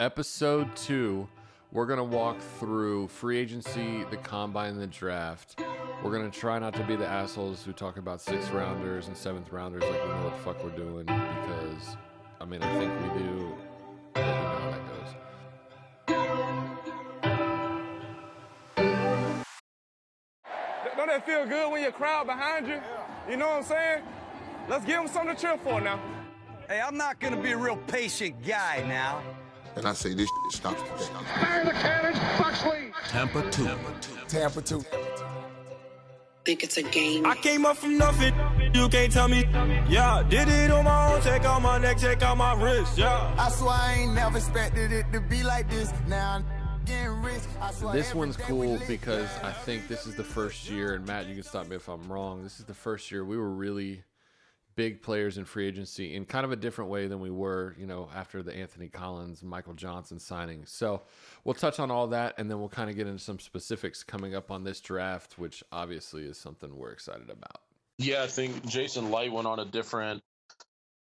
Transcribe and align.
Episode 0.00 0.74
two, 0.74 1.28
we're 1.70 1.86
gonna 1.86 2.02
walk 2.02 2.40
through 2.58 3.06
free 3.08 3.38
agency, 3.38 4.04
the 4.10 4.16
combine, 4.16 4.70
and 4.72 4.80
the 4.80 4.86
draft. 4.86 5.62
We're 6.02 6.10
gonna 6.10 6.30
try 6.30 6.58
not 6.58 6.74
to 6.74 6.82
be 6.84 6.96
the 6.96 7.06
assholes 7.06 7.62
who 7.62 7.72
talk 7.72 7.98
about 7.98 8.20
six 8.20 8.48
rounders 8.50 9.06
and 9.06 9.16
seventh 9.16 9.52
rounders 9.52 9.82
like 9.82 10.02
we 10.02 10.08
know 10.08 10.24
what 10.24 10.36
the 10.36 10.42
fuck 10.42 10.64
we're 10.64 10.70
doing 10.70 11.06
because, 11.06 11.96
I 12.40 12.44
mean, 12.44 12.62
I 12.62 12.78
think 12.78 12.92
we 13.02 13.08
do. 13.20 13.54
but 14.14 14.20
you 14.20 14.26
know 14.26 14.58
how 14.58 14.70
that 14.70 14.88
goes. 14.88 15.14
Don't 20.96 21.06
that 21.06 21.24
feel 21.24 21.46
good 21.46 21.70
when 21.70 21.80
your 21.82 21.92
crowd 21.92 22.26
behind 22.26 22.66
you? 22.66 22.80
You 23.30 23.36
know 23.36 23.46
what 23.46 23.56
I'm 23.58 23.62
saying? 23.64 24.02
Let's 24.68 24.84
give 24.84 24.96
them 24.96 25.06
something 25.06 25.36
to 25.36 25.40
cheer 25.40 25.56
for 25.58 25.80
now. 25.80 26.00
Hey, 26.66 26.80
I'm 26.80 26.96
not 26.96 27.20
gonna 27.20 27.40
be 27.40 27.52
a 27.52 27.56
real 27.56 27.76
patient 27.86 28.44
guy 28.44 28.84
now. 28.88 29.22
And 29.76 29.86
I 29.86 29.92
say 29.94 30.14
this 30.14 30.28
shit 30.28 30.52
stops 30.52 30.82
today. 30.82 31.24
Fire 31.40 31.64
the 31.64 31.70
cannons, 31.72 32.18
Buxley! 32.38 32.92
Tampa 33.08 33.50
2. 33.50 33.68
Tampa 34.28 34.62
2. 34.62 34.84
think 36.44 36.62
it's 36.62 36.76
a 36.76 36.82
game. 36.82 37.24
I 37.24 37.34
came 37.36 37.64
up 37.64 37.76
from 37.76 37.96
nothing, 37.96 38.34
you 38.74 38.88
can't 38.88 39.12
tell 39.12 39.28
me. 39.28 39.44
Yeah, 39.88 40.22
did 40.28 40.48
it 40.48 40.70
on 40.70 40.84
my 40.84 41.14
own, 41.14 41.22
check 41.22 41.44
out 41.44 41.62
my 41.62 41.78
neck, 41.78 41.98
check 41.98 42.22
out 42.22 42.36
my 42.36 42.54
wrist, 42.54 42.98
yeah. 42.98 43.34
I 43.38 43.50
swear 43.50 43.70
I 43.70 43.94
ain't 44.00 44.14
never 44.14 44.38
expected 44.38 44.92
it 44.92 45.06
to 45.12 45.20
be 45.20 45.42
like 45.42 45.70
this. 45.70 45.92
Now 46.06 46.34
I'm 46.34 46.44
getting 46.84 47.22
rich. 47.22 47.42
This 47.92 48.14
one's 48.14 48.36
cool 48.36 48.78
because 48.86 49.28
I 49.42 49.52
think 49.52 49.88
this 49.88 50.06
is 50.06 50.16
the 50.16 50.24
first 50.24 50.68
year, 50.68 50.94
and 50.94 51.06
Matt, 51.06 51.26
you 51.26 51.34
can 51.34 51.44
stop 51.44 51.68
me 51.68 51.76
if 51.76 51.88
I'm 51.88 52.10
wrong. 52.10 52.42
This 52.42 52.58
is 52.58 52.66
the 52.66 52.74
first 52.74 53.10
year 53.10 53.24
we 53.24 53.36
were 53.36 53.50
really 53.50 54.02
big 54.74 55.02
players 55.02 55.38
in 55.38 55.44
free 55.44 55.66
agency 55.66 56.14
in 56.14 56.24
kind 56.24 56.44
of 56.44 56.52
a 56.52 56.56
different 56.56 56.90
way 56.90 57.06
than 57.06 57.20
we 57.20 57.30
were, 57.30 57.74
you 57.78 57.86
know, 57.86 58.08
after 58.14 58.42
the 58.42 58.54
Anthony 58.54 58.88
Collins, 58.88 59.42
Michael 59.42 59.74
Johnson 59.74 60.18
signing. 60.18 60.64
So 60.66 61.02
we'll 61.44 61.54
touch 61.54 61.78
on 61.78 61.90
all 61.90 62.08
that, 62.08 62.34
and 62.38 62.50
then 62.50 62.58
we'll 62.58 62.68
kind 62.68 62.90
of 62.90 62.96
get 62.96 63.06
into 63.06 63.22
some 63.22 63.38
specifics 63.38 64.02
coming 64.02 64.34
up 64.34 64.50
on 64.50 64.64
this 64.64 64.80
draft, 64.80 65.38
which 65.38 65.62
obviously 65.72 66.24
is 66.24 66.38
something 66.38 66.76
we're 66.76 66.92
excited 66.92 67.30
about. 67.30 67.60
Yeah, 67.98 68.22
I 68.22 68.26
think 68.26 68.66
Jason 68.66 69.10
Licht 69.10 69.32
went 69.32 69.46
on 69.46 69.58
a 69.58 69.64
different 69.64 70.22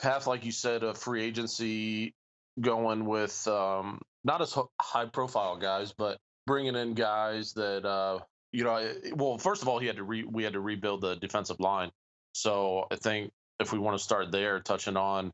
path, 0.02 0.28
like 0.28 0.46
you 0.46 0.52
said, 0.52 0.84
of 0.84 0.98
free 0.98 1.24
agency, 1.24 2.14
going 2.60 3.06
with 3.06 3.48
um, 3.48 4.02
not 4.24 4.42
as 4.42 4.56
high 4.80 5.06
profile 5.06 5.58
guys, 5.58 5.94
but 5.98 6.18
bringing 6.46 6.76
in 6.76 6.94
guys 6.94 7.54
that 7.54 7.86
uh, 7.86 8.20
you 8.52 8.64
know. 8.64 8.94
Well, 9.16 9.38
first 9.38 9.62
of 9.62 9.68
all, 9.68 9.80
he 9.80 9.88
had 9.88 9.96
to 9.96 10.04
re- 10.04 10.26
we 10.26 10.44
had 10.44 10.54
to 10.54 10.60
rebuild 10.60 11.02
the 11.02 11.16
defensive 11.16 11.60
line, 11.60 11.92
so 12.34 12.86
I 12.92 12.96
think 12.98 13.32
if 13.60 13.72
we 13.72 13.80
want 13.80 13.98
to 13.98 14.04
start 14.04 14.32
there, 14.32 14.60
touching 14.60 14.98
on, 14.98 15.32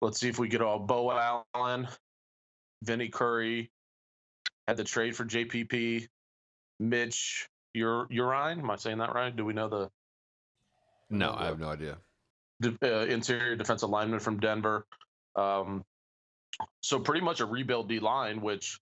let's 0.00 0.20
see 0.20 0.28
if 0.28 0.38
we 0.38 0.48
get 0.48 0.62
all 0.62 0.78
Beau 0.78 1.10
Allen, 1.54 1.88
Vinny 2.82 3.08
Curry, 3.08 3.70
had 4.68 4.76
the 4.76 4.84
trade 4.84 5.16
for 5.16 5.24
JPP, 5.24 6.06
Mitch 6.80 7.48
Ur- 7.76 8.06
Urine. 8.10 8.60
Am 8.60 8.70
I 8.70 8.76
saying 8.76 8.98
that 8.98 9.14
right? 9.14 9.34
Do 9.34 9.44
we 9.44 9.52
know 9.52 9.68
the 9.68 9.90
No, 11.10 11.32
I 11.36 11.46
have 11.46 11.58
no 11.58 11.68
idea. 11.68 11.98
de- 12.60 12.76
uh, 12.82 13.04
interior 13.06 13.56
defensive 13.56 13.90
lineman 13.90 14.20
from 14.20 14.38
Denver. 14.40 14.86
Um, 15.36 15.84
so 16.82 17.00
pretty 17.00 17.20
much 17.24 17.40
a 17.40 17.46
rebuild 17.46 17.88
D 17.88 17.98
line, 18.00 18.40
which 18.40 18.78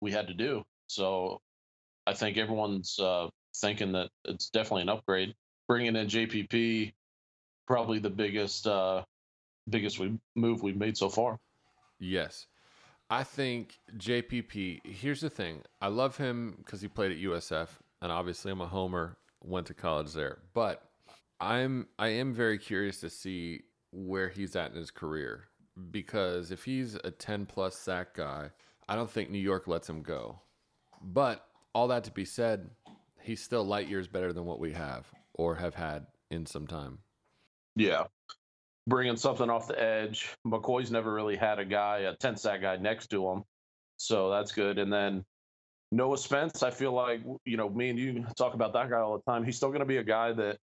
we 0.00 0.10
had 0.12 0.28
to 0.28 0.34
do. 0.34 0.64
So 0.88 1.40
I 2.06 2.14
think 2.14 2.36
everyone's 2.36 2.98
uh, 2.98 3.28
thinking 3.56 3.92
that 3.92 4.10
it's 4.24 4.50
definitely 4.50 4.82
an 4.82 4.88
upgrade. 4.88 5.34
Bringing 5.68 5.94
in 5.96 6.06
JPP, 6.08 6.92
probably 7.68 7.98
the 7.98 8.10
biggest 8.10 8.66
uh, 8.66 9.04
biggest 9.68 10.00
we, 10.00 10.18
move 10.34 10.62
we've 10.62 10.76
made 10.76 10.96
so 10.96 11.08
far. 11.10 11.38
Yes. 12.00 12.46
I 13.10 13.22
think 13.22 13.78
JPP, 13.96 14.84
here's 14.84 15.20
the 15.20 15.30
thing. 15.30 15.62
I 15.80 15.88
love 15.88 16.16
him 16.16 16.56
because 16.58 16.80
he 16.80 16.88
played 16.88 17.12
at 17.12 17.18
USF, 17.18 17.68
and 18.02 18.10
obviously 18.10 18.50
I'm 18.50 18.60
a 18.60 18.66
homer, 18.66 19.16
went 19.42 19.66
to 19.68 19.74
college 19.74 20.12
there. 20.12 20.38
But 20.54 20.82
I'm 21.40 21.86
I 21.98 22.08
am 22.08 22.32
very 22.32 22.58
curious 22.58 23.00
to 23.00 23.10
see 23.10 23.62
where 23.92 24.28
he's 24.28 24.56
at 24.56 24.72
in 24.72 24.76
his 24.76 24.90
career. 24.90 25.44
Because 25.90 26.50
if 26.50 26.64
he's 26.64 26.96
a 26.96 27.10
10 27.10 27.46
plus 27.46 27.76
sack 27.76 28.14
guy, 28.14 28.50
I 28.88 28.96
don't 28.96 29.10
think 29.10 29.30
New 29.30 29.38
York 29.38 29.68
lets 29.68 29.88
him 29.88 30.02
go. 30.02 30.40
But 31.00 31.46
all 31.72 31.86
that 31.88 32.04
to 32.04 32.10
be 32.10 32.24
said, 32.24 32.70
he's 33.22 33.40
still 33.40 33.62
light 33.62 33.88
years 33.88 34.08
better 34.08 34.32
than 34.32 34.44
what 34.44 34.58
we 34.58 34.72
have 34.72 35.06
or 35.34 35.54
have 35.54 35.76
had 35.76 36.06
in 36.30 36.46
some 36.46 36.66
time. 36.66 36.98
Yeah. 37.78 38.04
Bringing 38.86 39.16
something 39.16 39.48
off 39.48 39.68
the 39.68 39.80
edge. 39.80 40.34
McCoy's 40.46 40.90
never 40.90 41.12
really 41.12 41.36
had 41.36 41.58
a 41.58 41.64
guy, 41.64 42.00
a 42.00 42.16
10 42.16 42.36
sack 42.36 42.62
guy 42.62 42.76
next 42.76 43.08
to 43.08 43.26
him. 43.30 43.44
So 43.96 44.30
that's 44.30 44.52
good. 44.52 44.78
And 44.78 44.92
then 44.92 45.24
Noah 45.92 46.18
Spence, 46.18 46.62
I 46.62 46.70
feel 46.70 46.92
like, 46.92 47.20
you 47.44 47.56
know, 47.56 47.68
me 47.68 47.90
and 47.90 47.98
you 47.98 48.24
talk 48.36 48.54
about 48.54 48.72
that 48.72 48.90
guy 48.90 48.98
all 48.98 49.16
the 49.16 49.30
time. 49.30 49.44
He's 49.44 49.56
still 49.56 49.68
going 49.68 49.80
to 49.80 49.86
be 49.86 49.98
a 49.98 50.04
guy 50.04 50.32
that, 50.32 50.58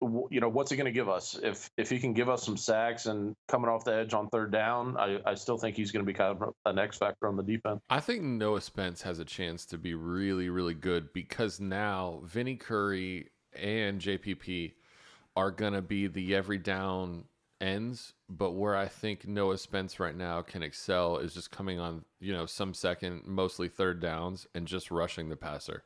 you 0.00 0.40
know, 0.40 0.48
what's 0.48 0.70
he 0.70 0.76
going 0.76 0.86
to 0.86 0.92
give 0.92 1.08
us? 1.08 1.38
If 1.42 1.70
if 1.78 1.88
he 1.88 1.98
can 1.98 2.12
give 2.12 2.28
us 2.28 2.44
some 2.44 2.58
sacks 2.58 3.06
and 3.06 3.34
coming 3.48 3.70
off 3.70 3.84
the 3.84 3.94
edge 3.94 4.12
on 4.12 4.28
third 4.28 4.52
down, 4.52 4.98
I, 4.98 5.18
I 5.24 5.34
still 5.34 5.56
think 5.56 5.76
he's 5.76 5.92
going 5.92 6.04
to 6.04 6.06
be 6.06 6.12
kind 6.12 6.36
of 6.36 6.52
an 6.66 6.78
X 6.78 6.98
factor 6.98 7.26
on 7.26 7.36
the 7.36 7.42
defense. 7.42 7.80
I 7.88 8.00
think 8.00 8.22
Noah 8.22 8.60
Spence 8.60 9.00
has 9.00 9.18
a 9.18 9.24
chance 9.24 9.64
to 9.66 9.78
be 9.78 9.94
really, 9.94 10.50
really 10.50 10.74
good 10.74 11.10
because 11.14 11.58
now 11.58 12.20
Vinny 12.24 12.56
Curry 12.56 13.30
and 13.58 13.98
JPP 13.98 14.72
are 15.36 15.50
going 15.50 15.72
to 15.72 15.82
be 15.82 16.06
the 16.06 16.34
every 16.34 16.58
down 16.58 17.24
ends. 17.60 18.12
But 18.28 18.52
where 18.52 18.76
I 18.76 18.86
think 18.86 19.26
Noah 19.26 19.58
Spence 19.58 20.00
right 20.00 20.16
now 20.16 20.42
can 20.42 20.62
excel 20.62 21.18
is 21.18 21.34
just 21.34 21.50
coming 21.50 21.78
on, 21.78 22.04
you 22.20 22.32
know, 22.32 22.46
some 22.46 22.74
second, 22.74 23.26
mostly 23.26 23.68
third 23.68 24.00
downs 24.00 24.46
and 24.54 24.66
just 24.66 24.90
rushing 24.90 25.28
the 25.28 25.36
passer, 25.36 25.84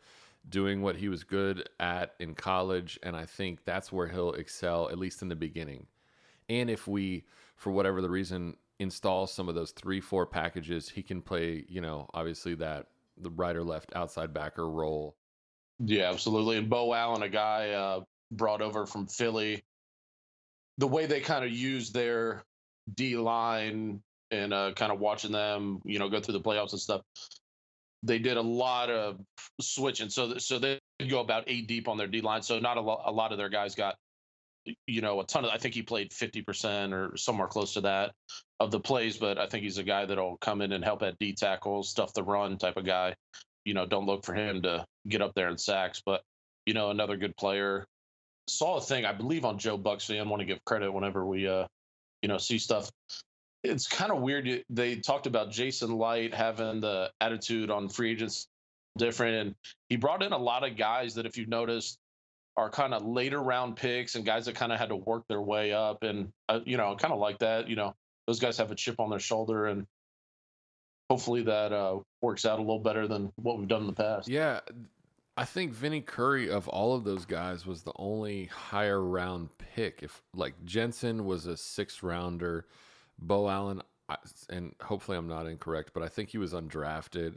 doing 0.48 0.82
what 0.82 0.96
he 0.96 1.08
was 1.08 1.24
good 1.24 1.68
at 1.80 2.14
in 2.18 2.34
college. 2.34 2.98
And 3.02 3.16
I 3.16 3.26
think 3.26 3.64
that's 3.64 3.92
where 3.92 4.08
he'll 4.08 4.32
excel, 4.32 4.88
at 4.88 4.98
least 4.98 5.22
in 5.22 5.28
the 5.28 5.36
beginning. 5.36 5.86
And 6.48 6.70
if 6.70 6.86
we, 6.86 7.24
for 7.56 7.70
whatever 7.70 8.00
the 8.00 8.10
reason, 8.10 8.56
install 8.78 9.26
some 9.26 9.48
of 9.48 9.54
those 9.54 9.72
three, 9.72 10.00
four 10.00 10.24
packages, 10.26 10.88
he 10.88 11.02
can 11.02 11.20
play, 11.20 11.64
you 11.68 11.80
know, 11.80 12.08
obviously 12.14 12.54
that 12.56 12.86
the 13.16 13.30
right 13.30 13.56
or 13.56 13.64
left 13.64 13.92
outside 13.96 14.32
backer 14.32 14.68
role. 14.70 15.16
Yeah, 15.80 16.10
absolutely. 16.10 16.56
And 16.56 16.70
Beau 16.70 16.94
Allen, 16.94 17.22
a 17.22 17.28
guy 17.28 17.70
uh, 17.70 18.00
brought 18.30 18.62
over 18.62 18.86
from 18.86 19.06
Philly, 19.06 19.62
the 20.78 20.86
way 20.86 21.06
they 21.06 21.20
kind 21.20 21.44
of 21.44 21.50
use 21.50 21.90
their 21.90 22.44
D 22.94 23.16
line 23.16 24.00
and 24.30 24.52
uh, 24.52 24.72
kind 24.74 24.92
of 24.92 25.00
watching 25.00 25.32
them, 25.32 25.80
you 25.84 25.98
know, 25.98 26.08
go 26.08 26.20
through 26.20 26.34
the 26.34 26.40
playoffs 26.40 26.72
and 26.72 26.80
stuff. 26.80 27.02
They 28.02 28.18
did 28.18 28.36
a 28.36 28.42
lot 28.42 28.90
of 28.90 29.18
switching, 29.60 30.08
so 30.08 30.28
th- 30.28 30.42
so 30.42 30.58
they 30.58 30.78
go 31.08 31.20
about 31.20 31.44
eight 31.48 31.66
deep 31.66 31.88
on 31.88 31.96
their 31.96 32.06
D 32.06 32.20
line. 32.20 32.42
So 32.42 32.60
not 32.60 32.76
a 32.76 32.80
lot. 32.80 33.02
A 33.06 33.10
lot 33.10 33.32
of 33.32 33.38
their 33.38 33.48
guys 33.48 33.74
got, 33.74 33.96
you 34.86 35.00
know, 35.00 35.20
a 35.20 35.26
ton 35.26 35.44
of. 35.44 35.50
I 35.50 35.58
think 35.58 35.74
he 35.74 35.82
played 35.82 36.12
fifty 36.12 36.40
percent 36.40 36.92
or 36.92 37.16
somewhere 37.16 37.48
close 37.48 37.72
to 37.74 37.80
that 37.80 38.12
of 38.60 38.70
the 38.70 38.78
plays. 38.78 39.16
But 39.16 39.38
I 39.38 39.46
think 39.46 39.64
he's 39.64 39.78
a 39.78 39.82
guy 39.82 40.06
that'll 40.06 40.36
come 40.36 40.60
in 40.60 40.70
and 40.72 40.84
help 40.84 41.02
at 41.02 41.18
D 41.18 41.32
tackle, 41.32 41.82
stuff 41.82 42.12
the 42.14 42.22
run 42.22 42.56
type 42.56 42.76
of 42.76 42.86
guy. 42.86 43.16
You 43.64 43.74
know, 43.74 43.84
don't 43.84 44.06
look 44.06 44.24
for 44.24 44.34
him 44.34 44.62
to 44.62 44.84
get 45.08 45.20
up 45.20 45.32
there 45.34 45.48
in 45.48 45.58
sacks, 45.58 46.00
but 46.06 46.22
you 46.66 46.74
know, 46.74 46.90
another 46.90 47.16
good 47.16 47.36
player. 47.36 47.84
Saw 48.48 48.78
a 48.78 48.80
thing, 48.80 49.04
I 49.04 49.12
believe, 49.12 49.44
on 49.44 49.58
JoeBucsFan. 49.58 50.26
Want 50.26 50.40
to 50.40 50.46
give 50.46 50.64
credit 50.64 50.90
whenever 50.92 51.24
we, 51.24 51.46
uh, 51.46 51.66
you 52.22 52.28
know, 52.28 52.38
see 52.38 52.58
stuff. 52.58 52.90
It's 53.62 53.86
kind 53.86 54.10
of 54.10 54.20
weird. 54.20 54.64
They 54.70 54.96
talked 54.96 55.26
about 55.26 55.50
Jason 55.50 55.98
Licht 55.98 56.34
having 56.34 56.80
the 56.80 57.10
attitude 57.20 57.70
on 57.70 57.88
free 57.88 58.12
agents 58.12 58.46
different, 58.96 59.36
and 59.36 59.54
he 59.88 59.96
brought 59.96 60.22
in 60.22 60.32
a 60.32 60.38
lot 60.38 60.66
of 60.66 60.76
guys 60.76 61.14
that, 61.14 61.26
if 61.26 61.36
you've 61.36 61.48
noticed, 61.48 61.98
are 62.56 62.70
kind 62.70 62.94
of 62.94 63.04
later 63.04 63.40
round 63.40 63.76
picks 63.76 64.14
and 64.16 64.24
guys 64.24 64.46
that 64.46 64.54
kind 64.54 64.72
of 64.72 64.78
had 64.78 64.88
to 64.88 64.96
work 64.96 65.24
their 65.28 65.40
way 65.40 65.72
up. 65.72 66.02
And 66.02 66.32
uh, 66.48 66.60
you 66.64 66.76
know, 66.76 66.96
kind 66.96 67.12
of 67.12 67.20
like 67.20 67.38
that. 67.38 67.68
You 67.68 67.76
know, 67.76 67.94
those 68.26 68.40
guys 68.40 68.58
have 68.58 68.70
a 68.70 68.74
chip 68.74 68.98
on 68.98 69.10
their 69.10 69.20
shoulder, 69.20 69.66
and 69.66 69.86
hopefully 71.10 71.42
that 71.42 71.72
uh, 71.72 71.98
works 72.20 72.44
out 72.44 72.58
a 72.58 72.62
little 72.62 72.80
better 72.80 73.06
than 73.06 73.32
what 73.36 73.58
we've 73.58 73.68
done 73.68 73.82
in 73.82 73.86
the 73.86 73.92
past. 73.92 74.28
Yeah, 74.28 74.60
I 75.38 75.44
think 75.44 75.72
Vinny 75.72 76.00
Curry 76.00 76.50
of 76.50 76.66
all 76.66 76.96
of 76.96 77.04
those 77.04 77.24
guys 77.24 77.64
was 77.64 77.84
the 77.84 77.92
only 77.94 78.46
higher 78.46 79.00
round 79.00 79.50
pick. 79.56 80.02
If 80.02 80.20
like 80.34 80.64
Jensen 80.64 81.26
was 81.26 81.46
a 81.46 81.56
six 81.56 82.02
rounder, 82.02 82.66
Beau 83.20 83.48
Allen, 83.48 83.80
and 84.50 84.74
hopefully 84.82 85.16
I'm 85.16 85.28
not 85.28 85.46
incorrect, 85.46 85.92
but 85.94 86.02
I 86.02 86.08
think 86.08 86.30
he 86.30 86.38
was 86.38 86.54
undrafted. 86.54 87.34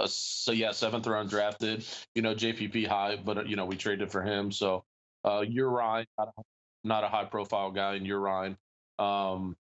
Uh, 0.00 0.06
so 0.06 0.52
yeah, 0.52 0.70
seventh 0.72 1.06
round 1.06 1.28
drafted. 1.28 1.84
You 2.14 2.22
know, 2.22 2.34
JPP 2.34 2.86
high, 2.86 3.16
but 3.16 3.36
uh, 3.36 3.42
you 3.42 3.56
know 3.56 3.66
we 3.66 3.76
traded 3.76 4.10
for 4.10 4.22
him. 4.22 4.50
So 4.50 4.84
uh, 5.22 5.44
Urine, 5.46 6.06
not 6.16 6.28
a, 6.38 6.42
not 6.84 7.04
a 7.04 7.08
high 7.08 7.26
profile 7.26 7.70
guy 7.70 7.96
in 7.96 8.06
Urine. 8.06 8.56
Um, 8.98 9.58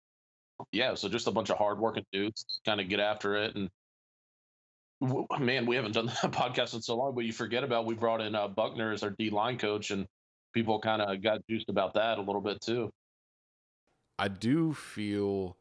yeah, 0.73 0.95
so 0.95 1.07
just 1.07 1.27
a 1.27 1.31
bunch 1.31 1.49
of 1.49 1.57
hardworking 1.57 2.05
dudes, 2.11 2.59
kind 2.65 2.81
of 2.81 2.89
get 2.89 2.99
after 2.99 3.37
it. 3.37 3.55
And 3.55 3.69
man, 5.39 5.65
we 5.65 5.75
haven't 5.75 5.93
done 5.93 6.05
that 6.21 6.31
podcast 6.31 6.73
in 6.73 6.81
so 6.81 6.95
long, 6.95 7.13
but 7.15 7.25
you 7.25 7.33
forget 7.33 7.63
about 7.63 7.85
we 7.85 7.95
brought 7.95 8.21
in 8.21 8.35
uh, 8.35 8.47
Buckner 8.47 8.91
as 8.91 9.03
our 9.03 9.09
D 9.09 9.29
line 9.29 9.57
coach, 9.57 9.91
and 9.91 10.07
people 10.53 10.79
kind 10.79 11.01
of 11.01 11.21
got 11.21 11.45
juiced 11.49 11.69
about 11.69 11.93
that 11.95 12.17
a 12.17 12.21
little 12.21 12.41
bit 12.41 12.61
too. 12.61 12.91
I 14.19 14.27
do 14.27 14.73
feel 14.73 15.57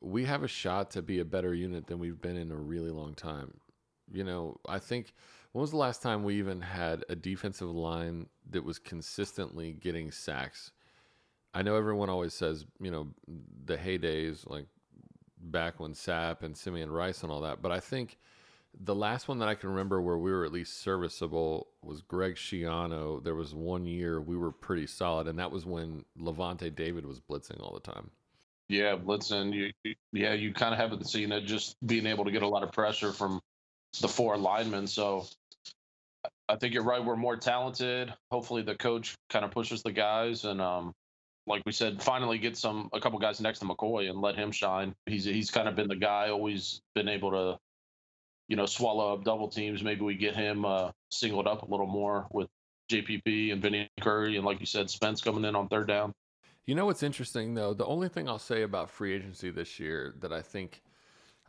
we 0.00 0.24
have 0.24 0.42
a 0.42 0.48
shot 0.48 0.90
to 0.90 1.02
be 1.02 1.20
a 1.20 1.24
better 1.24 1.54
unit 1.54 1.86
than 1.86 2.00
we've 2.00 2.20
been 2.20 2.36
in 2.36 2.50
a 2.50 2.56
really 2.56 2.90
long 2.90 3.14
time. 3.14 3.54
You 4.12 4.24
know, 4.24 4.58
I 4.68 4.80
think 4.80 5.12
when 5.52 5.60
was 5.60 5.70
the 5.70 5.76
last 5.76 6.02
time 6.02 6.24
we 6.24 6.34
even 6.38 6.60
had 6.60 7.04
a 7.08 7.14
defensive 7.14 7.70
line 7.70 8.26
that 8.50 8.64
was 8.64 8.78
consistently 8.78 9.72
getting 9.72 10.10
sacks? 10.10 10.72
I 11.54 11.62
know 11.62 11.76
everyone 11.76 12.10
always 12.10 12.34
says, 12.34 12.66
you 12.80 12.90
know, 12.90 13.08
the 13.64 13.76
heydays, 13.76 14.48
like 14.48 14.66
back 15.38 15.78
when 15.78 15.92
Sapp 15.92 16.42
and 16.42 16.56
Simeon 16.56 16.90
Rice 16.90 17.22
and 17.22 17.30
all 17.30 17.42
that, 17.42 17.62
but 17.62 17.70
I 17.70 17.78
think 17.78 18.18
the 18.80 18.94
last 18.94 19.28
one 19.28 19.38
that 19.38 19.48
I 19.48 19.54
can 19.54 19.70
remember 19.70 20.00
where 20.00 20.18
we 20.18 20.32
were 20.32 20.44
at 20.44 20.52
least 20.52 20.80
serviceable 20.80 21.68
was 21.82 22.00
Greg 22.02 22.36
Schiano. 22.36 23.22
There 23.22 23.34
was 23.34 23.54
one 23.54 23.86
year 23.86 24.20
we 24.20 24.36
were 24.36 24.52
pretty 24.52 24.86
solid, 24.86 25.28
and 25.28 25.38
that 25.38 25.50
was 25.50 25.66
when 25.66 26.04
Lavonte 26.18 26.74
David 26.74 27.04
was 27.06 27.20
blitzing 27.20 27.60
all 27.60 27.74
the 27.74 27.92
time. 27.92 28.10
Yeah, 28.68 28.96
blitzing. 28.96 29.52
You, 29.52 29.94
yeah, 30.12 30.32
you 30.32 30.52
kind 30.52 30.72
of 30.72 30.80
haven't 30.80 31.06
seen 31.06 31.32
it. 31.32 31.42
Just 31.42 31.76
being 31.86 32.06
able 32.06 32.24
to 32.24 32.30
get 32.30 32.42
a 32.42 32.48
lot 32.48 32.62
of 32.62 32.72
pressure 32.72 33.12
from 33.12 33.40
the 34.00 34.08
four 34.08 34.36
linemen. 34.38 34.86
So 34.86 35.26
I 36.48 36.56
think 36.56 36.72
you're 36.72 36.82
right. 36.82 37.04
We're 37.04 37.16
more 37.16 37.36
talented. 37.36 38.12
Hopefully, 38.30 38.62
the 38.62 38.74
coach 38.74 39.14
kind 39.28 39.44
of 39.44 39.50
pushes 39.50 39.82
the 39.82 39.92
guys, 39.92 40.44
and 40.44 40.60
um, 40.60 40.94
like 41.46 41.62
we 41.66 41.72
said, 41.72 42.02
finally 42.02 42.38
get 42.38 42.56
some 42.56 42.88
a 42.92 43.00
couple 43.00 43.18
guys 43.18 43.40
next 43.40 43.58
to 43.60 43.66
McCoy 43.66 44.08
and 44.08 44.20
let 44.20 44.36
him 44.36 44.50
shine. 44.50 44.94
He's 45.06 45.24
he's 45.24 45.50
kind 45.50 45.68
of 45.68 45.76
been 45.76 45.88
the 45.88 45.96
guy, 45.96 46.30
always 46.30 46.80
been 46.94 47.08
able 47.08 47.30
to, 47.32 47.58
you 48.52 48.56
know, 48.56 48.66
swallow 48.66 49.14
up 49.14 49.24
double 49.24 49.48
teams. 49.48 49.82
Maybe 49.82 50.02
we 50.02 50.14
get 50.14 50.36
him 50.36 50.66
uh, 50.66 50.90
singled 51.10 51.46
up 51.46 51.62
a 51.62 51.70
little 51.70 51.86
more 51.86 52.26
with 52.32 52.50
JPP 52.90 53.50
and 53.50 53.62
Vinny 53.62 53.88
Curry, 53.98 54.36
and 54.36 54.44
like 54.44 54.60
you 54.60 54.66
said, 54.66 54.90
Spence 54.90 55.22
coming 55.22 55.46
in 55.46 55.56
on 55.56 55.68
third 55.68 55.88
down. 55.88 56.12
You 56.66 56.74
know 56.74 56.84
what's 56.84 57.02
interesting 57.02 57.54
though? 57.54 57.72
The 57.72 57.86
only 57.86 58.10
thing 58.10 58.28
I'll 58.28 58.38
say 58.38 58.60
about 58.60 58.90
free 58.90 59.14
agency 59.14 59.48
this 59.48 59.80
year 59.80 60.16
that 60.20 60.34
I 60.34 60.42
think 60.42 60.82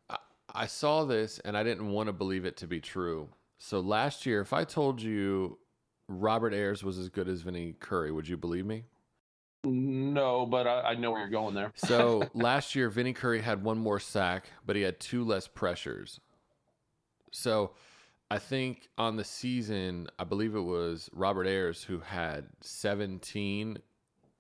I, 0.10 0.16
I 0.56 0.66
saw 0.66 1.04
this 1.04 1.40
and 1.40 1.58
I 1.58 1.64
didn't 1.64 1.90
want 1.92 2.08
to 2.08 2.14
believe 2.14 2.46
it 2.46 2.56
to 2.58 2.68
be 2.68 2.80
true. 2.80 3.28
So 3.58 3.82
last 3.82 4.26
year, 4.26 4.40
if 4.40 4.54
I 4.54 4.64
told 4.64 5.02
you 5.02 5.60
Robert 6.08 6.54
Ayers 6.54 6.86
was 6.86 6.98
as 6.98 7.10
good 7.10 7.28
as 7.28 7.42
Vinny 7.42 7.76
Curry, 7.82 8.14
would 8.14 8.30
you 8.30 8.38
believe 8.38 8.66
me? 8.66 8.86
No, 9.66 10.46
but 10.46 10.68
I, 10.68 10.82
I 10.92 10.96
know 10.96 11.12
where 11.12 11.20
you're 11.20 11.30
going 11.30 11.54
there. 11.54 11.74
So 11.76 12.30
last 12.34 12.76
year, 12.76 12.90
Vinny 12.90 13.12
Curry 13.12 13.42
had 13.42 13.62
one 13.62 13.78
more 13.78 14.00
sack, 14.00 14.46
but 14.66 14.78
he 14.78 14.84
had 14.84 15.02
two 15.02 15.26
less 15.26 15.50
pressures. 15.50 16.22
So 17.34 17.72
I 18.32 18.38
think 18.38 18.88
on 18.98 19.18
the 19.18 19.24
season, 19.24 20.08
I 20.20 20.24
believe 20.24 20.56
it 20.56 20.62
was 20.62 21.10
Robert 21.14 21.48
Ayers 21.48 21.84
who 21.84 22.00
had 22.00 22.46
17 22.62 23.80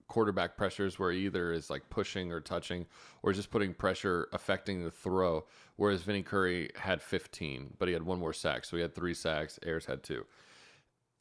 quarterback 0.07 0.55
pressures 0.55 0.99
where 0.99 1.11
either 1.11 1.51
is 1.51 1.71
like 1.71 1.89
pushing 1.89 2.31
or 2.31 2.39
touching 2.39 2.85
or 3.23 3.33
just 3.33 3.49
putting 3.49 3.73
pressure 3.73 4.27
affecting 4.31 4.83
the 4.83 4.91
throw. 4.91 5.43
Whereas 5.75 6.03
Vinny 6.03 6.21
Curry 6.21 6.69
had 6.75 7.01
15, 7.01 7.73
but 7.79 7.87
he 7.87 7.93
had 7.93 8.03
one 8.03 8.19
more 8.19 8.33
sack. 8.33 8.63
So 8.63 8.77
he 8.77 8.81
had 8.81 8.93
three 8.93 9.15
sacks. 9.15 9.59
Ayers 9.65 9.85
had 9.85 10.03
two. 10.03 10.25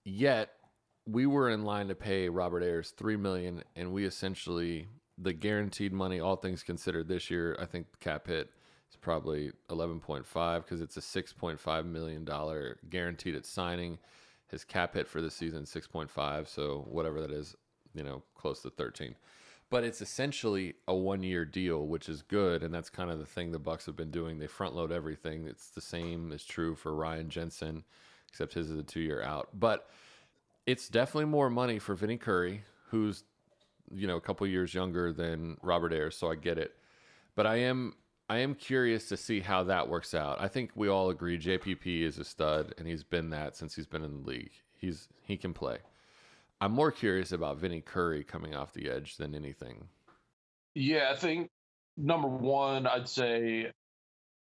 Yet 0.05 0.51
we 1.07 1.27
were 1.27 1.49
in 1.49 1.65
line 1.65 1.89
to 1.89 1.95
pay 1.95 2.29
Robert 2.29 2.63
Ayers 2.63 2.91
three 2.91 3.17
million, 3.17 3.65
and 3.77 3.93
we 3.93 4.05
essentially 4.05 4.89
the 5.17 5.33
guaranteed 5.33 5.93
money, 5.93 6.21
all 6.21 6.37
things 6.37 6.63
considered, 6.63 7.09
this 7.09 7.31
year 7.31 7.57
I 7.61 7.65
think 7.65 7.91
the 7.93 7.99
cap 7.99 8.27
hit 8.27 8.51
is 8.93 8.97
probably 8.97 9.53
eleven 9.71 10.01
point 10.01 10.27
five 10.27 10.65
because 10.65 10.81
it's 10.81 10.97
a 10.97 11.03
six 11.03 11.33
point 11.33 11.59
five 11.59 11.87
million 11.87 12.25
dollar 12.25 12.79
guaranteed 12.89 13.35
at 13.35 13.47
signing. 13.47 13.99
His 14.49 14.65
cap 14.65 14.95
hit 14.95 15.09
for 15.09 15.23
the 15.23 15.31
season 15.31 15.65
six 15.65 15.87
point 15.87 16.11
five, 16.11 16.49
so 16.49 16.87
whatever 16.89 17.21
that 17.23 17.31
is, 17.31 17.57
you 17.95 18.03
know, 18.03 18.23
close 18.35 18.61
to 18.63 18.71
thirteen. 18.71 19.15
But 19.71 19.85
it's 19.85 20.03
essentially 20.03 20.75
a 20.87 20.95
one 20.95 21.23
year 21.23 21.47
deal, 21.47 21.87
which 21.87 22.09
is 22.09 22.21
good, 22.21 22.63
and 22.63 22.75
that's 22.75 22.91
kind 22.91 23.11
of 23.11 23.19
the 23.19 23.25
thing 23.25 23.51
the 23.53 23.59
Bucks 23.59 23.87
have 23.87 23.97
been 23.97 24.11
doing. 24.11 24.39
They 24.39 24.47
front 24.47 24.77
load 24.77 24.93
everything. 24.93 25.47
It's 25.47 25.71
the 25.71 25.81
same 25.81 26.31
is 26.33 26.45
true 26.45 26.75
for 26.75 26.95
Ryan 26.95 27.31
Jensen, 27.31 27.85
except 28.29 28.53
his 28.53 28.69
is 28.71 28.79
a 28.79 28.83
two 28.83 29.01
year 29.01 29.23
out. 29.23 29.49
But 29.55 29.89
it's 30.67 30.89
definitely 30.89 31.31
more 31.31 31.49
money 31.49 31.79
for 31.79 31.95
Vinny 31.95 32.19
Curry, 32.19 32.65
who's 32.91 33.25
you 33.91 34.07
know 34.07 34.17
a 34.17 34.21
couple 34.21 34.47
years 34.47 34.75
younger 34.75 35.13
than 35.13 35.57
Robert 35.63 35.95
Ayers, 35.95 36.17
so 36.17 36.31
I 36.31 36.35
get 36.35 36.59
it. 36.59 36.75
But 37.35 37.47
I 37.47 37.57
am 37.57 37.95
I 38.29 38.39
am 38.39 38.55
curious 38.55 39.09
to 39.09 39.17
see 39.17 39.41
how 39.41 39.65
that 39.65 39.89
works 39.89 40.15
out. 40.15 40.41
I 40.41 40.49
think 40.49 40.71
we 40.75 40.89
all 40.89 41.11
agree 41.11 41.39
JPP 41.39 42.03
is 42.03 42.19
a 42.19 42.25
stud, 42.25 42.75
and 42.79 42.87
he's 42.87 43.05
been 43.05 43.31
that 43.31 43.57
since 43.57 43.75
he's 43.75 43.87
been 43.87 44.05
in 44.05 44.23
the 44.23 44.29
league. 44.29 44.53
He's 44.77 45.09
he 45.23 45.37
can 45.37 45.53
play. 45.53 45.79
I'm 46.61 46.73
more 46.73 46.93
curious 46.93 47.33
about 47.33 47.59
Vinny 47.59 47.81
Curry 47.81 48.23
coming 48.25 48.55
off 48.55 48.73
the 48.73 48.89
edge 48.89 49.17
than 49.17 49.35
anything. 49.35 49.89
Yeah, 50.75 51.11
I 51.13 51.17
think 51.17 51.51
number 51.97 52.29
one, 52.29 52.87
I'd 52.87 53.09
say 53.09 53.73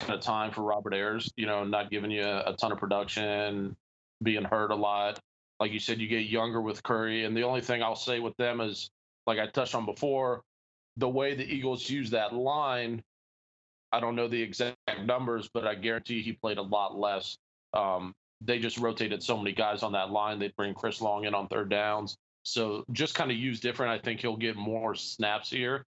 of 0.09 0.21
time 0.21 0.51
for 0.51 0.63
Robert 0.63 0.95
Ayers. 0.95 1.33
You 1.37 1.47
know, 1.47 1.65
not 1.65 1.91
giving 1.91 2.11
you 2.11 2.23
a, 2.23 2.51
a 2.51 2.57
ton 2.57 2.73
of 2.73 2.79
production, 2.79 3.77
being 4.23 4.45
hurt 4.45 4.71
a 4.71 4.75
lot. 4.75 5.19
Like 5.61 5.73
you 5.73 5.81
said, 5.81 6.01
you 6.01 6.09
get 6.09 6.27
younger 6.27 6.61
with 6.61 6.83
Curry, 6.83 7.25
and 7.25 7.37
the 7.37 7.43
only 7.43 7.61
thing 7.61 7.83
I'll 7.83 7.97
say 7.97 8.21
with 8.21 8.37
them 8.37 8.61
is, 8.61 8.91
like 9.27 9.39
I 9.39 9.47
touched 9.47 9.75
on 9.75 9.85
before, 9.85 10.43
the 10.97 11.09
way 11.09 11.35
the 11.35 11.45
Eagles 11.45 11.89
use 11.89 12.11
that 12.11 12.35
line. 12.35 13.03
I 13.93 14.01
don't 14.01 14.17
know 14.17 14.29
the 14.29 14.41
exact 14.41 14.77
numbers, 15.05 15.49
but 15.53 15.67
I 15.67 15.75
guarantee 15.75 16.23
he 16.23 16.33
played 16.33 16.59
a 16.59 16.63
lot 16.63 16.99
less. 16.99 17.37
Um, 17.75 18.15
they 18.41 18.59
just 18.59 18.79
rotated 18.79 19.23
so 19.23 19.37
many 19.37 19.53
guys 19.53 19.83
on 19.83 19.93
that 19.93 20.11
line. 20.11 20.39
They'd 20.39 20.55
bring 20.57 20.75
Chris 20.75 21.01
Long 21.01 21.25
in 21.25 21.35
on 21.35 21.49
third 21.49 21.71
downs. 21.71 22.17
So 22.43 22.85
just 22.93 23.15
kind 23.15 23.31
of 23.31 23.37
use 23.37 23.61
different. 23.61 23.93
I 23.93 24.03
think 24.03 24.21
he'll 24.21 24.37
get 24.37 24.57
more 24.57 24.95
snaps 24.95 25.51
here. 25.51 25.85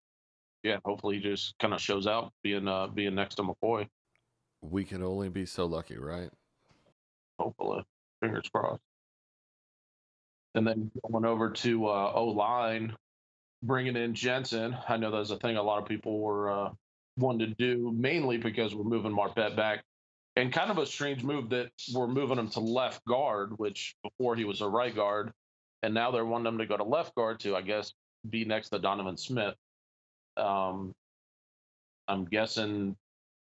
Yeah, 0.64 0.78
hopefully 0.86 1.16
he 1.16 1.22
just 1.22 1.58
kind 1.60 1.74
of 1.74 1.82
shows 1.82 2.06
out 2.06 2.32
being 2.44 2.68
uh, 2.68 2.88
being 2.88 3.16
next 3.16 3.36
to 3.36 3.44
McCoy. 3.44 3.88
We 4.62 4.84
can 4.84 5.02
only 5.02 5.30
be 5.30 5.46
so 5.46 5.66
lucky, 5.66 5.98
right? 5.98 6.30
Hopefully, 7.40 7.84
fingers 8.22 8.48
crossed. 8.54 8.82
And 10.54 10.68
then 10.68 10.92
going 11.10 11.26
over 11.26 11.50
to 11.50 11.88
uh, 11.88 12.12
O 12.14 12.26
line, 12.26 12.96
bringing 13.64 13.96
in 13.96 14.14
Jensen. 14.14 14.76
I 14.88 14.98
know 14.98 15.10
that's 15.10 15.32
a 15.32 15.38
thing 15.38 15.58
a 15.58 15.64
lot 15.64 15.82
of 15.82 15.88
people 15.88 16.20
were 16.20 16.52
uh, 16.52 16.70
wanting 17.18 17.50
to 17.50 17.56
do, 17.56 17.92
mainly 17.96 18.38
because 18.38 18.76
we're 18.76 18.84
moving 18.84 19.12
Marpet 19.12 19.56
back. 19.56 19.84
And 20.38 20.54
kind 20.54 20.72
of 20.72 20.78
a 20.78 20.86
strange 20.86 21.24
move 21.24 21.50
that 21.50 21.72
we're 21.94 22.08
moving 22.08 22.38
him 22.38 22.50
to 22.52 22.62
left 22.62 23.04
guard, 23.06 23.58
which 23.58 23.96
before 24.02 24.36
he 24.36 24.46
was 24.46 24.62
a 24.62 24.68
right 24.68 24.96
guard. 24.96 25.32
And 25.84 25.94
now 25.94 26.12
they're 26.12 26.26
wanting 26.26 26.54
him 26.54 26.58
to 26.60 26.66
go 26.66 26.78
to 26.78 26.84
left 26.84 27.16
guard 27.16 27.40
to, 27.42 27.56
I 27.56 27.62
guess, 27.62 27.94
be 28.30 28.46
next 28.46 28.70
to 28.70 28.80
Donovan 28.80 29.18
Smith. 29.18 29.56
Um, 30.38 30.94
I'm 32.08 32.26
guessing 32.26 32.96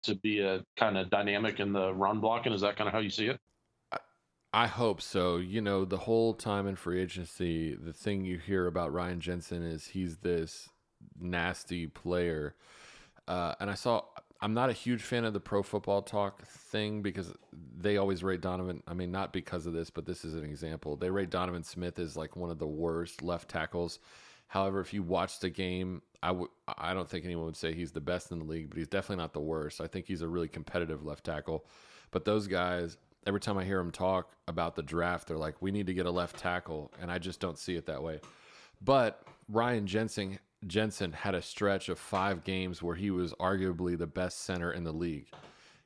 to 0.04 0.16
be 0.16 0.40
a 0.40 0.64
kind 0.78 0.98
of 0.98 1.10
dynamic 1.10 1.60
in 1.60 1.74
the 1.74 1.94
run 1.94 2.20
blocking. 2.20 2.54
Is 2.54 2.62
that 2.62 2.76
kind 2.76 2.88
of 2.88 2.94
how 2.94 3.00
you 3.00 3.10
see 3.10 3.28
it? 3.28 3.40
I 4.54 4.68
hope 4.68 5.02
so. 5.02 5.38
You 5.38 5.62
know, 5.62 5.84
the 5.84 5.98
whole 5.98 6.34
time 6.34 6.68
in 6.68 6.76
free 6.76 7.02
agency, 7.02 7.74
the 7.74 7.94
thing 7.94 8.24
you 8.24 8.38
hear 8.38 8.68
about 8.68 8.94
Ryan 8.94 9.20
Jensen 9.20 9.64
is 9.64 9.88
he's 9.88 10.18
this 10.18 10.70
nasty 11.20 11.88
player. 11.88 12.56
Uh, 13.28 13.56
and 13.60 13.70
I 13.70 13.76
saw, 13.76 14.04
I'm 14.42 14.54
not 14.54 14.70
a 14.70 14.74
huge 14.74 15.02
fan 15.02 15.24
of 15.24 15.34
the 15.34 15.40
pro 15.40 15.64
football 15.64 16.02
talk 16.02 16.46
thing 16.46 17.02
because 17.02 17.34
they 17.78 17.98
always 17.98 18.24
rate 18.24 18.42
Donovan. 18.42 18.84
I 18.88 18.94
mean, 18.94 19.12
not 19.12 19.32
because 19.32 19.66
of 19.66 19.74
this, 19.74 19.90
but 19.90 20.06
this 20.06 20.26
is 20.26 20.34
an 20.34 20.44
example. 20.44 20.96
They 20.96 21.10
rate 21.10 21.30
Donovan 21.30 21.64
Smith 21.64 21.98
as 22.00 22.18
like 22.18 22.36
one 22.36 22.50
of 22.50 22.60
the 22.60 22.68
worst 22.68 23.22
left 23.22 23.50
tackles. 23.50 24.00
However, 24.48 24.82
if 24.82 24.94
you 24.94 25.02
watch 25.02 25.40
the 25.40 25.50
game, 25.50 26.02
I 26.22 26.32
would 26.32 26.50
I 26.78 26.94
don't 26.94 27.10
think 27.10 27.26
anyone 27.26 27.46
would 27.46 27.56
say 27.58 27.74
he's 27.74 27.92
the 27.92 28.02
best 28.02 28.32
in 28.32 28.40
the 28.40 28.46
league, 28.46 28.70
but 28.70 28.78
he's 28.78 28.88
definitely 28.88 29.22
not 29.24 29.34
the 29.34 29.40
worst. 29.40 29.82
I 29.82 29.88
think 29.88 30.06
he's 30.06 30.22
a 30.22 30.28
really 30.28 30.48
competitive 30.48 31.06
left 31.06 31.24
tackle. 31.24 31.66
But 32.12 32.26
those 32.26 32.48
guys, 32.48 32.98
every 33.26 33.40
time 33.40 33.58
I 33.58 33.64
hear 33.66 33.78
them 33.78 33.92
talk 33.92 34.36
about 34.48 34.76
the 34.76 34.84
draft, 34.84 35.28
they're 35.28 35.38
like, 35.38 35.62
"We 35.62 35.72
need 35.72 35.88
to 35.88 35.94
get 35.94 36.06
a 36.06 36.12
left 36.12 36.38
tackle," 36.38 36.92
and 37.02 37.10
I 37.10 37.18
just 37.18 37.40
don't 37.40 37.58
see 37.58 37.76
it 37.76 37.88
that 37.88 38.04
way. 38.04 38.20
But 38.80 39.26
Ryan 39.50 39.88
Jensen 39.88 40.38
Jensen 40.68 41.12
had 41.12 41.36
a 41.36 41.42
stretch 41.42 41.90
of 41.90 42.00
five 42.00 42.44
games 42.44 42.82
where 42.82 42.96
he 42.96 43.12
was 43.12 43.34
arguably 43.34 43.98
the 43.98 44.08
best 44.08 44.42
center 44.42 44.72
in 44.72 44.84
the 44.84 44.92
league. 44.92 45.28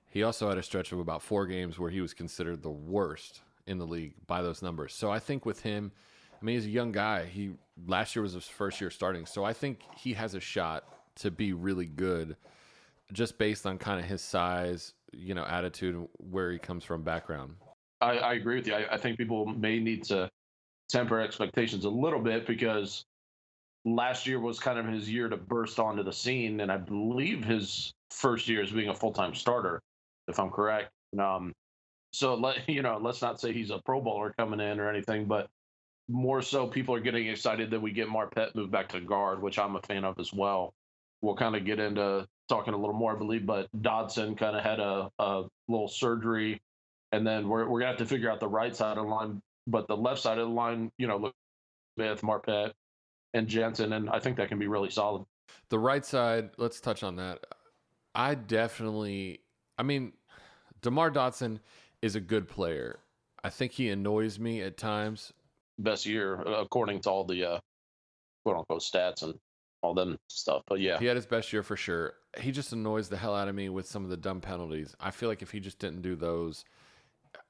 He 0.10 0.24
also 0.24 0.50
had 0.50 0.57
a 0.57 0.63
stretch 0.63 0.91
of 0.91 1.00
about 1.00 1.22
four 1.22 1.46
games 1.46 1.77
where 1.77 1.91
he 1.91 2.01
was 2.01 2.13
considered 2.13 2.62
the 2.62 2.72
worst 2.72 3.41
in 3.65 3.77
the 3.77 3.86
league 3.86 4.13
by 4.25 4.41
those 4.41 4.62
numbers. 4.62 4.93
So 4.93 5.12
I 5.12 5.19
think 5.19 5.46
with 5.46 5.62
him, 5.62 5.91
I 6.41 6.46
mean, 6.46 6.55
he's 6.55 6.65
a 6.65 6.69
young 6.69 6.91
guy. 6.91 7.25
He 7.25 7.51
last 7.88 8.15
year 8.15 8.24
was 8.24 8.34
his 8.34 8.46
first 8.46 8.79
year 8.79 8.89
starting, 8.89 9.25
so 9.25 9.43
I 9.43 9.53
think 9.53 9.81
he 9.96 10.13
has 10.13 10.34
a 10.34 10.39
shot 10.39 10.86
to 11.15 11.31
be 11.31 11.53
really 11.53 11.88
good, 11.88 12.36
just 13.12 13.38
based 13.38 13.65
on 13.65 13.77
kind 13.77 14.00
of 14.00 14.05
his 14.05 14.22
size, 14.22 14.93
you 15.12 15.34
know, 15.34 15.46
attitude, 15.46 16.07
where 16.17 16.51
he 16.51 16.60
comes 16.60 16.84
from, 16.84 17.01
background. 17.01 17.55
I, 18.01 18.17
I 18.19 18.34
agree 18.34 18.57
with 18.57 18.67
you. 18.67 18.75
I, 18.75 18.93
I 18.93 18.98
think 18.98 19.17
people 19.17 19.46
may 19.46 19.79
need 19.79 20.03
to 20.05 20.29
temper 20.89 21.19
expectations 21.19 21.86
a 21.86 21.89
little 21.89 22.22
bit 22.22 22.46
because 22.46 23.05
last 23.96 24.27
year 24.27 24.39
was 24.39 24.60
kind 24.60 24.77
of 24.79 24.86
his 24.86 25.10
year 25.10 25.29
to 25.29 25.38
burst 25.38 25.79
onto 25.79 26.03
the 26.03 26.13
scene, 26.13 26.60
and 26.60 26.72
I 26.72 26.77
believe 26.77 27.44
his 27.44 27.94
first 28.12 28.48
year 28.48 28.62
as 28.62 28.72
being 28.72 28.89
a 28.89 28.96
full 28.96 29.13
time 29.13 29.34
starter, 29.34 29.82
if 30.27 30.39
I'm 30.39 30.50
correct. 30.50 30.91
Um, 31.17 31.53
so 32.12 32.36
let 32.36 32.67
you 32.70 32.82
know, 32.82 33.00
let's 33.01 33.22
not 33.22 33.39
say 33.39 33.53
he's 33.53 33.72
a 33.72 33.79
Pro 33.86 34.01
Bowler 34.01 34.34
coming 34.38 34.60
in 34.60 34.79
or 34.79 34.89
anything, 34.89 35.25
but 35.25 35.48
more 36.10 36.41
so, 36.41 36.67
people 36.67 36.96
are 36.96 37.00
getting 37.00 37.27
excited 37.27 37.72
that 37.72 37.82
we 37.82 37.91
get 37.91 38.08
Marpet 38.08 38.56
moved 38.56 38.72
back 38.72 38.89
to 38.89 39.01
guard, 39.01 39.41
which 39.41 39.60
I'm 39.60 39.75
a 39.75 39.82
fan 39.82 40.06
of 40.06 40.20
as 40.20 40.32
well. 40.34 40.74
We'll 41.22 41.36
kind 41.36 41.56
of 41.56 41.65
get 41.65 41.79
into 41.79 42.25
talking 42.48 42.74
a 42.74 42.77
little 42.77 42.96
more, 42.96 43.15
I 43.15 43.17
believe, 43.17 43.46
but 43.46 43.67
Dotson 43.82 44.38
kind 44.38 44.56
of 44.56 44.63
had 44.63 44.79
a, 44.79 45.10
a 45.20 45.44
little 45.67 45.89
surgery. 45.89 46.62
And 47.12 47.27
then 47.27 47.50
we're, 47.50 47.67
we're 47.67 47.82
to 47.82 47.88
have 47.88 47.98
to 47.98 48.06
figure 48.06 48.32
out 48.32 48.39
the 48.39 48.48
right 48.48 48.74
side 48.74 48.98
of 48.98 49.06
the 49.06 49.12
line. 49.12 49.41
But 49.65 49.88
the 49.88 49.98
left 49.98 50.22
side 50.22 50.38
of 50.38 50.48
the 50.48 50.53
line, 50.53 50.89
you 50.98 51.08
know, 51.08 51.17
look 51.17 51.34
with 51.98 52.22
Marpet 52.22 52.72
and 53.38 53.48
Jensen. 53.48 53.94
And 53.94 54.10
I 54.10 54.20
think 54.20 54.38
that 54.38 54.50
can 54.50 54.60
be 54.60 54.67
really 54.67 54.89
solid. 54.89 55.25
The 55.70 55.79
right 55.79 56.06
side, 56.06 56.51
let's 56.58 56.79
touch 56.79 57.03
on 57.03 57.15
that. 57.17 57.46
I 58.13 58.36
definitely, 58.36 59.41
I 59.77 59.84
mean, 59.84 60.13
DeMar 60.82 61.12
Dotson 61.12 61.60
is 62.01 62.15
a 62.15 62.20
good 62.22 62.48
player. 62.48 63.00
I 63.44 63.50
think 63.50 63.72
he 63.72 63.89
annoys 63.89 64.39
me 64.39 64.62
at 64.62 64.77
times. 64.77 65.34
Best 65.79 66.06
year, 66.06 66.41
according 66.41 67.01
to 67.01 67.10
all 67.10 67.24
the 67.24 67.46
uh, 67.46 67.60
quote 68.44 68.58
unquote 68.58 68.82
stats 68.82 69.22
and 69.22 69.36
all 69.82 69.94
them 69.94 70.17
stuff. 70.27 70.63
But 70.67 70.79
yeah, 70.79 70.98
he 70.98 71.06
had 71.06 71.15
his 71.15 71.25
best 71.25 71.53
year 71.53 71.63
for 71.63 71.77
sure. 71.77 72.13
He 72.39 72.51
just 72.51 72.74
annoys 72.74 73.10
the 73.10 73.17
hell 73.17 73.36
out 73.36 73.48
of 73.48 73.56
me 73.56 73.70
with 73.70 73.88
some 73.88 74.03
of 74.03 74.10
the 74.10 74.17
dumb 74.17 74.41
penalties. 74.41 74.96
I 75.00 75.12
feel 75.12 75.29
like 75.29 75.41
if 75.41 75.51
he 75.51 75.60
just 75.60 75.79
didn't 75.79 76.01
do 76.01 76.15
those, 76.15 76.65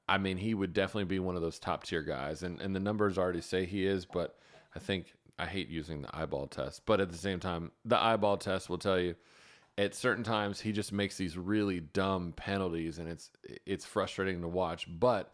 I 0.08 0.18
mean, 0.18 0.36
he 0.36 0.54
would 0.54 0.72
definitely 0.72 1.04
be 1.04 1.18
one 1.18 1.36
of 1.36 1.42
those 1.42 1.58
top 1.58 1.84
tier 1.84 2.02
guys. 2.02 2.42
And 2.42 2.60
and 2.60 2.74
the 2.74 2.80
numbers 2.80 3.16
already 3.16 3.40
say 3.40 3.64
he 3.64 3.86
is, 3.86 4.04
but 4.04 4.38
I 4.74 4.78
think 4.78 5.14
I 5.38 5.46
hate 5.46 5.68
using 5.68 6.02
the 6.02 6.16
eyeball 6.16 6.46
test. 6.46 6.82
But 6.86 7.00
at 7.00 7.10
the 7.10 7.18
same 7.18 7.40
time, 7.40 7.70
the 7.84 7.98
eyeball 7.98 8.36
test 8.36 8.68
will 8.68 8.78
tell 8.78 8.98
you 8.98 9.14
at 9.76 9.94
certain 9.94 10.24
times 10.24 10.60
he 10.60 10.72
just 10.72 10.92
makes 10.92 11.16
these 11.16 11.38
really 11.38 11.80
dumb 11.80 12.32
penalties 12.36 12.98
and 12.98 13.08
it's 13.08 13.30
it's 13.64 13.84
frustrating 13.84 14.40
to 14.42 14.48
watch. 14.48 14.86
But 14.98 15.32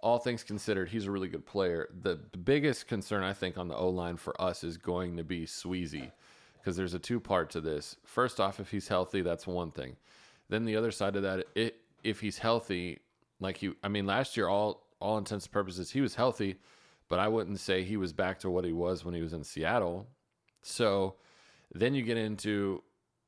all 0.00 0.18
things 0.18 0.42
considered, 0.42 0.88
he's 0.88 1.06
a 1.06 1.10
really 1.10 1.28
good 1.28 1.46
player. 1.46 1.88
The, 2.02 2.18
biggest 2.44 2.88
concern 2.88 3.22
I 3.22 3.32
think 3.32 3.56
on 3.56 3.68
the 3.68 3.76
O 3.76 3.88
line 3.88 4.16
for 4.16 4.40
us 4.40 4.64
is 4.64 4.76
going 4.76 5.16
to 5.16 5.22
be 5.22 5.46
Sweezy 5.46 6.10
because 6.58 6.76
there's 6.76 6.94
a 6.94 6.98
two 6.98 7.20
part 7.20 7.50
to 7.50 7.60
this. 7.60 7.96
First 8.04 8.40
off, 8.40 8.58
if 8.58 8.70
he's 8.70 8.88
healthy, 8.88 9.22
that's 9.22 9.46
one 9.46 9.70
thing. 9.70 9.96
Then 10.48 10.64
the 10.64 10.74
other 10.74 10.90
side 10.90 11.14
of 11.14 11.22
that, 11.22 11.46
it, 11.54 11.76
if 12.02 12.18
he's 12.18 12.38
healthy, 12.38 12.98
like 13.38 13.58
he, 13.58 13.74
I 13.84 13.88
mean, 13.88 14.06
last 14.06 14.36
year, 14.36 14.48
all 14.48 14.86
all 15.00 15.18
intents 15.18 15.46
and 15.46 15.52
purposes, 15.52 15.90
he 15.90 16.00
was 16.00 16.14
healthy, 16.14 16.56
but 17.12 17.20
I 17.20 17.28
wouldn't 17.28 17.60
say 17.60 17.84
he 17.84 17.98
was 17.98 18.14
back 18.14 18.38
to 18.38 18.48
what 18.48 18.64
he 18.64 18.72
was 18.72 19.04
when 19.04 19.12
he 19.12 19.20
was 19.20 19.34
in 19.34 19.44
Seattle. 19.44 20.06
So 20.62 21.16
then 21.74 21.94
you 21.94 22.02
get 22.02 22.16
into 22.16 22.82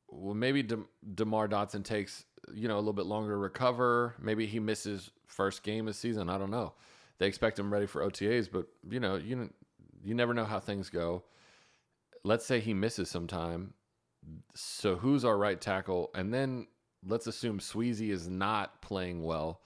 well, 0.09 0.35
maybe 0.35 0.63
De- 0.63 0.87
Demar 1.15 1.49
Dotson 1.49 1.85
takes 1.85 2.25
you 2.55 2.67
know 2.67 2.77
a 2.77 2.81
little 2.81 2.95
bit 2.95 3.05
longer 3.05 3.33
to 3.33 3.37
recover. 3.37 4.15
Maybe 4.19 4.47
he 4.47 4.59
misses 4.59 5.11
first 5.27 5.63
game 5.63 5.87
of 5.89 5.97
season. 5.97 6.31
I 6.31 6.39
don't 6.39 6.51
know. 6.51 6.73
They 7.19 7.27
expect 7.27 7.59
him 7.59 7.71
ready 7.71 7.85
for 7.85 8.01
OTAs, 8.01 8.49
but 8.51 8.67
you 8.89 9.01
know 9.01 9.17
you 9.17 9.51
you 10.03 10.15
never 10.15 10.33
know 10.33 10.47
how 10.47 10.61
things 10.61 10.89
go 10.89 11.25
let's 12.25 12.47
say 12.47 12.59
he 12.59 12.75
misses 12.75 13.11
some 13.11 13.27
time. 13.27 13.75
So 14.55 14.97
who's 14.97 15.25
our 15.25 15.37
right 15.37 15.61
tackle? 15.61 16.11
And 16.15 16.33
then 16.33 16.67
let's 17.07 17.27
assume 17.27 17.59
Sweezy 17.59 18.11
is 18.11 18.29
not 18.29 18.81
playing 18.81 19.23
well. 19.23 19.61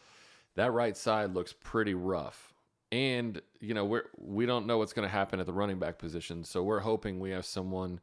That 0.56 0.72
right 0.72 0.96
side 0.96 1.34
looks 1.34 1.52
pretty 1.52 1.94
rough. 1.94 2.47
And, 2.90 3.40
you 3.61 3.75
know, 3.75 3.85
we're 3.85 4.04
we 4.16 4.47
don't 4.47 4.66
know 4.66 4.78
what's 4.78 4.92
going 4.92 5.07
to 5.07 5.12
happen 5.12 5.40
at 5.40 5.47
the 5.47 5.52
running 5.52 5.78
back 5.78 5.99
position. 5.99 6.42
So 6.45 6.62
we're 6.62 6.80
hoping 6.80 7.21
we 7.21 7.30
have 7.30 7.45
someone 7.45 8.00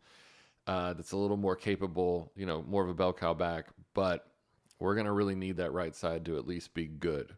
uh, 0.67 0.93
that's 0.93 1.11
a 1.11 1.17
little 1.17 1.37
more 1.37 1.55
capable, 1.55 2.31
you 2.35 2.45
know, 2.45 2.63
more 2.67 2.83
of 2.83 2.89
a 2.89 2.93
bell 2.93 3.13
cow 3.13 3.33
back. 3.33 3.67
But 3.93 4.27
we're 4.79 4.95
going 4.95 5.05
to 5.07 5.11
really 5.11 5.35
need 5.35 5.57
that 5.57 5.73
right 5.73 5.95
side 5.95 6.25
to 6.25 6.37
at 6.37 6.47
least 6.47 6.73
be 6.73 6.85
good. 6.85 7.33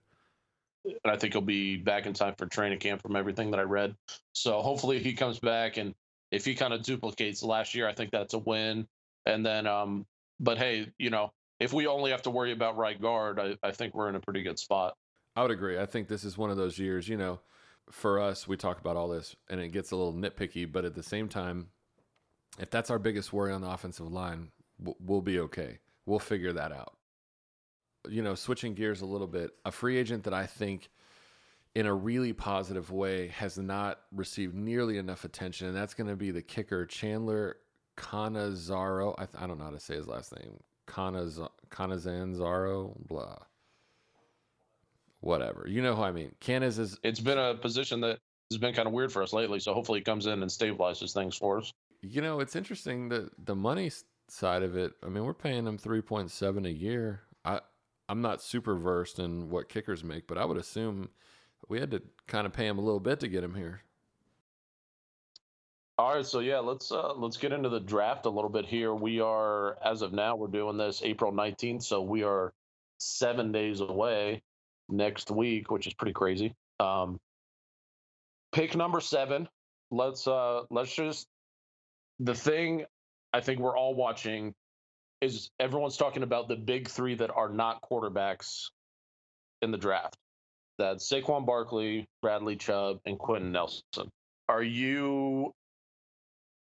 And 0.85 1.11
I 1.13 1.17
think 1.17 1.33
he'll 1.33 1.41
be 1.41 1.77
back 1.77 2.05
in 2.05 2.13
time 2.13 2.35
for 2.37 2.45
training 2.45 2.79
camp 2.79 3.01
from 3.01 3.15
everything 3.15 3.51
that 3.51 3.59
I 3.59 3.63
read. 3.63 3.95
So 4.33 4.61
hopefully 4.61 4.99
he 4.99 5.13
comes 5.13 5.39
back 5.39 5.77
and 5.77 5.93
if 6.31 6.45
he 6.45 6.55
kind 6.55 6.73
of 6.73 6.83
duplicates 6.83 7.43
last 7.43 7.75
year, 7.75 7.87
I 7.87 7.93
think 7.93 8.11
that's 8.11 8.33
a 8.33 8.39
win. 8.39 8.87
And 9.25 9.45
then, 9.45 9.67
um, 9.67 10.05
but 10.39 10.57
hey, 10.57 10.91
you 10.97 11.09
know, 11.09 11.31
if 11.59 11.73
we 11.73 11.87
only 11.87 12.11
have 12.11 12.21
to 12.23 12.29
worry 12.29 12.51
about 12.51 12.77
right 12.77 12.99
guard, 13.01 13.39
I, 13.39 13.55
I 13.63 13.71
think 13.71 13.93
we're 13.93 14.09
in 14.09 14.15
a 14.15 14.19
pretty 14.19 14.43
good 14.43 14.59
spot. 14.59 14.95
I 15.37 15.43
would 15.43 15.51
agree. 15.51 15.77
I 15.77 15.85
think 15.85 16.07
this 16.07 16.23
is 16.23 16.35
one 16.35 16.49
of 16.49 16.57
those 16.57 16.79
years, 16.79 17.07
you 17.07 17.15
know, 17.15 17.39
for 17.91 18.19
us, 18.19 18.47
we 18.47 18.57
talk 18.57 18.79
about 18.79 18.97
all 18.97 19.07
this 19.07 19.35
and 19.51 19.59
it 19.59 19.69
gets 19.69 19.91
a 19.91 19.95
little 19.95 20.11
nitpicky, 20.11 20.69
but 20.69 20.83
at 20.83 20.95
the 20.95 21.03
same 21.03 21.29
time, 21.29 21.67
if 22.57 22.71
that's 22.71 22.89
our 22.89 22.97
biggest 22.97 23.31
worry 23.31 23.53
on 23.53 23.61
the 23.61 23.69
offensive 23.69 24.11
line, 24.11 24.49
we'll 24.79 25.21
be 25.21 25.39
okay. 25.41 25.77
We'll 26.07 26.17
figure 26.17 26.53
that 26.53 26.71
out. 26.71 26.97
You 28.09 28.23
know, 28.23 28.33
switching 28.33 28.73
gears 28.73 29.01
a 29.01 29.05
little 29.05 29.27
bit, 29.27 29.51
a 29.63 29.71
free 29.71 29.97
agent 29.97 30.23
that 30.23 30.33
I 30.33 30.47
think 30.47 30.89
in 31.75 31.85
a 31.85 31.93
really 31.93 32.33
positive 32.33 32.89
way 32.91 33.27
has 33.27 33.59
not 33.59 33.99
received 34.11 34.55
nearly 34.55 34.97
enough 34.97 35.23
attention, 35.23 35.67
and 35.67 35.77
that's 35.77 35.93
going 35.93 36.09
to 36.09 36.15
be 36.15 36.31
the 36.31 36.41
kicker 36.41 36.83
Chandler 36.87 37.57
Catanzaro. 37.95 39.13
I, 39.19 39.27
I, 39.37 39.45
don't 39.45 39.59
know 39.59 39.65
how 39.65 39.69
to 39.69 39.79
say 39.79 39.97
his 39.97 40.07
last 40.07 40.35
name. 40.35 40.57
Canaz- 40.87 41.47
Catanzaro, 41.69 42.95
blah. 43.07 43.37
Whatever. 45.19 45.65
You 45.67 45.81
know 45.81 45.95
who 45.95 46.03
I 46.03 46.11
mean. 46.11 46.35
Canaz 46.41 46.79
is. 46.79 46.99
It's 47.03 47.19
been 47.19 47.37
a 47.37 47.55
position 47.55 48.01
that 48.01 48.19
has 48.51 48.57
been 48.57 48.73
kind 48.73 48.87
of 48.87 48.93
weird 48.93 49.11
for 49.11 49.23
us 49.23 49.33
lately, 49.33 49.59
so 49.59 49.73
hopefully 49.73 49.99
he 49.99 50.03
comes 50.03 50.25
in 50.25 50.41
and 50.41 50.51
stabilizes 50.51 51.13
things 51.13 51.35
for 51.35 51.57
us. 51.57 51.73
You 52.01 52.21
know, 52.21 52.39
it's 52.39 52.55
interesting 52.55 53.09
that 53.09 53.31
the 53.45 53.55
money 53.55 53.91
side 54.29 54.63
of 54.63 54.75
it. 54.75 54.93
I 55.03 55.09
mean, 55.09 55.25
we're 55.25 55.33
paying 55.33 55.65
him 55.65 55.77
three 55.77 56.01
point 56.01 56.31
seven 56.31 56.65
a 56.65 56.69
year. 56.69 57.21
I 57.43 57.61
I'm 58.07 58.21
not 58.21 58.41
super 58.41 58.75
versed 58.75 59.19
in 59.19 59.49
what 59.49 59.69
kickers 59.69 60.03
make, 60.03 60.27
but 60.27 60.37
I 60.37 60.45
would 60.45 60.57
assume 60.57 61.09
we 61.67 61.79
had 61.79 61.91
to 61.91 62.01
kind 62.27 62.45
of 62.45 62.53
pay 62.53 62.67
him 62.67 62.77
a 62.77 62.81
little 62.81 62.99
bit 62.99 63.19
to 63.21 63.27
get 63.27 63.43
him 63.43 63.55
here. 63.55 63.81
All 65.97 66.13
right, 66.13 66.25
so 66.25 66.39
yeah, 66.39 66.59
let's 66.59 66.91
uh, 66.91 67.13
let's 67.15 67.37
get 67.37 67.51
into 67.51 67.69
the 67.69 67.79
draft 67.79 68.27
a 68.27 68.29
little 68.29 68.51
bit 68.51 68.65
here. 68.65 68.93
We 68.93 69.19
are, 69.19 69.77
as 69.83 70.03
of 70.03 70.13
now, 70.13 70.35
we're 70.35 70.47
doing 70.47 70.77
this 70.77 71.01
April 71.03 71.31
nineteenth, 71.31 71.83
so 71.83 72.01
we 72.01 72.23
are 72.23 72.53
seven 72.99 73.51
days 73.51 73.81
away 73.81 74.43
next 74.89 75.31
week, 75.31 75.71
which 75.71 75.87
is 75.87 75.93
pretty 75.93 76.13
crazy. 76.13 76.53
Um, 76.79 77.19
pick 78.51 78.75
number 78.75 78.99
seven. 78.99 79.47
Let's 79.91 80.27
uh, 80.27 80.63
let's 80.69 80.93
just 80.93 81.27
the 82.19 82.35
thing 82.35 82.85
I 83.33 83.41
think 83.41 83.59
we're 83.59 83.77
all 83.77 83.95
watching 83.95 84.53
is 85.21 85.49
everyone's 85.59 85.97
talking 85.97 86.23
about 86.23 86.47
the 86.47 86.55
big 86.55 86.87
three 86.87 87.15
that 87.15 87.31
are 87.31 87.49
not 87.49 87.81
quarterbacks 87.81 88.69
in 89.61 89.71
the 89.71 89.77
draft 89.77 90.17
that's 90.77 91.09
Saquon 91.09 91.45
Barkley, 91.45 92.07
Bradley 92.21 92.55
Chubb, 92.55 92.99
and 93.05 93.17
Quenton 93.17 93.51
Nelson. 93.51 94.09
Are 94.47 94.63
you 94.63 95.53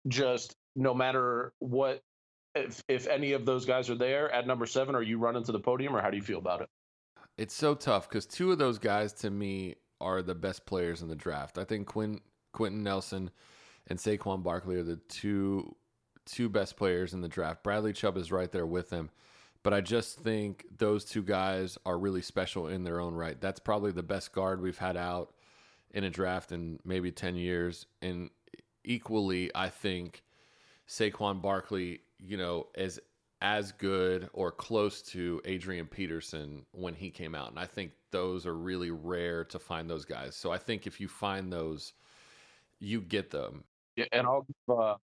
just 0.07 0.55
no 0.75 0.93
matter 0.93 1.51
what 1.59 2.01
if 2.53 2.83
if 2.87 3.07
any 3.07 3.33
of 3.33 3.45
those 3.45 3.65
guys 3.65 3.89
are 3.89 3.95
there 3.95 4.31
at 4.31 4.47
number 4.47 4.65
seven, 4.65 4.95
are 4.95 5.01
you 5.01 5.17
running 5.17 5.43
to 5.43 5.51
the 5.51 5.59
podium 5.59 5.95
or 5.95 6.01
how 6.01 6.09
do 6.09 6.17
you 6.17 6.23
feel 6.23 6.39
about 6.39 6.61
it? 6.61 6.69
It's 7.37 7.53
so 7.53 7.75
tough 7.75 8.07
because 8.07 8.25
two 8.25 8.51
of 8.51 8.57
those 8.57 8.79
guys 8.79 9.13
to 9.13 9.29
me 9.29 9.75
are 9.99 10.21
the 10.21 10.35
best 10.35 10.65
players 10.65 11.01
in 11.01 11.07
the 11.07 11.15
draft. 11.15 11.57
I 11.57 11.63
think 11.63 11.87
Quinn 11.87 12.21
Quenton 12.53 12.83
Nelson 12.83 13.31
and 13.87 13.99
Saquon 13.99 14.43
Barkley 14.43 14.75
are 14.75 14.83
the 14.83 14.97
two 15.09 15.75
two 16.25 16.49
best 16.49 16.77
players 16.77 17.13
in 17.13 17.21
the 17.21 17.27
draft. 17.27 17.63
Bradley 17.63 17.93
Chubb 17.93 18.17
is 18.17 18.31
right 18.31 18.51
there 18.51 18.65
with 18.65 18.89
them. 18.89 19.09
But 19.63 19.73
I 19.73 19.81
just 19.81 20.19
think 20.19 20.65
those 20.77 21.05
two 21.05 21.23
guys 21.23 21.77
are 21.87 21.97
really 21.97 22.21
special 22.21 22.67
in 22.67 22.83
their 22.83 22.99
own 22.99 23.15
right. 23.15 23.39
That's 23.41 23.59
probably 23.59 23.91
the 23.91 24.03
best 24.03 24.31
guard 24.31 24.61
we've 24.61 24.77
had 24.77 24.95
out 24.95 25.33
in 25.89 26.03
a 26.03 26.09
draft 26.11 26.51
in 26.51 26.79
maybe 26.85 27.11
10 27.11 27.35
years. 27.35 27.87
And 27.99 28.29
equally, 28.83 29.49
I 29.55 29.69
think 29.69 30.23
Saquon 30.87 31.41
Barkley, 31.41 32.01
you 32.19 32.37
know, 32.37 32.67
is 32.77 32.99
as 33.41 33.71
good 33.73 34.29
or 34.33 34.51
close 34.51 35.01
to 35.01 35.41
Adrian 35.45 35.85
Peterson 35.85 36.65
when 36.71 36.93
he 36.93 37.09
came 37.09 37.35
out. 37.35 37.49
And 37.49 37.59
I 37.59 37.65
think 37.65 37.91
those 38.11 38.45
are 38.45 38.55
really 38.55 38.91
rare 38.91 39.43
to 39.45 39.59
find 39.59 39.89
those 39.89 40.05
guys. 40.05 40.35
So 40.35 40.51
I 40.51 40.57
think 40.57 40.87
if 40.87 40.99
you 40.99 41.07
find 41.07 41.51
those, 41.51 41.93
you 42.79 43.01
get 43.01 43.31
them. 43.31 43.63
Yeah, 43.95 44.05
and 44.11 44.25
I'll 44.27 44.45
uh, 44.69 44.95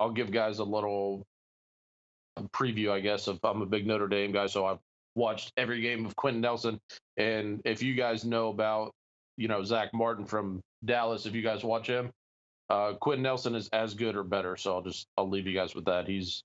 I'll 0.00 0.10
give 0.10 0.30
guys 0.30 0.58
a 0.58 0.64
little 0.64 1.26
preview, 2.52 2.90
I 2.90 3.00
guess, 3.00 3.26
of 3.28 3.38
I'm 3.42 3.62
a 3.62 3.66
big 3.66 3.86
Notre 3.86 4.08
Dame 4.08 4.32
guy, 4.32 4.46
so 4.46 4.66
I've 4.66 4.78
watched 5.14 5.52
every 5.56 5.80
game 5.80 6.04
of 6.04 6.14
Quenton 6.16 6.40
Nelson. 6.40 6.78
And 7.16 7.60
if 7.64 7.82
you 7.82 7.94
guys 7.94 8.24
know 8.24 8.48
about, 8.48 8.92
you 9.36 9.48
know, 9.48 9.62
Zack 9.62 9.92
Martin 9.94 10.26
from 10.26 10.60
Dallas, 10.84 11.26
if 11.26 11.34
you 11.34 11.42
guys 11.42 11.64
watch 11.64 11.86
him, 11.86 12.10
uh, 12.68 12.94
Quenton 13.00 13.22
Nelson 13.22 13.54
is 13.54 13.68
as 13.72 13.94
good 13.94 14.16
or 14.16 14.22
better. 14.22 14.56
So 14.56 14.74
I'll 14.74 14.82
just 14.82 15.06
I'll 15.16 15.28
leave 15.28 15.46
you 15.46 15.54
guys 15.54 15.74
with 15.74 15.86
that. 15.86 16.06
He's 16.06 16.42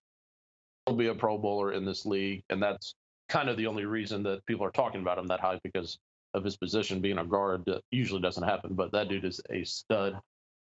he'll 0.86 0.96
be 0.96 1.08
a 1.08 1.16
Pro 1.16 1.38
Bowler 1.38 1.74
in 1.74 1.86
this 1.86 2.06
league, 2.06 2.44
and 2.50 2.62
that's 2.62 2.96
kind 3.30 3.50
of 3.50 3.58
the 3.58 3.68
only 3.68 3.86
reason 3.86 4.24
that 4.24 4.46
people 4.46 4.66
are 4.66 4.72
talking 4.72 5.02
about 5.02 5.18
him 5.18 5.28
that 5.28 5.40
high 5.40 5.60
because 5.64 5.98
of 6.34 6.44
his 6.44 6.58
position 6.58 7.02
being 7.02 7.18
a 7.18 7.26
guard. 7.26 7.64
That 7.66 7.82
usually 7.92 8.22
doesn't 8.22 8.44
happen, 8.44 8.74
but 8.74 8.92
that 8.92 9.10
dude 9.10 9.26
is 9.26 9.42
a 9.50 9.64
stud. 9.64 10.20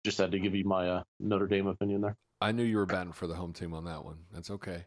Just 0.05 0.17
had 0.17 0.31
to 0.31 0.39
give 0.39 0.55
you 0.55 0.63
my 0.63 0.89
uh, 0.89 1.03
Notre 1.19 1.47
Dame 1.47 1.67
opinion 1.67 2.01
there. 2.01 2.15
I 2.39 2.51
knew 2.51 2.63
you 2.63 2.77
were 2.77 2.85
batting 2.85 3.13
for 3.13 3.27
the 3.27 3.35
home 3.35 3.53
team 3.53 3.73
on 3.73 3.85
that 3.85 4.05
one. 4.05 4.17
That's 4.31 4.51
okay. 4.51 4.85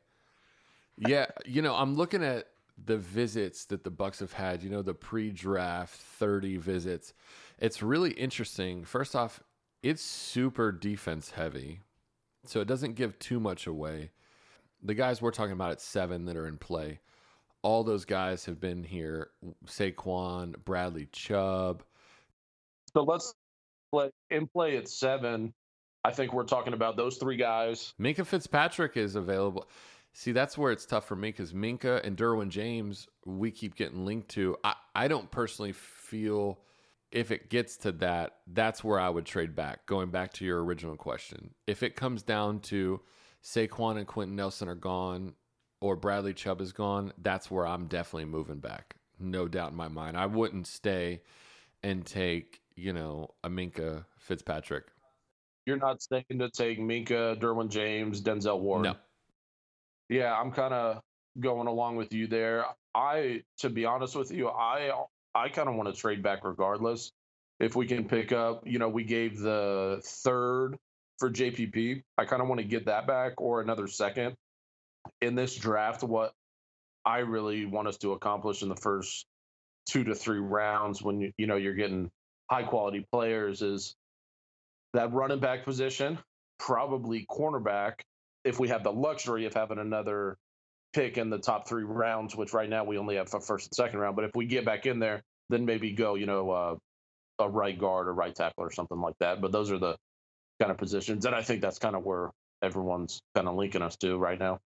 Yeah, 0.97 1.27
you 1.45 1.63
know, 1.63 1.75
I'm 1.75 1.95
looking 1.95 2.23
at 2.23 2.47
the 2.85 2.97
visits 2.97 3.65
that 3.67 3.85
the 3.85 3.91
Bucks 3.91 4.21
have 4.21 4.33
had. 4.33 4.63
You 4.63 4.71
know, 4.71 4.83
the 4.83 4.95
pre-draft 4.95 5.95
30 5.95 6.59
visits. 6.59 7.13
It's 7.59 7.83
really 7.83 8.13
interesting. 8.13 8.85
First 8.85 9.17
off, 9.17 9.43
it's 9.83 10.03
super 10.03 10.73
defense 10.73 11.31
heavy, 11.31 11.81
so 12.45 12.61
it 12.61 12.69
doesn't 12.69 12.95
give 12.95 13.19
too 13.19 13.41
much 13.41 13.67
away. 13.67 14.11
The 14.83 14.95
guys 14.95 15.21
we're 15.21 15.31
talking 15.31 15.53
about 15.53 15.73
at 15.73 15.81
seven 15.81 16.25
that 16.27 16.37
are 16.37 16.47
in 16.47 16.57
play, 16.57 17.01
all 17.63 17.85
those 17.85 18.05
guys 18.05 18.45
have 18.47 18.61
been 18.61 18.83
here. 18.83 19.31
Saquon, 19.67 20.55
Bradley 20.65 21.09
Chubb. 21.13 21.83
So 22.95 23.03
let's 23.03 23.35
play 23.93 24.11
in 24.31 24.47
play 24.47 24.77
at 24.77 24.89
seven. 24.89 25.53
I 26.05 26.13
think 26.13 26.33
we're 26.33 26.45
talking 26.45 26.73
about 26.73 26.97
those 26.97 27.19
three 27.19 27.37
guys. 27.37 27.93
Minkah 28.01 28.27
Fitzpatrick 28.27 28.97
is 28.97 29.17
available. 29.17 29.69
See, 30.13 30.33
that's 30.33 30.59
where 30.59 30.73
it's 30.73 30.87
tough 30.87 31.07
for 31.07 31.15
me 31.15 31.29
because 31.29 31.53
Minkah 31.53 32.05
and 32.05 32.17
Derwin 32.17 32.49
James, 32.49 33.07
we 33.25 33.51
keep 33.51 33.77
getting 33.77 34.05
linked 34.05 34.31
to. 34.31 34.57
I, 34.65 34.75
I 34.95 35.09
don't 35.09 35.31
personally 35.31 35.73
feel 35.73 36.59
if 37.13 37.31
it 37.31 37.51
gets 37.51 37.77
to 37.79 37.93
that, 37.93 38.37
that's 38.47 38.83
where 38.83 38.99
I 38.99 39.09
would 39.09 39.27
trade 39.27 39.55
back. 39.55 39.87
Going 39.87 40.11
back 40.11 40.33
to 40.35 40.45
your 40.45 40.65
original 40.65 40.97
question, 40.97 41.51
if 41.67 41.83
it 41.83 41.97
comes 41.97 42.23
down 42.23 42.61
to 42.61 43.01
Saquon 43.43 43.97
and 43.97 44.07
Quenton 44.07 44.37
Nelson 44.37 44.69
are 44.69 44.75
gone, 44.75 45.35
or 45.81 45.97
Bradley 45.97 46.35
Chubb 46.35 46.61
is 46.61 46.73
gone, 46.73 47.13
that's 47.19 47.51
where 47.51 47.67
I'm 47.67 47.87
definitely 47.87 48.27
moving 48.27 48.59
back. 48.59 48.97
No 49.19 49.49
doubt 49.49 49.71
in 49.71 49.77
my 49.77 49.89
mind. 49.89 50.17
I 50.17 50.27
wouldn't 50.27 50.67
stay 50.67 51.23
and 51.83 52.05
take, 52.05 52.61
you 52.75 52.93
know, 52.93 53.35
a 53.43 53.49
Minkah 53.49 54.05
Fitzpatrick. 54.19 54.85
You're 55.67 55.79
not 55.79 56.03
staying 56.03 56.25
to 56.39 56.51
take 56.51 56.81
Minkah, 56.81 57.39
Derwin 57.39 57.69
James, 57.69 58.23
Denzel 58.23 58.61
Ward. 58.61 58.83
No. 58.83 58.97
Yeah, 60.09 60.35
I'm 60.35 60.51
kind 60.53 60.75
of 60.75 61.01
going 61.39 61.69
along 61.69 61.97
with 61.97 62.13
you 62.13 62.27
there. 62.27 62.65
I, 62.95 63.43
to 63.59 63.71
be 63.71 63.85
honest 63.85 64.17
with 64.17 64.33
you, 64.33 64.49
I 64.49 64.91
I 65.35 65.49
kind 65.49 65.69
of 65.69 65.77
want 65.77 65.95
to 65.95 66.01
trade 66.01 66.23
back 66.23 66.45
regardless. 66.45 67.13
If 67.61 67.77
we 67.77 67.87
can 67.87 68.09
pick 68.09 68.33
up, 68.33 68.67
you 68.67 68.79
know, 68.79 68.89
we 68.89 69.05
gave 69.05 69.39
the 69.39 70.01
third 70.03 70.77
for 71.21 71.31
JPP. 71.31 72.03
I 72.19 72.25
kind 72.25 72.43
of 72.43 72.49
want 72.49 72.61
to 72.61 72.67
get 72.67 72.87
that 72.87 73.07
back 73.07 73.35
or 73.41 73.61
another 73.61 73.87
second 73.87 74.35
in 75.21 75.35
this 75.37 75.55
draft. 75.55 76.03
What 76.03 76.33
I 77.05 77.19
really 77.19 77.67
want 77.67 77.87
us 77.87 77.99
to 77.99 78.13
accomplish 78.13 78.63
in 78.63 78.69
the 78.69 78.77
first 78.77 79.27
two 79.87 80.05
to 80.05 80.15
three 80.15 80.39
rounds 80.39 81.03
when 81.03 81.21
you, 81.21 81.33
you 81.39 81.47
know 81.47 81.57
you're 81.57 81.75
getting 81.75 82.11
high 82.51 82.65
quality 82.65 83.07
players 83.13 83.63
is 83.63 83.95
that 84.95 85.13
running 85.13 85.39
back 85.39 85.65
position, 85.65 86.19
probably 86.59 87.27
cornerback, 87.31 88.01
if 88.45 88.59
we 88.59 88.69
have 88.69 88.83
the 88.83 88.93
luxury 88.93 89.47
of 89.47 89.55
having 89.55 89.79
another 89.79 90.37
pick 90.93 91.19
in 91.19 91.31
the 91.31 91.39
top 91.39 91.69
three 91.69 91.85
rounds, 91.85 92.35
which 92.35 92.53
right 92.53 92.69
now 92.69 92.83
we 92.83 92.99
only 92.99 93.17
have 93.17 93.29
for 93.29 93.41
first 93.41 93.69
and 93.69 93.75
second 93.75 94.01
round. 94.01 94.17
But 94.17 94.25
if 94.25 94.33
we 94.35 94.47
get 94.47 94.65
back 94.65 94.87
in 94.87 94.99
there, 94.99 95.23
then 95.49 95.65
maybe 95.65 95.93
go, 95.93 96.17
you 96.17 96.27
know, 96.27 96.51
uh, 96.51 96.77
a 97.39 97.49
right 97.49 97.79
guard 97.79 98.09
or 98.09 98.15
right 98.15 98.35
tackle 98.35 98.65
or 98.65 98.73
something 98.73 99.01
like 99.01 99.15
that. 99.21 99.41
But 99.41 99.53
those 99.53 99.71
are 99.71 99.79
the 99.79 99.97
kind 100.61 100.71
of 100.71 100.79
positions, 100.79 101.25
and 101.27 101.35
I 101.35 101.43
think 101.43 101.61
that's 101.61 101.79
kind 101.79 101.97
of 101.97 102.05
where 102.05 102.31
everyone's 102.63 103.23
kind 103.35 103.49
of 103.49 103.57
linking 103.57 103.83
us 103.83 103.97
to 103.97 104.19
right 104.19 104.39
now. 104.39 104.61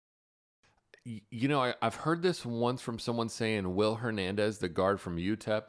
You 1.04 1.48
know, 1.48 1.60
I, 1.60 1.74
have 1.82 1.96
heard 1.96 2.22
this 2.22 2.44
once 2.44 2.80
from 2.80 2.98
someone 2.98 3.28
saying 3.28 3.74
Will 3.74 3.96
Hernandez, 3.96 4.58
the 4.58 4.68
guard 4.68 5.00
from 5.00 5.16
UTEP, 5.16 5.64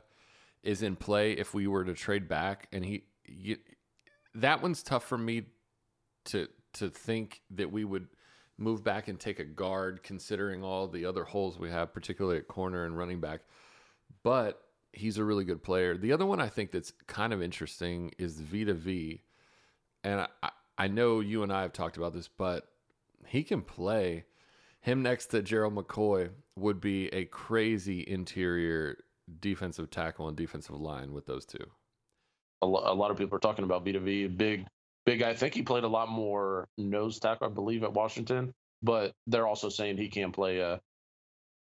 is 0.62 0.84
in 0.84 0.96
play 0.96 1.34
if 1.34 1.54
we 1.54 1.68
were 1.68 1.84
to 1.84 1.94
trade 1.94 2.28
back, 2.28 2.68
and 2.72 2.86
he, 2.86 3.04
you, 3.26 3.58
that 4.36 4.62
one's 4.62 4.84
tough 4.84 5.06
for 5.06 5.18
me 5.18 5.44
to 6.26 6.48
to 6.74 6.90
think 6.90 7.42
that 7.52 7.72
we 7.72 7.84
would 7.84 8.08
move 8.58 8.84
back 8.84 9.08
and 9.08 9.20
take 9.20 9.40
a 9.40 9.44
guard, 9.44 10.04
considering 10.04 10.64
all 10.64 10.88
the 10.88 11.06
other 11.06 11.24
holes 11.24 11.60
we 11.60 11.70
have, 11.70 11.94
particularly 11.94 12.38
at 12.38 12.48
corner 12.48 12.86
and 12.86 12.98
running 12.98 13.20
back. 13.20 13.42
But 14.24 14.62
he's 14.92 15.18
a 15.18 15.24
really 15.24 15.44
good 15.44 15.64
player. 15.64 15.98
The 15.98 16.12
other 16.12 16.26
one 16.26 16.40
I 16.40 16.50
think 16.50 16.72
that's 16.72 16.94
kind 17.08 17.34
of 17.34 17.42
interesting 17.42 18.12
is 18.18 18.40
Vita 18.40 18.74
Vea. 18.74 19.22
And 20.04 20.28
I, 20.42 20.50
I 20.78 20.88
know 20.88 21.20
you 21.20 21.44
and 21.44 21.52
I 21.52 21.62
have 21.62 21.74
talked 21.74 21.98
about 21.98 22.14
this, 22.14 22.28
but 22.28 22.68
he 23.28 23.44
can 23.44 23.62
play. 23.62 24.26
Him 24.82 25.02
next 25.02 25.28
to 25.28 25.42
Gerald 25.42 25.76
McCoy 25.76 26.30
would 26.58 26.82
be 26.82 27.08
a 27.08 27.26
crazy 27.26 28.04
interior 28.08 28.98
defensive 29.40 29.90
tackle 29.90 30.28
and 30.28 30.36
defensive 30.36 30.76
line 30.76 31.14
with 31.14 31.26
those 31.26 31.46
two. 31.46 31.66
A, 32.62 32.66
lot 32.66 33.12
of 33.12 33.18
people 33.18 33.36
are 33.36 33.42
talking 33.42 33.66
about 33.66 33.84
Vita 33.86 34.00
Vea, 34.00 34.28
big 34.28 34.66
big 35.06 35.20
guy. 35.20 35.30
I 35.30 35.36
think 35.36 35.54
he 35.54 35.62
played 35.62 35.84
a 35.84 35.88
lot 35.88 36.10
more 36.10 36.68
nose 36.78 37.20
tackle, 37.20 37.48
I 37.48 37.50
believe, 37.50 37.84
at 37.84 37.94
Washington. 37.94 38.54
But 38.82 39.14
they're 39.28 39.48
also 39.48 39.70
saying 39.70 39.98
he 39.98 40.10
can 40.10 40.32
play 40.32 40.62
uh, 40.62 40.78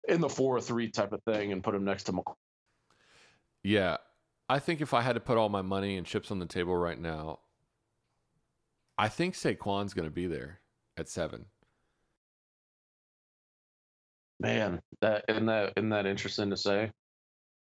in 0.08 0.22
the 0.22 0.30
four 0.30 0.56
or 0.56 0.62
three 0.62 0.90
type 0.90 1.12
of 1.12 1.22
thing 1.24 1.52
and 1.52 1.64
put 1.64 1.76
him 1.76 1.86
next 1.86 2.04
to 2.04 2.14
McCoy. 2.14 2.34
Yeah, 3.64 3.98
I 4.48 4.60
think 4.60 4.82
if 4.82 4.94
I 4.94 5.02
had 5.02 5.14
to 5.14 5.20
put 5.20 5.38
all 5.38 5.50
my 5.50 5.62
money 5.62 5.98
and 5.98 6.06
chips 6.06 6.30
on 6.30 6.40
the 6.40 6.46
table 6.46 6.76
right 6.76 7.00
now, 7.00 7.40
I 8.98 9.10
think 9.10 9.36
Saquon's 9.36 9.94
going 9.94 10.08
to 10.08 10.14
be 10.14 10.28
there 10.28 10.60
at 10.98 11.10
seven. 11.10 11.46
Man, 14.40 14.82
that 15.02 15.26
isn't 15.30 15.46
that 15.46 15.74
isn't 15.78 15.90
that 15.90 16.06
interesting 16.06 16.50
to 16.50 16.58
say? 16.58 16.92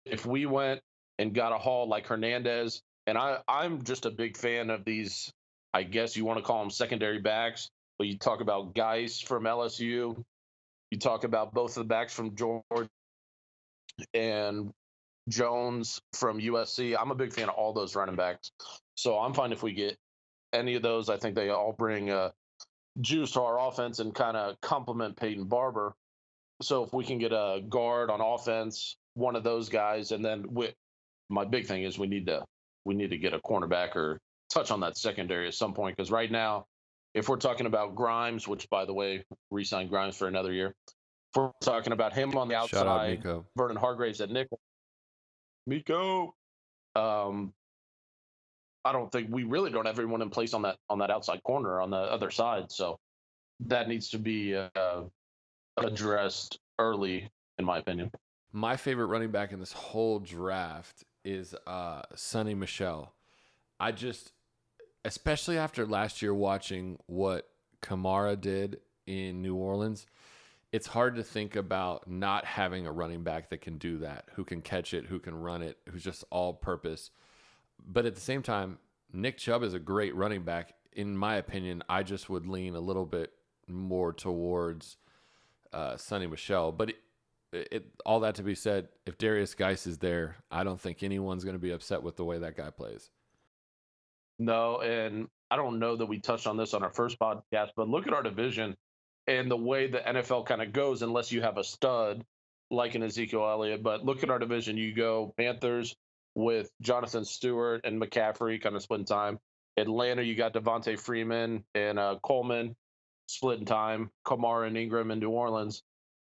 If 0.04 0.26
we 0.26 0.46
went 0.46 0.80
and 1.18 1.34
got 1.34 1.52
a 1.52 1.58
haul 1.58 1.88
like 1.88 2.06
Hernandez, 2.06 2.82
and 3.06 3.16
I 3.16 3.38
I'm 3.48 3.82
just 3.84 4.06
a 4.06 4.10
big 4.10 4.36
fan 4.36 4.70
of 4.70 4.84
these 4.84 5.32
I 5.72 5.82
guess 5.82 6.16
you 6.16 6.24
want 6.24 6.38
to 6.38 6.44
call 6.44 6.60
them 6.60 6.70
secondary 6.70 7.20
backs. 7.20 7.68
But 7.98 8.08
you 8.08 8.18
talk 8.18 8.40
about 8.40 8.74
Guice 8.74 9.20
from 9.20 9.44
LSU, 9.44 10.22
you 10.90 10.98
talk 10.98 11.24
about 11.24 11.54
both 11.54 11.70
of 11.76 11.84
the 11.84 11.88
backs 11.88 12.12
from 12.12 12.34
Georgia 12.34 12.88
and 14.12 14.70
Jones 15.28 16.00
from 16.12 16.38
USC. 16.38 16.96
I'm 16.98 17.10
a 17.10 17.14
big 17.14 17.32
fan 17.32 17.48
of 17.48 17.54
all 17.54 17.72
those 17.72 17.96
running 17.96 18.16
backs. 18.16 18.50
So 18.96 19.18
I'm 19.18 19.34
fine 19.34 19.52
if 19.52 19.62
we 19.62 19.72
get 19.72 19.96
any 20.56 20.74
of 20.74 20.82
those. 20.82 21.08
I 21.08 21.16
think 21.16 21.34
they 21.34 21.50
all 21.50 21.72
bring 21.72 22.10
uh, 22.10 22.30
juice 23.00 23.32
to 23.32 23.42
our 23.42 23.68
offense 23.68 23.98
and 23.98 24.14
kind 24.14 24.36
of 24.36 24.60
complement 24.60 25.16
Peyton 25.16 25.44
Barber. 25.44 25.94
So 26.62 26.84
if 26.84 26.92
we 26.92 27.04
can 27.04 27.18
get 27.18 27.32
a 27.32 27.60
guard 27.68 28.10
on 28.10 28.20
offense, 28.20 28.96
one 29.14 29.36
of 29.36 29.44
those 29.44 29.68
guys, 29.68 30.12
and 30.12 30.24
then 30.24 30.46
we, 30.50 30.70
my 31.28 31.44
big 31.44 31.66
thing 31.66 31.82
is 31.82 31.98
we 31.98 32.06
need 32.06 32.26
to 32.26 32.44
we 32.84 32.94
need 32.94 33.10
to 33.10 33.18
get 33.18 33.34
a 33.34 33.38
cornerback 33.40 33.96
or 33.96 34.20
touch 34.48 34.70
on 34.70 34.80
that 34.80 34.96
secondary 34.96 35.48
at 35.48 35.54
some 35.54 35.74
point 35.74 35.96
because 35.96 36.10
right 36.10 36.30
now, 36.30 36.66
if 37.14 37.28
we're 37.28 37.36
talking 37.36 37.66
about 37.66 37.94
Grimes, 37.94 38.46
which 38.46 38.70
by 38.70 38.84
the 38.84 38.94
way, 38.94 39.24
re-signed 39.50 39.90
Grimes 39.90 40.16
for 40.16 40.28
another 40.28 40.52
year, 40.52 40.74
if 40.88 41.36
we're 41.36 41.50
talking 41.60 41.92
about 41.92 42.14
him 42.14 42.36
on 42.36 42.48
the 42.48 42.54
outside, 42.54 43.26
out, 43.26 43.44
Vernon 43.56 43.76
Hargreaves 43.76 44.20
at 44.20 44.30
nickel, 44.30 44.60
Miko. 45.66 46.34
Um, 46.94 47.52
I 48.86 48.92
don't 48.92 49.10
think 49.10 49.28
we 49.30 49.44
really 49.44 49.70
don't 49.70 49.84
have 49.84 49.98
everyone 49.98 50.22
in 50.22 50.30
place 50.30 50.54
on 50.54 50.62
that 50.62 50.76
on 50.88 50.98
that 51.00 51.10
outside 51.10 51.42
corner 51.42 51.80
on 51.80 51.90
the 51.90 51.96
other 51.96 52.30
side, 52.30 52.70
so 52.70 52.98
that 53.60 53.88
needs 53.88 54.08
to 54.10 54.18
be 54.18 54.54
uh, 54.54 55.02
addressed 55.76 56.58
early, 56.78 57.28
in 57.58 57.64
my 57.64 57.78
opinion. 57.78 58.10
My 58.52 58.76
favorite 58.76 59.06
running 59.06 59.30
back 59.30 59.52
in 59.52 59.60
this 59.60 59.72
whole 59.72 60.18
draft 60.20 61.04
is 61.24 61.54
uh, 61.66 62.02
Sony 62.14 62.56
Michel. 62.56 63.12
I 63.78 63.92
just 63.92 64.32
especially 65.04 65.56
after 65.56 65.86
last 65.86 66.20
year 66.20 66.34
watching 66.34 66.98
what 67.06 67.48
Kamara 67.80 68.40
did 68.40 68.80
in 69.06 69.40
New 69.40 69.54
Orleans, 69.54 70.06
it's 70.72 70.88
hard 70.88 71.14
to 71.14 71.22
think 71.22 71.54
about 71.54 72.10
not 72.10 72.44
having 72.44 72.86
a 72.86 72.92
running 72.92 73.22
back 73.22 73.50
that 73.50 73.60
can 73.60 73.78
do 73.78 73.98
that, 73.98 74.24
who 74.34 74.44
can 74.44 74.60
catch 74.60 74.92
it, 74.92 75.06
who 75.06 75.20
can 75.20 75.34
run 75.40 75.62
it, 75.62 75.78
who's 75.88 76.02
just 76.02 76.24
all 76.30 76.52
purpose. 76.52 77.10
But 77.84 78.06
at 78.06 78.14
the 78.14 78.20
same 78.20 78.42
time, 78.42 78.78
Nick 79.12 79.38
Chubb 79.38 79.62
is 79.62 79.74
a 79.74 79.78
great 79.78 80.14
running 80.14 80.42
back. 80.42 80.74
In 80.92 81.16
my 81.16 81.36
opinion, 81.36 81.82
I 81.88 82.02
just 82.02 82.30
would 82.30 82.46
lean 82.46 82.74
a 82.74 82.80
little 82.80 83.06
bit 83.06 83.32
more 83.68 84.12
towards 84.12 84.96
uh, 85.72 85.94
Sony 85.94 86.30
Michel. 86.30 86.72
But 86.72 86.90
it, 87.52 87.68
it, 87.70 87.86
all 88.04 88.20
that 88.20 88.36
to 88.36 88.42
be 88.42 88.54
said, 88.54 88.88
if 89.04 89.18
Darius 89.18 89.54
Guice 89.54 89.86
is 89.86 89.98
there, 89.98 90.36
I 90.50 90.64
don't 90.64 90.80
think 90.80 91.02
anyone's 91.02 91.44
going 91.44 91.54
to 91.54 91.60
be 91.60 91.70
upset 91.70 92.02
with 92.02 92.16
the 92.16 92.24
way 92.24 92.38
that 92.38 92.56
guy 92.56 92.70
plays. 92.70 93.10
No, 94.38 94.80
and 94.80 95.28
I 95.50 95.56
don't 95.56 95.78
know 95.78 95.96
that 95.96 96.06
we 96.06 96.18
touched 96.18 96.46
on 96.46 96.56
this 96.56 96.74
on 96.74 96.82
our 96.82 96.90
first 96.90 97.18
podcast, 97.18 97.70
but 97.76 97.88
look 97.88 98.06
at 98.06 98.12
our 98.12 98.22
division 98.22 98.76
and 99.26 99.50
the 99.50 99.56
way 99.56 99.86
the 99.86 99.98
NFL 99.98 100.46
kind 100.46 100.62
of 100.62 100.72
goes, 100.72 101.02
unless 101.02 101.32
you 101.32 101.42
have 101.42 101.58
a 101.58 101.64
stud 101.64 102.24
like 102.70 102.94
an 102.94 103.02
Ezekiel 103.02 103.48
Elliott. 103.48 103.82
But 103.82 104.04
look 104.04 104.22
at 104.22 104.30
our 104.30 104.38
division. 104.38 104.76
You 104.76 104.94
go 104.94 105.34
Panthers 105.36 105.96
with 106.36 106.70
Jonathan 106.82 107.24
Stewart 107.24 107.80
and 107.84 108.00
McCaffrey 108.00 108.62
kind 108.62 108.76
of 108.76 108.82
splitting 108.82 109.06
time. 109.06 109.38
Atlanta, 109.78 110.22
you 110.22 110.36
got 110.36 110.52
Devonta 110.52 110.98
Freeman 110.98 111.64
and 111.74 111.98
uh, 111.98 112.18
Coleman 112.22 112.76
splitting 113.26 113.64
time. 113.64 114.10
Kamara 114.24 114.68
and 114.68 114.76
Ingram 114.76 115.10
in 115.10 115.18
New 115.18 115.30
Orleans. 115.30 115.82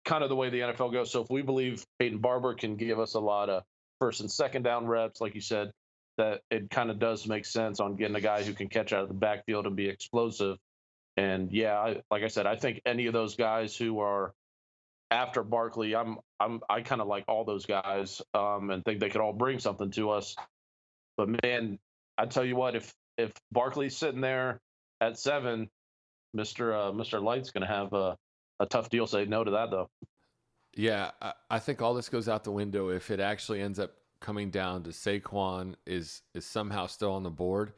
Kind 0.05 0.23
of 0.23 0.31
the 0.31 0.37
way 0.37 0.49
the 0.49 0.61
NFL 0.61 0.93
goes. 0.93 1.11
So 1.11 1.23
if 1.23 1.29
we 1.29 1.43
believe 1.43 1.85
Peyton 1.99 2.19
Barber 2.19 2.55
can 2.55 2.77
give 2.77 3.01
us 3.01 3.15
a 3.15 3.21
lot 3.21 3.51
of 3.51 3.65
first 3.99 4.21
and 4.21 4.31
second 4.31 4.63
down 4.63 4.87
reps, 4.87 5.21
like 5.21 5.35
you 5.35 5.41
said, 5.41 5.73
that 6.19 6.41
it 6.53 6.71
kind 6.71 6.91
of 6.91 7.01
does 7.01 7.27
make 7.27 7.45
sense 7.45 7.81
on 7.81 7.97
getting 7.97 8.17
a 8.17 8.21
guy 8.21 8.45
who 8.45 8.55
can 8.55 8.69
catch 8.69 8.93
out 8.93 9.03
of 9.03 9.09
the 9.09 9.15
backfield 9.15 9.67
and 9.67 9.75
be 9.75 9.89
explosive. 9.89 10.57
And 11.17 11.51
yeah, 11.51 11.79
I, 11.79 12.03
like 12.13 12.23
I 12.23 12.29
said, 12.29 12.47
I 12.47 12.55
think 12.55 12.81
any 12.87 13.07
of 13.07 13.13
those 13.13 13.35
guys 13.35 13.77
who 13.77 13.99
are 13.99 14.33
after 15.11 15.43
Barkley, 15.43 15.95
I'm 15.95 16.19
I'm 16.41 16.61
I 16.69 16.83
kind 16.83 17.01
of 17.01 17.07
like 17.07 17.25
all 17.29 17.45
those 17.45 17.67
guys 17.67 18.21
um, 18.35 18.71
and 18.71 18.85
think 18.85 19.01
they 19.01 19.09
could 19.09 19.21
all 19.21 19.33
bring 19.33 19.59
something 19.59 19.91
to 19.93 20.11
us. 20.11 20.37
But 21.17 21.29
man, 21.43 21.79
I 22.19 22.27
tell 22.27 22.45
you 22.45 22.57
what, 22.57 22.75
if 22.75 22.93
if 23.17 23.33
Barkley's 23.53 23.97
sitting 23.97 24.21
there 24.21 24.61
at 25.01 25.19
seven, 25.19 25.69
Mister 26.35 26.75
uh, 26.75 26.93
Mister 26.93 27.21
Licht's 27.21 27.51
going 27.51 27.67
to 27.67 27.73
have 27.73 27.93
a 27.93 28.17
a 28.61 28.67
tough 28.67 28.91
deal. 28.91 29.07
Say 29.07 29.25
no 29.27 29.45
to 29.45 29.51
that 29.53 29.71
though. 29.71 29.89
Yeah, 30.75 31.13
I, 31.23 31.33
I 31.51 31.59
think 31.59 31.81
all 31.81 31.95
this 31.95 32.09
goes 32.09 32.29
out 32.29 32.45
the 32.45 32.53
window 32.53 32.91
if 32.91 33.11
it 33.11 33.21
actually 33.21 33.63
ends 33.63 33.79
up 33.79 33.93
coming 34.21 34.51
down 34.51 34.83
to 34.83 34.91
Saquon 34.91 35.75
is 35.87 36.23
is 36.35 36.45
somehow 36.45 36.87
still 36.87 37.13
on 37.13 37.23
the 37.23 37.31
board. 37.31 37.73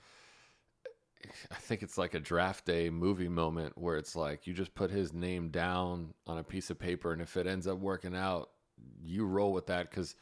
I 1.50 1.56
think 1.56 1.82
it's 1.82 1.98
like 1.98 2.14
a 2.14 2.20
draft 2.20 2.64
day 2.64 2.90
movie 2.90 3.28
moment 3.28 3.76
where 3.76 3.96
it's 3.96 4.14
like 4.16 4.46
you 4.46 4.54
just 4.54 4.74
put 4.74 4.90
his 4.90 5.12
name 5.12 5.48
down 5.48 6.14
on 6.26 6.38
a 6.38 6.44
piece 6.44 6.70
of 6.70 6.78
paper, 6.78 7.12
and 7.12 7.20
if 7.20 7.36
it 7.36 7.46
ends 7.46 7.66
up 7.66 7.78
working 7.78 8.14
out, 8.14 8.50
you 9.02 9.26
roll 9.26 9.52
with 9.52 9.66
that 9.66 9.90
because 9.90 10.14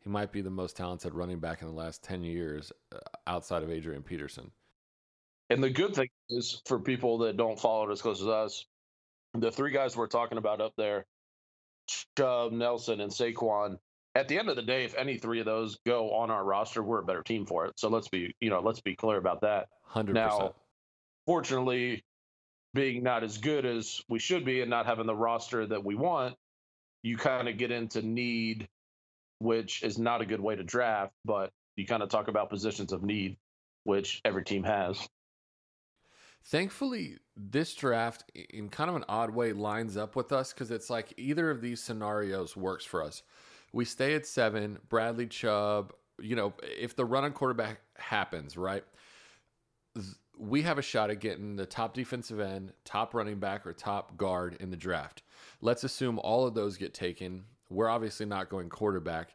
he 0.00 0.08
might 0.08 0.32
be 0.32 0.40
the 0.40 0.50
most 0.50 0.76
talented 0.76 1.14
running 1.14 1.38
back 1.38 1.62
in 1.62 1.68
the 1.68 1.74
last 1.74 2.02
10 2.02 2.24
years 2.24 2.72
uh, 2.92 2.98
outside 3.26 3.62
of 3.62 3.70
Adrian 3.70 4.02
Peterson. 4.02 4.50
And 5.50 5.62
the 5.62 5.70
good 5.70 5.94
thing 5.94 6.08
is 6.30 6.62
for 6.66 6.78
people 6.78 7.18
that 7.18 7.36
don't 7.36 7.58
follow 7.58 7.88
it 7.88 7.92
as 7.92 8.02
close 8.02 8.20
as 8.20 8.28
us, 8.28 8.66
the 9.34 9.50
three 9.50 9.72
guys 9.72 9.96
we're 9.96 10.06
talking 10.06 10.38
about 10.38 10.60
up 10.60 10.74
there, 10.76 11.06
Chubb, 12.16 12.52
Nelson, 12.52 13.00
and 13.00 13.10
Saquon, 13.10 13.78
at 14.14 14.28
the 14.28 14.38
end 14.38 14.48
of 14.48 14.56
the 14.56 14.62
day, 14.62 14.84
if 14.84 14.94
any 14.96 15.18
three 15.18 15.40
of 15.40 15.46
those 15.46 15.78
go 15.86 16.12
on 16.12 16.30
our 16.30 16.44
roster, 16.44 16.82
we're 16.82 17.00
a 17.00 17.04
better 17.04 17.22
team 17.22 17.46
for 17.46 17.66
it. 17.66 17.74
So 17.76 17.88
let's 17.88 18.08
be, 18.08 18.34
you 18.40 18.50
know, 18.50 18.60
let's 18.60 18.80
be 18.80 18.96
clear 18.96 19.18
about 19.18 19.42
that. 19.42 19.68
100%. 19.94 20.12
Now, 20.12 20.54
fortunately, 21.26 22.04
being 22.74 23.02
not 23.02 23.22
as 23.22 23.38
good 23.38 23.64
as 23.64 24.00
we 24.08 24.18
should 24.18 24.44
be 24.44 24.60
and 24.60 24.70
not 24.70 24.86
having 24.86 25.06
the 25.06 25.14
roster 25.14 25.66
that 25.66 25.84
we 25.84 25.94
want, 25.94 26.34
you 27.02 27.16
kind 27.16 27.48
of 27.48 27.56
get 27.56 27.70
into 27.70 28.02
need, 28.02 28.68
which 29.38 29.82
is 29.82 29.98
not 29.98 30.20
a 30.20 30.26
good 30.26 30.40
way 30.40 30.56
to 30.56 30.62
draft, 30.64 31.12
but 31.24 31.50
you 31.76 31.86
kind 31.86 32.02
of 32.02 32.08
talk 32.08 32.28
about 32.28 32.50
positions 32.50 32.92
of 32.92 33.02
need, 33.02 33.36
which 33.84 34.20
every 34.24 34.44
team 34.44 34.64
has. 34.64 35.08
Thankfully, 36.44 37.16
this 37.36 37.74
draft, 37.74 38.24
in 38.34 38.70
kind 38.70 38.90
of 38.90 38.96
an 38.96 39.04
odd 39.08 39.30
way, 39.30 39.52
lines 39.52 39.96
up 39.96 40.16
with 40.16 40.32
us 40.32 40.52
because 40.52 40.70
it's 40.70 40.90
like 40.90 41.12
either 41.16 41.50
of 41.50 41.60
these 41.60 41.82
scenarios 41.82 42.56
works 42.56 42.84
for 42.84 43.02
us. 43.02 43.22
We 43.72 43.84
stay 43.84 44.14
at 44.14 44.26
seven, 44.26 44.78
Bradley 44.88 45.26
Chubb, 45.26 45.92
you 46.20 46.36
know, 46.36 46.52
if 46.62 46.96
the 46.96 47.04
run 47.04 47.24
on 47.24 47.32
quarterback 47.32 47.80
happens, 47.96 48.56
right? 48.56 48.84
We 50.38 50.62
have 50.62 50.78
a 50.78 50.82
shot 50.82 51.10
at 51.10 51.20
getting 51.20 51.56
the 51.56 51.66
top 51.66 51.94
defensive 51.94 52.40
end, 52.40 52.72
top 52.84 53.14
running 53.14 53.38
back, 53.38 53.66
or 53.66 53.72
top 53.72 54.16
guard 54.16 54.56
in 54.60 54.70
the 54.70 54.76
draft. 54.76 55.22
Let's 55.60 55.84
assume 55.84 56.18
all 56.18 56.46
of 56.46 56.54
those 56.54 56.76
get 56.76 56.94
taken. 56.94 57.44
We're 57.68 57.88
obviously 57.88 58.26
not 58.26 58.48
going 58.48 58.68
quarterback. 58.68 59.34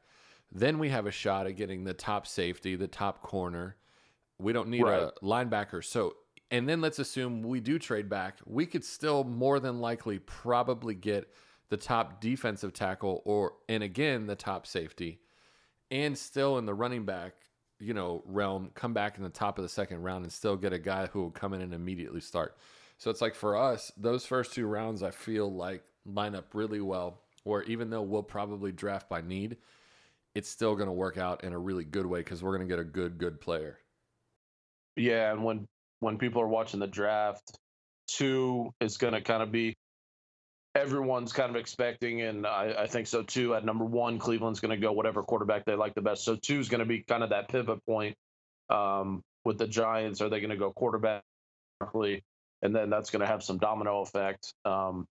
Then 0.52 0.80
we 0.80 0.90
have 0.90 1.06
a 1.06 1.12
shot 1.12 1.48
at 1.48 1.56
getting 1.56 1.84
the 1.84 1.94
top 1.94 2.28
safety, 2.28 2.76
the 2.76 2.88
top 2.88 3.22
corner. 3.22 3.76
We 4.40 4.54
don't 4.54 4.70
need 4.70 4.84
right. 4.84 5.04
a 5.04 5.14
linebacker. 5.24 5.84
So 5.84 6.16
and 6.52 6.70
then 6.70 6.82
let's 6.82 7.00
assume 7.00 7.42
we 7.42 7.60
do 7.60 7.80
trade 7.80 8.10
back, 8.10 8.38
we 8.46 8.66
could 8.66 8.84
still 8.84 9.24
more 9.24 9.60
than 9.60 9.80
likely 9.80 10.20
probably 10.20 10.94
get 10.94 11.28
the 11.70 11.78
top 11.78 12.22
defensive 12.22 12.74
tackle 12.74 13.22
or 13.26 13.54
and 13.68 13.84
again 13.84 14.28
the 14.28 14.36
top 14.36 14.68
safety 14.68 15.20
and 15.92 16.18
still 16.18 16.58
in 16.58 16.66
the 16.66 16.74
running 16.74 17.06
back, 17.06 17.34
you 17.80 17.94
know, 17.94 18.24
realm 18.26 18.72
come 18.74 18.94
back 18.94 19.18
in 19.18 19.24
the 19.24 19.30
top 19.30 19.58
of 19.58 19.64
the 19.64 19.70
second 19.70 20.02
round 20.02 20.24
and 20.24 20.32
still 20.32 20.56
get 20.56 20.74
a 20.74 20.80
guy 20.80 21.08
who 21.08 21.22
will 21.22 21.32
come 21.32 21.54
in 21.54 21.62
and 21.62 21.74
immediately 21.74 22.22
start. 22.22 22.58
So 22.98 23.12
it's 23.12 23.22
like 23.22 23.36
for 23.36 23.58
us, 23.58 23.92
those 23.98 24.26
first 24.26 24.54
two 24.54 24.68
rounds 24.68 25.04
I 25.04 25.12
feel 25.12 25.52
like 25.52 25.84
line 26.06 26.36
up 26.36 26.54
really 26.54 26.82
well 26.82 27.22
where 27.44 27.64
even 27.64 27.90
though 27.90 28.02
we'll 28.02 28.24
probably 28.24 28.72
draft 28.72 29.08
by 29.08 29.22
need, 29.22 29.58
it's 30.34 30.50
still 30.50 30.76
going 30.76 30.88
to 30.88 30.94
work 30.94 31.18
out 31.18 31.44
in 31.44 31.54
a 31.54 31.60
really 31.60 31.84
good 31.84 32.06
way 32.06 32.20
because 32.20 32.44
we're 32.44 32.56
going 32.56 32.68
to 32.68 32.72
get 32.72 32.80
a 32.80 32.84
good 32.84 33.18
good 33.18 33.40
player. 33.40 33.78
Yeah, 34.96 35.32
and 35.32 35.44
when 35.44 35.68
when 36.00 36.18
people 36.18 36.42
are 36.42 36.48
watching 36.48 36.80
the 36.80 36.88
draft. 36.88 37.58
Two 38.08 38.70
is 38.80 38.98
going 38.98 39.14
to 39.14 39.22
kind 39.22 39.42
of 39.42 39.52
be 39.52 39.76
everyone's 40.76 41.34
kind 41.34 41.50
of 41.50 41.56
expecting, 41.56 42.22
and 42.22 42.46
I, 42.46 42.76
I, 42.80 42.88
think 42.88 43.08
so 43.08 43.24
too. 43.24 43.56
At 43.56 43.66
number 43.66 43.86
one, 43.86 44.20
Cleveland's 44.20 44.60
going 44.60 44.72
to 44.72 44.78
go 44.78 44.92
whatever 44.92 45.24
quarterback 45.24 45.66
they 45.66 45.76
like 45.76 45.96
the 45.96 46.02
best. 46.02 46.24
So 46.24 46.36
two 46.36 46.60
is 46.60 46.70
going 46.70 46.80
to 46.80 46.86
be 46.86 47.02
kind 47.02 47.24
of 47.24 47.30
that 47.30 47.48
pivot 47.48 47.86
point 47.86 48.16
um, 48.70 49.24
with 49.44 49.58
the 49.58 49.68
Giants. 49.68 50.22
Are 50.22 50.30
they 50.30 50.40
going 50.40 50.52
to 50.52 50.58
go 50.58 50.72
quarterback? 50.72 51.24
And 51.94 52.76
then 52.76 52.90
that's 52.90 53.10
going 53.10 53.22
to 53.22 53.28
have 53.28 53.44
some 53.44 53.58
domino 53.58 54.02
effect 54.02 54.54
um, 54.64 55.06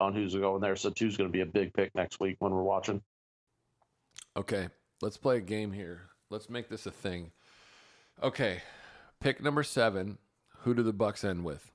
on 0.00 0.14
who's 0.14 0.34
going 0.34 0.60
there. 0.60 0.76
So 0.76 0.90
two 0.90 1.06
is 1.06 1.16
going 1.16 1.28
to 1.28 1.32
be 1.32 1.40
a 1.40 1.46
big 1.46 1.72
pick 1.74 1.94
next 1.94 2.20
week 2.20 2.36
when 2.38 2.52
we're 2.52 2.62
watching. 2.62 3.02
Okay, 4.36 4.68
let's 5.00 5.16
play 5.16 5.38
a 5.38 5.40
game 5.40 5.72
here. 5.72 6.02
Let's 6.30 6.50
make 6.50 6.68
this 6.68 6.86
a 6.86 6.90
thing. 6.90 7.30
Okay, 8.22 8.62
Pick 9.20 9.42
number 9.42 9.62
seven. 9.62 10.18
Who 10.60 10.74
do 10.74 10.82
the 10.82 10.92
Bucks 10.92 11.24
end 11.24 11.44
with? 11.44 11.72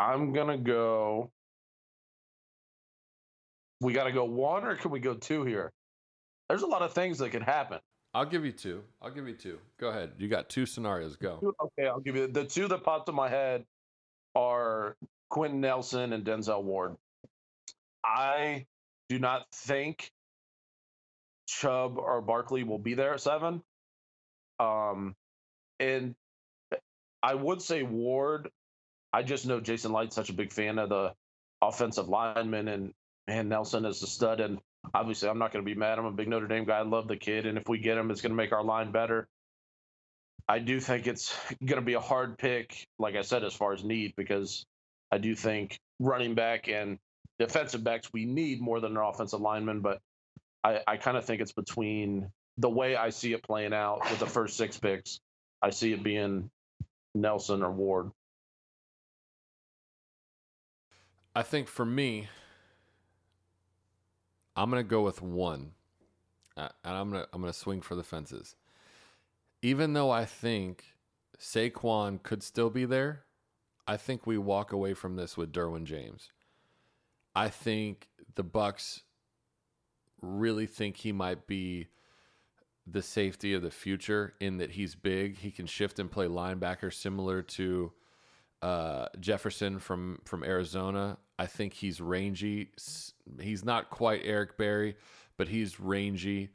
I'm 0.00 0.32
gonna 0.32 0.56
go. 0.56 1.30
We 3.82 3.92
got 3.92 4.04
to 4.04 4.12
go 4.12 4.24
one, 4.24 4.64
or 4.64 4.76
can 4.76 4.90
we 4.90 5.00
go 5.00 5.14
two 5.14 5.44
here? 5.44 5.72
There's 6.48 6.62
a 6.62 6.66
lot 6.66 6.82
of 6.82 6.92
things 6.92 7.18
that 7.18 7.30
can 7.30 7.42
happen. 7.42 7.78
I'll 8.12 8.26
give 8.26 8.44
you 8.44 8.52
two. 8.52 8.82
I'll 9.00 9.10
give 9.10 9.28
you 9.28 9.34
two. 9.34 9.58
Go 9.78 9.88
ahead. 9.88 10.12
You 10.18 10.28
got 10.28 10.48
two 10.48 10.66
scenarios. 10.66 11.16
Go. 11.16 11.54
Okay, 11.62 11.88
I'll 11.88 12.00
give 12.00 12.16
you 12.16 12.26
the 12.26 12.44
two 12.44 12.66
that 12.68 12.82
popped 12.82 13.08
in 13.08 13.14
my 13.14 13.28
head 13.28 13.64
are 14.34 14.96
Quenton 15.28 15.60
Nelson 15.60 16.12
and 16.12 16.24
Denzel 16.24 16.62
Ward. 16.62 16.96
I 18.04 18.66
do 19.08 19.18
not 19.18 19.46
think 19.54 20.10
Chubb 21.46 21.98
or 21.98 22.20
Barkley 22.20 22.64
will 22.64 22.78
be 22.78 22.94
there 22.94 23.14
at 23.14 23.20
seven. 23.20 23.62
Um, 24.58 25.14
and 25.78 26.14
I 27.22 27.34
would 27.34 27.62
say 27.62 27.82
Ward. 27.82 28.50
I 29.12 29.22
just 29.22 29.46
know 29.46 29.60
Jason 29.60 29.92
Licht's 29.92 30.14
such 30.14 30.30
a 30.30 30.34
big 30.34 30.52
fan 30.52 30.78
of 30.78 30.88
the 30.88 31.14
offensive 31.62 32.08
lineman, 32.08 32.68
and 32.68 32.92
man, 33.26 33.48
Nelson 33.48 33.84
is 33.84 34.02
a 34.02 34.06
stud. 34.06 34.40
And 34.40 34.58
obviously, 34.94 35.28
I'm 35.28 35.38
not 35.38 35.52
going 35.52 35.64
to 35.64 35.68
be 35.70 35.78
mad. 35.78 35.98
I'm 35.98 36.04
a 36.04 36.12
big 36.12 36.28
Notre 36.28 36.46
Dame 36.46 36.64
guy. 36.64 36.78
I 36.78 36.82
love 36.82 37.08
the 37.08 37.16
kid, 37.16 37.46
and 37.46 37.58
if 37.58 37.68
we 37.68 37.78
get 37.78 37.98
him, 37.98 38.10
it's 38.10 38.20
going 38.20 38.30
to 38.30 38.36
make 38.36 38.52
our 38.52 38.64
line 38.64 38.92
better. 38.92 39.28
I 40.48 40.58
do 40.58 40.80
think 40.80 41.06
it's 41.06 41.36
going 41.64 41.80
to 41.80 41.84
be 41.84 41.94
a 41.94 42.00
hard 42.00 42.38
pick, 42.38 42.86
like 42.98 43.14
I 43.14 43.22
said, 43.22 43.44
as 43.44 43.54
far 43.54 43.72
as 43.72 43.84
need, 43.84 44.14
because 44.16 44.64
I 45.12 45.18
do 45.18 45.34
think 45.34 45.78
running 45.98 46.34
back 46.34 46.68
and 46.68 46.98
defensive 47.38 47.84
backs 47.84 48.12
we 48.12 48.24
need 48.24 48.60
more 48.60 48.80
than 48.80 48.96
an 48.96 49.02
offensive 49.02 49.40
lineman. 49.40 49.80
But 49.80 50.00
I, 50.64 50.80
I 50.86 50.96
kind 50.96 51.16
of 51.16 51.24
think 51.24 51.40
it's 51.40 51.52
between 51.52 52.30
the 52.58 52.68
way 52.68 52.96
I 52.96 53.10
see 53.10 53.32
it 53.32 53.42
playing 53.42 53.72
out 53.72 54.02
with 54.10 54.18
the 54.18 54.26
first 54.26 54.56
six 54.56 54.78
picks. 54.78 55.20
I 55.62 55.70
see 55.70 55.92
it 55.92 56.02
being 56.02 56.50
Nelson 57.14 57.62
or 57.62 57.70
Ward. 57.70 58.10
I 61.34 61.42
think 61.42 61.68
for 61.68 61.84
me, 61.84 62.28
I'm 64.56 64.68
gonna 64.70 64.82
go 64.82 65.02
with 65.02 65.22
one, 65.22 65.72
and 66.56 66.70
I'm 66.84 67.10
gonna 67.10 67.26
I'm 67.32 67.40
gonna 67.40 67.52
swing 67.52 67.80
for 67.80 67.94
the 67.94 68.02
fences. 68.02 68.56
Even 69.62 69.92
though 69.92 70.10
I 70.10 70.24
think 70.24 70.94
Saquon 71.38 72.22
could 72.22 72.42
still 72.42 72.70
be 72.70 72.84
there, 72.84 73.24
I 73.86 73.96
think 73.96 74.26
we 74.26 74.38
walk 74.38 74.72
away 74.72 74.94
from 74.94 75.16
this 75.16 75.36
with 75.36 75.52
Derwin 75.52 75.84
James. 75.84 76.30
I 77.34 77.48
think 77.48 78.08
the 78.34 78.42
Bucks 78.42 79.02
really 80.20 80.66
think 80.66 80.96
he 80.96 81.12
might 81.12 81.46
be 81.46 81.88
the 82.86 83.02
safety 83.02 83.54
of 83.54 83.62
the 83.62 83.70
future 83.70 84.34
in 84.40 84.58
that 84.58 84.72
he's 84.72 84.94
big. 84.94 85.38
He 85.38 85.50
can 85.50 85.66
shift 85.66 85.98
and 85.98 86.10
play 86.10 86.26
linebacker 86.26 86.92
similar 86.92 87.40
to 87.42 87.92
uh, 88.62 89.06
Jefferson 89.18 89.78
from 89.78 90.20
from 90.24 90.44
Arizona. 90.44 91.18
I 91.38 91.46
think 91.46 91.72
he's 91.74 92.00
rangy. 92.00 92.70
He's 93.40 93.64
not 93.64 93.90
quite 93.90 94.22
Eric 94.24 94.58
Berry, 94.58 94.96
but 95.36 95.48
he's 95.48 95.80
rangy, 95.80 96.50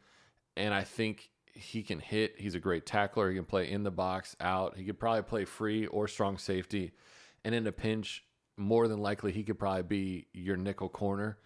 and 0.56 0.74
I 0.74 0.84
think 0.84 1.30
he 1.54 1.82
can 1.84 2.00
hit. 2.00 2.36
He's 2.38 2.56
a 2.56 2.60
great 2.60 2.86
tackler. 2.86 3.30
He 3.30 3.36
can 3.36 3.46
play 3.46 3.72
in 3.72 3.84
the 3.84 3.92
box, 3.92 4.36
out. 4.40 4.78
He 4.78 4.84
could 4.84 5.00
probably 5.00 5.24
play 5.24 5.46
free 5.46 5.88
or 5.88 6.08
strong 6.08 6.38
safety, 6.38 6.92
and 7.44 7.56
in 7.56 7.66
a 7.66 7.72
pinch, 7.72 8.24
more 8.58 8.88
than 8.88 9.00
likely 9.00 9.32
he 9.32 9.44
could 9.44 9.58
probably 9.58 9.84
be 9.84 10.28
your 10.34 10.58
nickel 10.58 10.90
corner. 10.90 11.40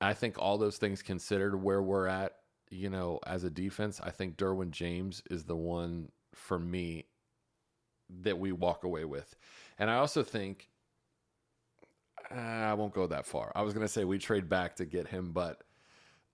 I 0.00 0.14
think 0.14 0.36
all 0.38 0.58
those 0.58 0.78
things 0.78 1.02
considered, 1.02 1.62
where 1.62 1.82
we're 1.82 2.06
at, 2.06 2.36
you 2.70 2.90
know, 2.90 3.20
as 3.26 3.44
a 3.44 3.50
defense, 3.50 4.00
I 4.02 4.10
think 4.10 4.36
Derwin 4.36 4.70
James 4.70 5.22
is 5.30 5.44
the 5.44 5.56
one 5.56 6.10
for 6.34 6.58
me 6.58 7.06
that 8.22 8.38
we 8.38 8.52
walk 8.52 8.84
away 8.84 9.04
with. 9.04 9.36
And 9.80 9.90
I 9.90 9.96
also 9.96 10.22
think 10.22 10.68
uh, 12.30 12.38
I 12.38 12.74
won't 12.74 12.92
go 12.92 13.06
that 13.08 13.26
far. 13.26 13.50
I 13.56 13.62
was 13.62 13.72
going 13.74 13.84
to 13.84 13.92
say 13.92 14.04
we 14.04 14.18
trade 14.18 14.48
back 14.48 14.76
to 14.76 14.84
get 14.84 15.08
him, 15.08 15.32
but 15.32 15.64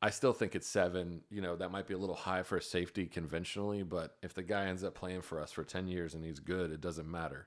I 0.03 0.11
still 0.11 0.33
think 0.33 0.57
it's 0.57 0.67
seven. 0.67 1.23
You 1.31 1.41
know, 1.41 1.55
that 1.57 1.71
might 1.71 1.87
be 1.87 1.95
a 1.95 1.99
little 1.99 2.17
high 2.17 2.43
for 2.43 2.61
safety 2.61 3.07
conventionally, 3.07 3.85
but 3.85 4.17
if 4.23 4.35
the 4.35 4.43
guy 4.43 4.67
ends 4.67 4.83
up 4.83 4.95
playing 4.97 5.23
for 5.23 5.41
us 5.41 5.53
for 5.53 5.63
10 5.63 5.87
years 5.87 6.15
and 6.15 6.25
he's 6.25 6.41
good, 6.41 6.73
it 6.73 6.81
doesn't 6.81 7.09
matter. 7.09 7.47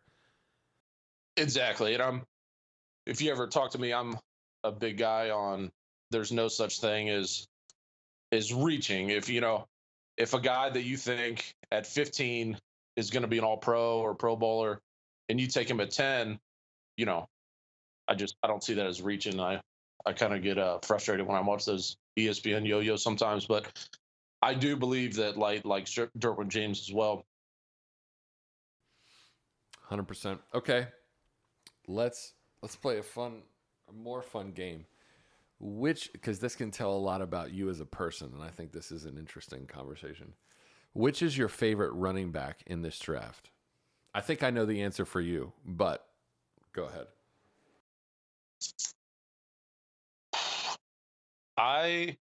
Exactly. 1.35 1.93
And 1.93 2.01
I'm, 2.01 2.21
if 3.05 3.21
you 3.21 3.31
ever 3.31 3.45
talk 3.47 3.71
to 3.71 3.77
me, 3.77 3.93
I'm 3.93 4.17
a 4.63 4.71
big 4.71 4.97
guy 4.97 5.29
on 5.29 5.69
there's 6.11 6.31
no 6.31 6.47
such 6.47 6.79
thing 6.79 7.09
as 7.09 7.45
is 8.31 8.53
reaching. 8.53 9.09
If 9.09 9.27
you 9.29 9.41
know, 9.41 9.65
if 10.17 10.33
a 10.33 10.39
guy 10.39 10.69
that 10.69 10.83
you 10.83 10.95
think 10.95 11.53
at 11.71 11.85
15 11.85 12.57
is 12.95 13.09
going 13.09 13.21
to 13.21 13.27
be 13.27 13.37
an 13.37 13.43
All 13.43 13.57
Pro 13.57 13.99
or 13.99 14.15
Pro 14.15 14.35
Bowler, 14.35 14.79
and 15.29 15.39
you 15.39 15.47
take 15.47 15.69
him 15.69 15.79
at 15.79 15.91
10, 15.91 16.39
you 16.97 17.05
know, 17.05 17.29
I 18.07 18.15
just 18.15 18.35
I 18.43 18.47
don't 18.47 18.63
see 18.63 18.73
that 18.73 18.87
as 18.87 19.01
reaching. 19.01 19.39
I 19.39 19.61
I 20.05 20.13
kind 20.13 20.33
of 20.33 20.41
get 20.41 20.57
uh, 20.57 20.79
frustrated 20.83 21.25
when 21.25 21.37
I 21.37 21.41
watch 21.41 21.65
those 21.65 21.97
ESPN 22.17 22.67
yo-yo 22.67 22.95
sometimes, 22.95 23.45
but 23.45 23.67
I 24.41 24.53
do 24.53 24.75
believe 24.75 25.15
that 25.15 25.37
like 25.37 25.63
like 25.63 25.85
Derwin 25.85 26.49
James 26.49 26.81
as 26.81 26.93
well. 26.93 27.25
Hundred 29.83 30.07
percent. 30.07 30.41
Okay, 30.53 30.87
let's 31.87 32.33
let's 32.61 32.75
play 32.75 32.97
a 32.97 33.03
fun, 33.03 33.43
a 33.89 33.93
more 33.93 34.21
fun 34.21 34.51
game. 34.51 34.85
Which 35.59 36.11
because 36.13 36.39
this 36.39 36.55
can 36.55 36.71
tell 36.71 36.93
a 36.93 36.97
lot 36.97 37.21
about 37.21 37.51
you 37.51 37.69
as 37.69 37.81
a 37.81 37.85
person, 37.85 38.31
and 38.33 38.41
I 38.41 38.49
think 38.49 38.71
this 38.71 38.91
is 38.91 39.05
an 39.05 39.17
interesting 39.17 39.67
conversation. 39.67 40.33
Which 40.93 41.21
is 41.21 41.37
your 41.37 41.49
favorite 41.49 41.91
running 41.91 42.31
back 42.31 42.63
in 42.65 42.81
this 42.81 42.97
draft? 42.97 43.51
I 44.13 44.21
think 44.21 44.43
I 44.43 44.49
know 44.49 44.65
the 44.65 44.81
answer 44.81 45.05
for 45.05 45.21
you, 45.21 45.53
but 45.65 46.05
go 46.73 46.85
ahead. 46.85 47.07
I 51.57 52.17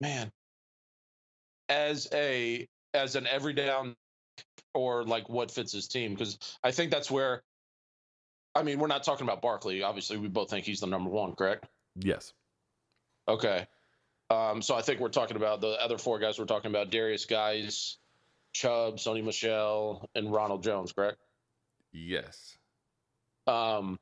man 0.00 0.32
as 1.68 2.08
a 2.12 2.68
as 2.94 3.14
an 3.14 3.26
every 3.28 3.52
down 3.52 3.94
or 4.74 5.04
like 5.04 5.28
what 5.28 5.50
fits 5.50 5.72
his 5.72 5.86
team 5.86 6.12
because 6.14 6.38
I 6.64 6.72
think 6.72 6.90
that's 6.90 7.10
where 7.10 7.42
I 8.56 8.64
mean 8.64 8.80
we're 8.80 8.88
not 8.88 9.04
talking 9.04 9.24
about 9.24 9.40
Barkley 9.40 9.82
obviously 9.82 10.16
we 10.16 10.26
both 10.28 10.50
think 10.50 10.64
he's 10.66 10.80
the 10.80 10.86
number 10.88 11.10
one 11.10 11.34
correct 11.36 11.66
Yes. 11.96 12.32
okay 13.28 13.66
um 14.30 14.62
so 14.62 14.74
I 14.74 14.82
think 14.82 14.98
we're 14.98 15.08
talking 15.10 15.36
about 15.36 15.60
the 15.60 15.80
other 15.80 15.98
four 15.98 16.18
guys 16.18 16.38
we're 16.38 16.44
talking 16.46 16.70
about 16.70 16.90
Darius 16.90 17.26
Guice 17.26 17.98
Chubb 18.52 18.96
Sony 18.96 19.24
Michel 19.24 20.08
and 20.14 20.32
Ronald 20.32 20.62
Jones 20.62 20.92
correct 20.92 21.18
Yes. 21.92 22.56
um 23.46 23.98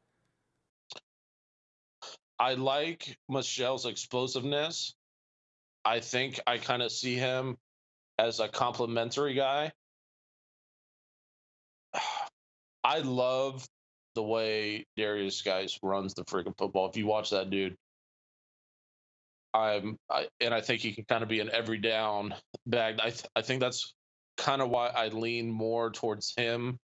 I 2.40 2.54
like 2.54 3.18
Michelle's 3.28 3.84
explosiveness. 3.84 4.94
I 5.84 5.98
think 6.00 6.38
I 6.46 6.58
kind 6.58 6.82
of 6.82 6.92
see 6.92 7.16
him 7.16 7.56
as 8.18 8.38
a 8.40 8.48
complimentary 8.48 9.34
guy. 9.34 9.72
I 12.84 12.98
love 13.00 13.66
the 14.14 14.22
way 14.22 14.86
Darius 14.96 15.42
Guice 15.42 15.78
runs 15.82 16.14
the 16.14 16.24
freaking 16.24 16.56
football. 16.56 16.88
If 16.88 16.96
you 16.96 17.06
watch 17.06 17.30
that 17.30 17.50
dude, 17.50 17.76
I'm 19.52 19.98
I, 20.10 20.28
and 20.40 20.54
I 20.54 20.60
think 20.60 20.80
he 20.80 20.92
can 20.92 21.04
kind 21.04 21.22
of 21.22 21.28
be 21.28 21.40
an 21.40 21.50
every 21.52 21.78
down 21.78 22.34
bag. 22.66 23.00
I 23.00 23.10
th- 23.10 23.26
I 23.34 23.42
think 23.42 23.60
that's 23.60 23.94
kind 24.38 24.62
of 24.62 24.70
why 24.70 24.88
I 24.88 25.08
lean 25.08 25.50
more 25.50 25.90
towards 25.90 26.32
him 26.34 26.78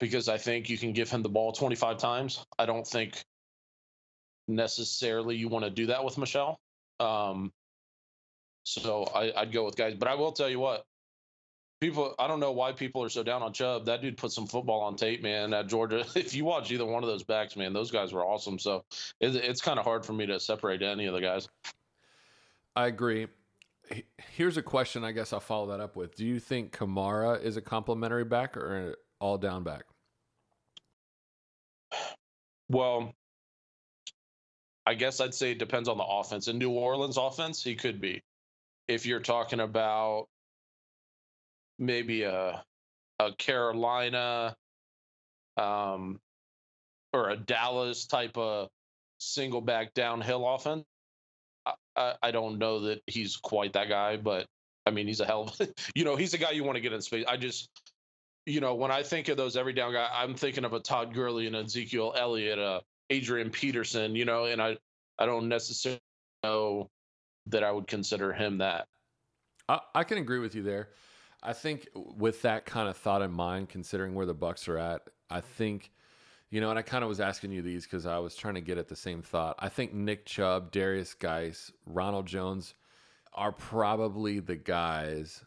because 0.00 0.28
I 0.28 0.38
think 0.38 0.70
you 0.70 0.78
can 0.78 0.92
give 0.92 1.10
him 1.10 1.22
the 1.22 1.28
ball 1.28 1.52
25 1.52 1.98
times. 1.98 2.44
I 2.58 2.66
don't 2.66 2.86
think 2.86 3.22
necessarily 4.48 5.36
you 5.36 5.48
want 5.48 5.64
to 5.64 5.70
do 5.70 5.86
that 5.86 6.04
with 6.04 6.18
Michel. 6.18 6.58
Um, 6.98 7.52
so 8.64 9.04
I, 9.14 9.32
I'd 9.36 9.52
go 9.52 9.64
with 9.64 9.76
Guice, 9.76 9.94
but 9.98 10.08
I 10.08 10.14
will 10.14 10.32
tell 10.32 10.48
you 10.48 10.60
what, 10.60 10.84
people. 11.80 12.14
I 12.18 12.28
don't 12.28 12.40
know 12.40 12.52
why 12.52 12.72
people 12.72 13.02
are 13.02 13.08
so 13.08 13.22
down 13.22 13.42
on 13.42 13.52
Chubb. 13.52 13.86
That 13.86 14.02
dude 14.02 14.16
put 14.16 14.32
some 14.32 14.46
football 14.46 14.80
on 14.82 14.96
tape, 14.96 15.22
man. 15.22 15.52
At 15.52 15.68
Georgia, 15.68 16.04
if 16.14 16.34
you 16.34 16.44
watch 16.44 16.70
either 16.70 16.86
one 16.86 17.02
of 17.02 17.08
those 17.08 17.24
backs, 17.24 17.56
man, 17.56 17.72
those 17.72 17.90
guys 17.90 18.12
were 18.12 18.24
awesome. 18.24 18.58
So 18.58 18.84
it, 19.20 19.34
it's 19.34 19.60
kind 19.60 19.78
of 19.78 19.84
hard 19.84 20.06
for 20.06 20.12
me 20.12 20.26
to 20.26 20.38
separate 20.38 20.82
any 20.82 21.06
of 21.06 21.14
the 21.14 21.20
guys. 21.20 21.48
I 22.74 22.86
agree. 22.86 23.26
Here's 24.18 24.56
a 24.56 24.62
question 24.62 25.04
I 25.04 25.12
guess 25.12 25.32
I'll 25.32 25.40
follow 25.40 25.66
that 25.66 25.80
up 25.80 25.96
with. 25.96 26.16
Do 26.16 26.24
you 26.24 26.38
think 26.38 26.76
Kamara 26.76 27.42
is 27.42 27.56
a 27.56 27.60
complimentary 27.60 28.24
back 28.24 28.56
or 28.56 28.76
an 28.76 28.94
all 29.20 29.38
down 29.38 29.62
back? 29.62 29.84
Well, 32.68 33.14
I 34.86 34.94
guess 34.94 35.20
I'd 35.20 35.34
say 35.34 35.52
it 35.52 35.58
depends 35.58 35.88
on 35.88 35.98
the 35.98 36.04
offense. 36.04 36.48
In 36.48 36.58
New 36.58 36.70
Orleans 36.70 37.16
offense, 37.16 37.62
he 37.62 37.74
could 37.74 38.00
be. 38.00 38.22
If 38.88 39.06
you're 39.06 39.20
talking 39.20 39.60
about 39.60 40.26
maybe 41.78 42.22
a 42.22 42.64
a 43.18 43.32
Carolina 43.36 44.56
um 45.56 46.20
or 47.12 47.30
a 47.30 47.36
Dallas 47.36 48.06
type 48.06 48.36
of 48.36 48.68
single 49.18 49.60
back 49.60 49.94
downhill 49.94 50.48
offense, 50.48 50.84
I, 51.96 52.14
I, 52.22 52.30
don't 52.30 52.58
know 52.58 52.80
that 52.80 53.02
he's 53.06 53.36
quite 53.36 53.74
that 53.74 53.88
guy, 53.88 54.16
but 54.16 54.46
I 54.86 54.90
mean 54.90 55.06
he's 55.06 55.20
a 55.20 55.26
hell 55.26 55.42
of 55.60 55.68
you 55.94 56.04
know, 56.04 56.16
he's 56.16 56.34
a 56.34 56.38
guy 56.38 56.50
you 56.50 56.64
want 56.64 56.76
to 56.76 56.80
get 56.80 56.92
in 56.92 57.00
space. 57.00 57.24
I 57.28 57.36
just 57.36 57.68
you 58.46 58.60
know, 58.60 58.74
when 58.74 58.90
I 58.90 59.02
think 59.02 59.28
of 59.28 59.36
those 59.36 59.56
every 59.56 59.72
down 59.72 59.92
guy, 59.92 60.08
I'm 60.12 60.34
thinking 60.34 60.64
of 60.64 60.72
a 60.72 60.80
Todd 60.80 61.14
Gurley 61.14 61.46
and 61.46 61.54
Ezekiel 61.54 62.14
Elliott, 62.16 62.58
uh, 62.58 62.80
Adrian 63.10 63.50
Peterson, 63.50 64.16
you 64.16 64.24
know, 64.24 64.46
and 64.46 64.60
I, 64.60 64.76
I 65.18 65.26
don't 65.26 65.48
necessarily 65.48 66.00
know 66.42 66.88
that 67.46 67.62
I 67.62 67.70
would 67.70 67.86
consider 67.86 68.32
him 68.32 68.58
that. 68.58 68.86
I, 69.68 69.80
I 69.94 70.04
can 70.04 70.18
agree 70.18 70.40
with 70.40 70.54
you 70.54 70.62
there. 70.62 70.88
I 71.42 71.52
think 71.52 71.88
with 71.94 72.42
that 72.42 72.66
kind 72.66 72.88
of 72.88 72.96
thought 72.96 73.22
in 73.22 73.32
mind, 73.32 73.68
considering 73.68 74.14
where 74.14 74.26
the 74.26 74.34
Bucks 74.34 74.68
are 74.68 74.78
at, 74.78 75.02
I 75.30 75.40
think, 75.40 75.92
you 76.52 76.60
know, 76.60 76.68
and 76.68 76.78
I 76.78 76.82
kind 76.82 77.02
of 77.02 77.08
was 77.08 77.18
asking 77.18 77.50
you 77.50 77.62
these 77.62 77.84
because 77.84 78.04
I 78.04 78.18
was 78.18 78.36
trying 78.36 78.54
to 78.54 78.60
get 78.60 78.76
at 78.76 78.86
the 78.86 78.94
same 78.94 79.22
thought. 79.22 79.56
I 79.58 79.70
think 79.70 79.94
Nick 79.94 80.26
Chubb, 80.26 80.70
Darius 80.70 81.14
Guice, 81.14 81.72
Ronald 81.86 82.26
Jones 82.26 82.74
are 83.32 83.52
probably 83.52 84.38
the 84.38 84.56
guys 84.56 85.46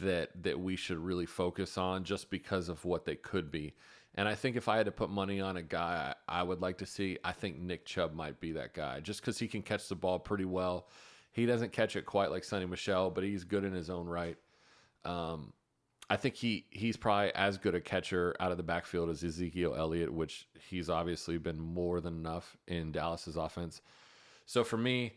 that 0.00 0.30
that 0.42 0.58
we 0.58 0.76
should 0.76 0.96
really 0.96 1.26
focus 1.26 1.76
on 1.76 2.04
just 2.04 2.30
because 2.30 2.70
of 2.70 2.86
what 2.86 3.04
they 3.04 3.16
could 3.16 3.50
be. 3.50 3.74
And 4.14 4.26
I 4.26 4.34
think 4.34 4.56
if 4.56 4.66
I 4.66 4.78
had 4.78 4.86
to 4.86 4.92
put 4.92 5.10
money 5.10 5.42
on 5.42 5.58
a 5.58 5.62
guy 5.62 6.14
I, 6.26 6.40
I 6.40 6.42
would 6.42 6.62
like 6.62 6.78
to 6.78 6.86
see, 6.86 7.18
I 7.22 7.32
think 7.32 7.60
Nick 7.60 7.84
Chubb 7.84 8.14
might 8.14 8.40
be 8.40 8.52
that 8.52 8.72
guy 8.72 9.00
just 9.00 9.20
because 9.20 9.38
he 9.38 9.46
can 9.46 9.60
catch 9.60 9.88
the 9.88 9.94
ball 9.94 10.18
pretty 10.18 10.46
well. 10.46 10.88
He 11.32 11.44
doesn't 11.44 11.72
catch 11.72 11.96
it 11.96 12.06
quite 12.06 12.30
like 12.30 12.44
Sony 12.44 12.66
Michel, 12.66 13.10
but 13.10 13.24
he's 13.24 13.44
good 13.44 13.64
in 13.64 13.74
his 13.74 13.90
own 13.90 14.06
right. 14.06 14.38
Um, 15.04 15.52
I 16.10 16.16
think 16.16 16.34
he 16.34 16.66
he's 16.70 16.96
probably 16.96 17.34
as 17.34 17.56
good 17.58 17.74
a 17.74 17.80
catcher 17.80 18.36
out 18.38 18.50
of 18.50 18.56
the 18.56 18.62
backfield 18.62 19.10
as 19.10 19.24
Ezekiel 19.24 19.74
Elliott, 19.76 20.12
which 20.12 20.46
he's 20.68 20.90
obviously 20.90 21.38
been 21.38 21.58
more 21.58 22.00
than 22.00 22.14
enough 22.14 22.56
in 22.66 22.92
Dallas's 22.92 23.36
offense. 23.36 23.80
So 24.46 24.64
for 24.64 24.76
me, 24.76 25.14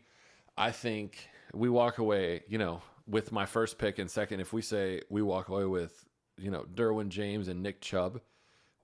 I 0.56 0.70
think 0.70 1.28
we 1.52 1.68
walk 1.68 1.98
away, 1.98 2.42
you 2.48 2.58
know, 2.58 2.82
with 3.06 3.32
my 3.32 3.46
first 3.46 3.78
pick 3.78 3.98
and 3.98 4.10
second. 4.10 4.40
If 4.40 4.52
we 4.52 4.62
say 4.62 5.02
we 5.10 5.22
walk 5.22 5.48
away 5.48 5.64
with, 5.66 6.04
you 6.38 6.50
know, 6.50 6.64
Derwin 6.74 7.08
James 7.08 7.48
and 7.48 7.62
Nick 7.62 7.80
Chubb, 7.80 8.20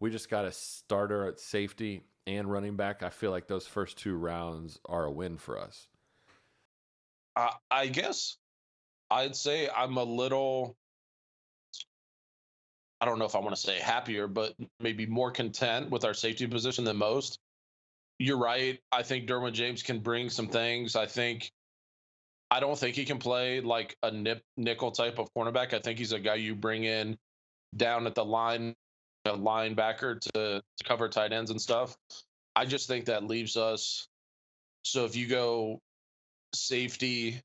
we 0.01 0.11
just 0.11 0.29
got 0.29 0.45
a 0.45 0.53
starter 0.53 1.27
at 1.27 1.41
safety 1.41 2.03
and 2.27 2.51
running 2.51 2.77
back. 2.77 3.03
I 3.03 3.11
feel 3.11 3.31
like 3.31 3.47
those 3.47 3.67
first 3.67 3.99
two 3.99 4.17
rounds 4.17 4.79
are 4.87 5.05
a 5.05 5.11
win 5.11 5.37
for 5.39 5.59
us. 5.59 5.89
I, 7.37 7.53
I 7.71 7.87
guess 7.87 8.37
I'd 9.11 9.37
say 9.37 9.69
I'm 9.75 9.97
a 9.97 10.05
little, 10.05 10.77
I 13.05 13.07
don't 13.07 13.19
know 13.19 13.27
if 13.27 13.35
I 13.35 13.39
want 13.41 13.55
to 13.55 13.61
say 13.61 13.79
happier, 13.79 14.27
but 14.27 14.55
maybe 14.81 15.05
more 15.05 15.31
content 15.31 15.91
with 15.91 16.07
our 16.07 16.15
safety 16.15 16.47
position 16.47 16.85
than 16.85 16.97
most. 16.97 17.39
You're 18.19 18.39
right. 18.39 18.81
I 18.91 19.03
think 19.03 19.29
Derwin 19.29 19.53
James 19.53 19.83
can 19.83 19.99
bring 19.99 20.31
some 20.31 20.49
things. 20.49 20.97
I 20.97 21.05
think 21.05 21.53
I 22.51 22.61
don't 22.61 22.79
think 22.79 22.97
he 22.97 23.05
can 23.05 23.19
play 23.19 23.61
like 23.61 23.95
a 24.03 24.11
nip 24.11 24.43
nickel 24.57 24.91
type 24.91 25.19
of 25.19 25.29
cornerback. 25.37 25.75
I 25.75 25.81
think 25.81 25.99
he's 25.99 26.13
a 26.13 26.19
guy 26.19 26.37
you 26.37 26.55
bring 26.55 26.85
in 26.85 27.19
down 27.77 28.07
at 28.07 28.15
the 28.15 28.25
line, 28.25 28.75
a 29.27 29.37
linebacker 29.37 30.19
to, 30.19 30.63
to 30.63 30.85
cover 30.85 31.11
tight 31.11 31.35
ends 31.35 31.51
and 31.51 31.61
stuff. 31.61 31.95
I 32.57 32.65
just 32.65 32.89
think 32.89 33.05
that 33.05 33.25
leaves 33.25 33.59
us. 33.59 34.09
So 34.83 35.05
if 35.05 35.15
you 35.15 35.27
go 35.27 35.79
safety 36.55 37.43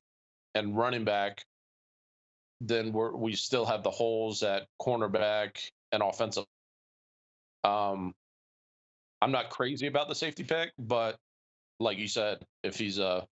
and 0.56 0.78
running 0.78 1.04
back, 1.04 1.44
then 2.62 2.92
we're 2.92 3.16
we 3.16 3.36
still 3.36 3.66
have 3.66 3.84
the 3.84 3.92
holes 3.92 4.44
at 4.44 4.68
cornerback 4.82 5.58
and 5.92 6.04
offensive. 6.04 6.46
Um, 7.64 8.14
I'm 9.22 9.32
not 9.32 9.50
crazy 9.50 9.88
about 9.88 10.08
the 10.08 10.16
safety 10.16 10.44
pick, 10.44 10.72
but 10.78 11.18
like 11.80 11.98
you 11.98 12.08
said, 12.08 12.46
if 12.64 12.78
he's 12.78 13.00
a 13.00 13.26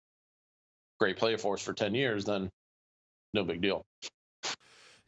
great 0.99 1.17
player 1.17 1.39
for 1.39 1.55
us 1.55 1.63
for 1.63 1.73
10 1.73 1.95
years, 1.95 2.25
then 2.25 2.51
no 3.33 3.45
big 3.45 3.61
deal. 3.61 3.85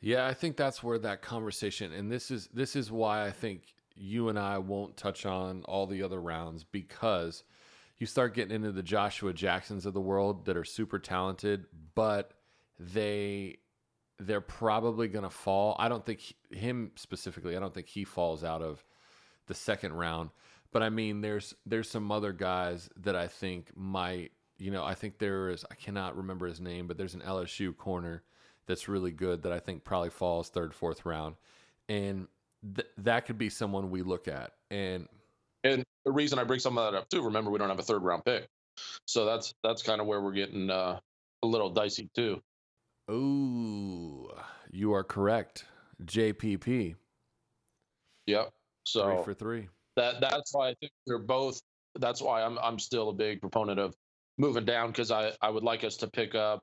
Yeah, 0.01 0.27
I 0.27 0.35
think 0.35 0.57
that's 0.57 0.83
where 0.83 0.99
that 0.99 1.23
conversation 1.23 1.93
and 1.93 2.11
this 2.11 2.31
is 2.31 2.49
this 2.53 2.77
is 2.77 2.93
why 2.93 3.27
I 3.27 3.31
think 3.31 3.63
you 3.95 4.29
and 4.29 4.39
I 4.39 4.59
won't 4.59 4.97
touch 4.97 5.25
on 5.25 5.63
all 5.65 5.87
the 5.87 6.03
other 6.03 6.21
rounds 6.21 6.65
because 6.65 7.45
you 7.99 8.07
start 8.07 8.35
getting 8.35 8.55
into 8.55 8.73
the 8.73 8.83
Joshua 8.83 9.33
Jacksons 9.33 9.87
of 9.87 9.95
the 9.95 10.01
world 10.01 10.45
that 10.45 10.57
are 10.57 10.65
super 10.65 10.99
talented, 10.99 11.65
but 11.95 12.33
they 12.79 13.57
they're 14.19 14.41
probably 14.41 15.09
going 15.09 15.25
to 15.25 15.31
fall. 15.31 15.77
I 15.79 15.89
don't 15.89 16.05
think 16.05 16.21
he- 16.21 16.37
him 16.57 16.93
specifically, 16.97 17.57
I 17.57 17.61
don't 17.61 17.75
think 17.75 17.89
he 17.89 18.05
falls 18.05 18.43
out 18.45 18.63
of 18.63 18.85
the 19.47 19.55
second 19.55 19.93
round, 19.93 20.31
but 20.73 20.83
I 20.83 20.91
mean 20.91 21.21
there's 21.21 21.55
there's 21.65 21.89
some 21.89 22.11
other 22.11 22.33
guys 22.33 22.89
that 22.97 23.15
I 23.15 23.29
think 23.29 23.77
might, 23.77 24.33
you 24.59 24.71
know, 24.71 24.85
I 24.85 24.95
think 24.95 25.19
there 25.19 25.51
is 25.51 25.65
I 25.71 25.75
cannot 25.75 26.17
remember 26.17 26.47
his 26.47 26.61
name, 26.61 26.87
but 26.87 26.97
there's 26.97 27.15
an 27.15 27.21
LSU 27.21 27.77
corner 27.77 28.23
that's 28.67 28.89
really 28.89 29.13
good 29.13 29.43
that 29.43 29.53
I 29.53 29.61
think 29.61 29.85
probably 29.85 30.11
falls 30.11 30.49
third, 30.49 30.75
fourth 30.75 31.07
round. 31.07 31.37
And 31.89 32.27
th- 32.75 32.89
that 32.99 33.27
could 33.27 33.39
be 33.39 33.49
someone 33.49 33.91
we 33.91 34.03
look 34.03 34.29
at. 34.29 34.53
And 34.71 35.09
and 35.63 35.85
the 36.05 36.13
reason 36.13 36.39
I 36.39 36.45
bring 36.45 36.61
some 36.61 36.79
of 36.79 36.93
that 36.93 36.99
up 36.99 37.09
too, 37.09 37.23
remember 37.23 37.51
we 37.51 37.59
don't 37.59 37.69
have 37.69 37.79
a 37.79 37.83
third 37.83 38.03
round 38.03 38.25
pick, 38.25 38.49
so 39.07 39.25
that's 39.25 39.55
that's 39.63 39.83
kind 39.83 40.01
of 40.01 40.07
where 40.07 40.21
we're 40.21 40.33
getting 40.33 40.71
uh, 40.71 40.99
a 41.43 41.47
little 41.47 41.71
dicey 41.71 42.09
too. 42.15 42.41
Oh, 43.09 44.31
you 44.71 44.93
are 44.93 45.05
correct. 45.05 45.65
JPP 46.05 46.97
Yep. 48.27 48.53
So 48.85 49.05
three 49.05 49.25
for 49.25 49.35
three. 49.35 49.69
that 49.97 50.21
that's 50.21 50.53
why 50.53 50.69
I 50.69 50.75
think 50.81 50.93
they're 51.07 51.19
both. 51.19 51.61
That's 51.99 52.21
why 52.21 52.43
I'm 52.43 52.59
I'm 52.59 52.79
still 52.79 53.09
a 53.09 53.15
big 53.15 53.41
proponent 53.41 53.81
of 53.81 53.95
moving 54.39 54.65
down 54.65 54.89
because 54.89 55.11
I 55.11 55.33
I 55.41 55.51
would 55.51 55.63
like 55.63 55.85
us 55.85 55.97
to 55.99 56.09
pick 56.09 56.35
up 56.35 56.61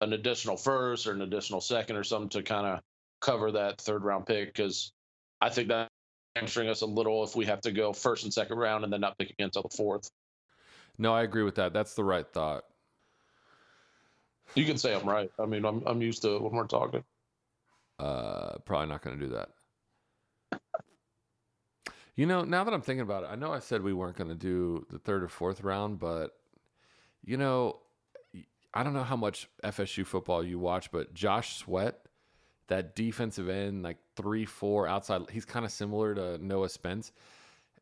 an 0.00 0.12
additional 0.12 0.56
first 0.56 1.06
or 1.06 1.12
an 1.12 1.22
additional 1.22 1.60
second 1.60 1.96
or 1.96 2.04
something 2.04 2.28
to 2.30 2.42
kind 2.42 2.66
of 2.66 2.80
cover 3.20 3.52
that 3.52 3.80
third 3.80 4.04
round 4.04 4.26
pick 4.26 4.54
because 4.54 4.92
I 5.40 5.50
think 5.50 5.68
that 5.68 5.88
hamstring 6.36 6.68
us 6.68 6.82
a 6.82 6.86
little 6.86 7.24
if 7.24 7.34
we 7.34 7.46
have 7.46 7.60
to 7.62 7.72
go 7.72 7.92
first 7.92 8.24
and 8.24 8.32
second 8.32 8.58
round 8.58 8.84
and 8.84 8.92
then 8.92 9.00
not 9.00 9.18
pick 9.18 9.30
again 9.30 9.46
until 9.46 9.62
the 9.62 9.76
fourth. 9.76 10.10
No, 10.98 11.12
I 11.12 11.22
agree 11.22 11.44
with 11.44 11.56
that. 11.56 11.72
That's 11.72 11.94
the 11.94 12.04
right 12.04 12.26
thought. 12.26 12.64
You 14.54 14.64
can 14.64 14.78
say 14.78 14.94
I'm 14.94 15.08
right. 15.08 15.30
I 15.38 15.46
mean 15.46 15.64
I'm 15.64 15.82
I'm 15.86 16.02
used 16.02 16.22
to 16.22 16.38
when 16.38 16.52
we're 16.52 16.66
talking. 16.66 17.04
Uh, 17.98 18.58
probably 18.64 18.88
not 18.88 19.02
going 19.02 19.18
to 19.18 19.26
do 19.26 19.34
that. 19.34 19.50
You 22.14 22.26
know, 22.26 22.42
now 22.42 22.64
that 22.64 22.74
I'm 22.74 22.80
thinking 22.80 23.02
about 23.02 23.24
it, 23.24 23.28
I 23.30 23.36
know 23.36 23.52
I 23.52 23.60
said 23.60 23.82
we 23.82 23.92
weren't 23.92 24.16
going 24.16 24.28
to 24.30 24.34
do 24.34 24.86
the 24.90 24.98
third 24.98 25.22
or 25.22 25.28
fourth 25.28 25.62
round, 25.62 26.00
but 26.00 26.32
you 27.24 27.36
know, 27.36 27.78
I 28.74 28.82
don't 28.82 28.92
know 28.92 29.04
how 29.04 29.16
much 29.16 29.48
FSU 29.62 30.04
football 30.04 30.44
you 30.44 30.58
watch, 30.58 30.90
but 30.90 31.14
Josh 31.14 31.56
Sweat, 31.56 32.00
that 32.68 32.94
defensive 32.94 33.48
end, 33.48 33.82
like 33.82 33.98
three, 34.16 34.44
four 34.44 34.86
outside, 34.86 35.22
he's 35.30 35.44
kind 35.44 35.64
of 35.64 35.70
similar 35.70 36.14
to 36.14 36.44
Noah 36.44 36.68
Spence. 36.68 37.12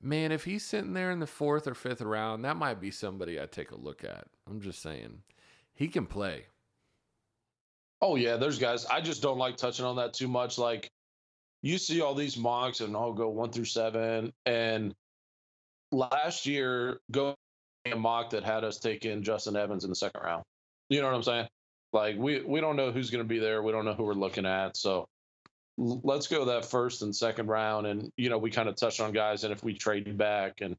Man, 0.02 0.32
if 0.32 0.44
he's 0.44 0.64
sitting 0.64 0.92
there 0.92 1.10
in 1.10 1.20
the 1.20 1.26
fourth 1.26 1.66
or 1.66 1.74
fifth 1.74 2.02
round, 2.02 2.44
that 2.44 2.56
might 2.56 2.80
be 2.80 2.90
somebody 2.90 3.40
I'd 3.40 3.52
take 3.52 3.70
a 3.70 3.76
look 3.76 4.04
at. 4.04 4.26
I'm 4.48 4.60
just 4.60 4.82
saying, 4.82 5.22
he 5.74 5.88
can 5.88 6.06
play. 6.06 6.46
Oh 8.02 8.16
yeah, 8.16 8.36
there's 8.36 8.58
guys. 8.58 8.84
I 8.86 9.00
just 9.00 9.22
don't 9.22 9.38
like 9.38 9.56
touching 9.56 9.84
on 9.84 9.96
that 9.96 10.12
too 10.12 10.28
much. 10.28 10.58
Like 10.58 10.90
you 11.62 11.78
see 11.78 12.00
all 12.00 12.14
these 12.14 12.36
mocks 12.36 12.80
and 12.80 12.94
I'll 12.96 13.12
go 13.12 13.28
one 13.28 13.50
through 13.50 13.64
seven. 13.64 14.32
And 14.44 14.94
last 15.92 16.46
year, 16.46 17.00
go 17.10 17.34
a 17.86 17.96
mock 17.96 18.30
that 18.30 18.44
had 18.44 18.64
us 18.64 18.78
take 18.78 19.04
in 19.04 19.22
Justin 19.22 19.56
Evans 19.56 19.84
in 19.84 19.90
the 19.90 19.96
second 19.96 20.20
round. 20.22 20.44
You 20.88 21.00
know 21.00 21.06
what 21.06 21.16
I'm 21.16 21.22
saying? 21.22 21.48
Like 21.92 22.16
we 22.18 22.42
we 22.42 22.60
don't 22.60 22.76
know 22.76 22.92
who's 22.92 23.10
going 23.10 23.24
to 23.24 23.28
be 23.28 23.38
there. 23.38 23.62
We 23.62 23.72
don't 23.72 23.84
know 23.84 23.94
who 23.94 24.04
we're 24.04 24.14
looking 24.14 24.46
at. 24.46 24.76
So 24.76 25.06
let's 25.78 26.26
go 26.26 26.46
that 26.46 26.66
first 26.66 27.02
and 27.02 27.14
second 27.14 27.48
round. 27.48 27.86
And 27.86 28.10
you 28.16 28.28
know 28.28 28.38
we 28.38 28.50
kind 28.50 28.68
of 28.68 28.76
touched 28.76 29.00
on 29.00 29.12
guys. 29.12 29.44
And 29.44 29.52
if 29.52 29.64
we 29.64 29.74
trade 29.74 30.16
back 30.18 30.60
and 30.60 30.76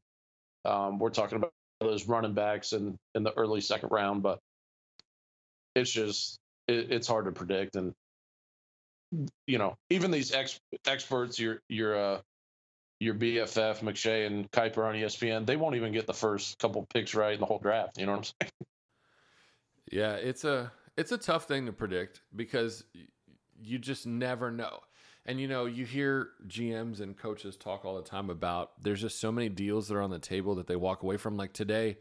um, 0.64 0.98
we're 0.98 1.10
talking 1.10 1.36
about 1.36 1.52
those 1.80 2.06
running 2.06 2.34
backs 2.34 2.72
in 2.72 2.96
in 3.14 3.22
the 3.24 3.32
early 3.36 3.60
second 3.60 3.90
round, 3.90 4.22
but 4.22 4.38
it's 5.74 5.90
just 5.90 6.38
it, 6.68 6.92
it's 6.92 7.08
hard 7.08 7.24
to 7.24 7.32
predict. 7.32 7.76
And 7.76 7.94
you 9.46 9.58
know 9.58 9.76
even 9.90 10.10
these 10.10 10.32
ex- 10.32 10.60
experts, 10.86 11.38
your 11.38 11.62
your 11.68 11.98
uh, 11.98 12.20
your 13.00 13.14
BFF 13.14 13.80
McShay 13.80 14.26
and 14.26 14.50
Kiper 14.50 14.86
on 14.86 14.94
ESPN, 14.94 15.46
they 15.46 15.56
won't 15.56 15.76
even 15.76 15.92
get 15.92 16.06
the 16.06 16.14
first 16.14 16.58
couple 16.58 16.86
picks 16.92 17.14
right 17.14 17.34
in 17.34 17.40
the 17.40 17.46
whole 17.46 17.58
draft. 17.58 17.98
You 17.98 18.06
know 18.06 18.12
what 18.12 18.18
I'm 18.18 18.24
saying? 18.24 18.52
Yeah, 19.90 20.14
it's 20.14 20.44
a 20.44 20.72
it's 20.96 21.12
a 21.12 21.18
tough 21.18 21.44
thing 21.44 21.66
to 21.66 21.72
predict 21.72 22.20
because 22.34 22.84
you 23.60 23.78
just 23.78 24.06
never 24.06 24.50
know. 24.50 24.80
And 25.24 25.38
you 25.40 25.46
know, 25.46 25.66
you 25.66 25.84
hear 25.84 26.30
GMs 26.46 27.00
and 27.00 27.16
coaches 27.16 27.56
talk 27.56 27.84
all 27.84 27.96
the 27.96 28.02
time 28.02 28.30
about 28.30 28.82
there's 28.82 29.00
just 29.00 29.20
so 29.20 29.30
many 29.30 29.48
deals 29.48 29.88
that 29.88 29.96
are 29.96 30.02
on 30.02 30.10
the 30.10 30.18
table 30.18 30.54
that 30.56 30.66
they 30.66 30.76
walk 30.76 31.02
away 31.02 31.18
from. 31.18 31.36
Like 31.36 31.52
today, 31.52 31.98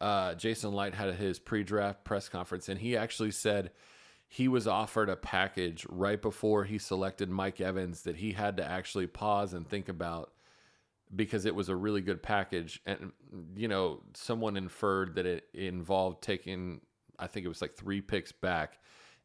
uh, 0.00 0.34
Jason 0.34 0.72
Licht 0.72 0.94
had 0.94 1.14
his 1.14 1.38
pre-draft 1.38 2.04
press 2.04 2.28
conference, 2.28 2.68
and 2.68 2.78
he 2.78 2.96
actually 2.96 3.30
said 3.30 3.70
he 4.28 4.46
was 4.46 4.66
offered 4.66 5.08
a 5.08 5.16
package 5.16 5.86
right 5.88 6.20
before 6.20 6.64
he 6.64 6.78
selected 6.78 7.30
Mike 7.30 7.60
Evans 7.62 8.02
that 8.02 8.16
he 8.16 8.32
had 8.32 8.58
to 8.58 8.64
actually 8.64 9.06
pause 9.06 9.54
and 9.54 9.66
think 9.66 9.88
about 9.88 10.32
because 11.16 11.46
it 11.46 11.54
was 11.54 11.70
a 11.70 11.76
really 11.76 12.02
good 12.02 12.22
package. 12.22 12.82
And 12.84 13.12
you 13.56 13.68
know, 13.68 14.02
someone 14.14 14.58
inferred 14.58 15.14
that 15.14 15.24
it 15.24 15.48
involved 15.54 16.22
taking, 16.22 16.82
I 17.18 17.26
think 17.26 17.46
it 17.46 17.48
was 17.48 17.62
like 17.62 17.74
three 17.74 18.02
picks 18.02 18.30
back, 18.30 18.78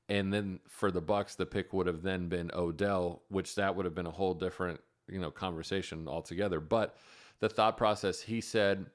and 0.07 0.33
then 0.33 0.61
for 0.69 0.89
the 0.89 1.01
Bucs, 1.01 1.35
the 1.35 1.45
pick 1.45 1.73
would 1.73 1.87
have 1.87 2.01
then 2.01 2.29
been 2.29 2.49
Odell, 2.53 3.23
which 3.27 3.55
that 3.55 3.75
would 3.75 3.85
have 3.85 3.95
been 3.95 4.07
a 4.07 4.11
whole 4.11 4.33
different 4.33 4.79
you 5.09 5.19
know 5.19 5.31
conversation 5.31 6.07
altogether. 6.07 6.61
But 6.61 6.95
the 7.41 7.49
thought 7.49 7.75
process, 7.75 8.21
he 8.21 8.39
said, 8.39 8.85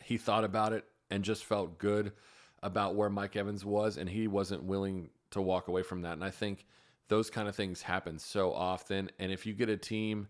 he 0.00 0.16
thought 0.16 0.44
about 0.44 0.72
it 0.72 0.84
and 1.10 1.24
just 1.24 1.44
felt 1.44 1.78
good 1.78 2.12
about 2.62 2.94
where 2.94 3.10
Mike 3.10 3.36
Evans 3.36 3.64
was, 3.64 3.98
and 3.98 4.08
he 4.08 4.28
wasn't 4.28 4.62
willing 4.64 5.10
to 5.30 5.40
walk 5.40 5.68
away 5.68 5.82
from 5.82 6.02
that. 6.02 6.12
And 6.12 6.24
I 6.24 6.30
think 6.30 6.66
those 7.08 7.30
kind 7.30 7.48
of 7.48 7.56
things 7.56 7.82
happen 7.82 8.18
so 8.18 8.52
often. 8.52 9.10
And 9.18 9.32
if 9.32 9.46
you 9.46 9.52
get 9.52 9.68
a 9.68 9.76
team 9.76 10.28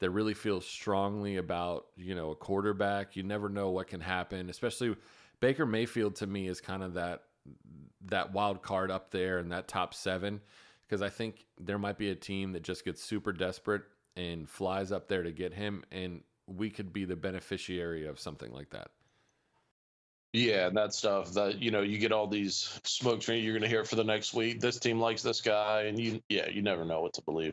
that 0.00 0.10
really 0.10 0.34
feels 0.34 0.66
strongly 0.66 1.36
about, 1.36 1.86
you 1.96 2.14
know, 2.14 2.30
a 2.30 2.36
quarterback, 2.36 3.16
you 3.16 3.22
never 3.22 3.48
know 3.48 3.70
what 3.70 3.88
can 3.88 4.00
happen. 4.00 4.50
Especially 4.50 4.94
Baker 5.40 5.66
Mayfield 5.66 6.16
to 6.16 6.26
me 6.26 6.48
is 6.48 6.60
kind 6.60 6.82
of 6.82 6.94
that 6.94 7.22
that 8.06 8.32
wild 8.32 8.62
card 8.62 8.90
up 8.90 9.10
there 9.10 9.38
in 9.38 9.50
that 9.50 9.68
top 9.68 9.94
seven. 9.94 10.40
Because 10.86 11.02
I 11.02 11.08
think 11.08 11.46
there 11.58 11.78
might 11.78 11.98
be 11.98 12.10
a 12.10 12.16
team 12.16 12.52
that 12.52 12.62
just 12.62 12.84
gets 12.84 13.02
super 13.02 13.32
desperate 13.32 13.82
and 14.16 14.48
flies 14.48 14.90
up 14.90 15.08
there 15.08 15.22
to 15.22 15.30
get 15.30 15.54
him, 15.54 15.84
and 15.92 16.22
we 16.46 16.68
could 16.68 16.92
be 16.92 17.04
the 17.04 17.14
beneficiary 17.14 18.06
of 18.06 18.18
something 18.18 18.52
like 18.52 18.70
that. 18.70 18.90
Yeah, 20.32 20.68
and 20.68 20.76
that 20.76 20.94
stuff 20.94 21.32
that 21.32 21.60
you 21.60 21.70
know 21.70 21.82
you 21.82 21.98
get 21.98 22.12
all 22.12 22.26
these 22.26 22.80
smoke 22.84 23.22
screens. 23.22 23.44
You're 23.44 23.54
going 23.54 23.62
to 23.62 23.68
hear 23.68 23.84
for 23.84 23.96
the 23.96 24.04
next 24.04 24.32
week. 24.32 24.60
This 24.60 24.78
team 24.78 25.00
likes 25.00 25.22
this 25.22 25.40
guy, 25.40 25.82
and 25.82 25.98
you 25.98 26.20
yeah 26.28 26.48
you 26.48 26.62
never 26.62 26.84
know 26.84 27.00
what 27.00 27.14
to 27.14 27.22
believe. 27.22 27.52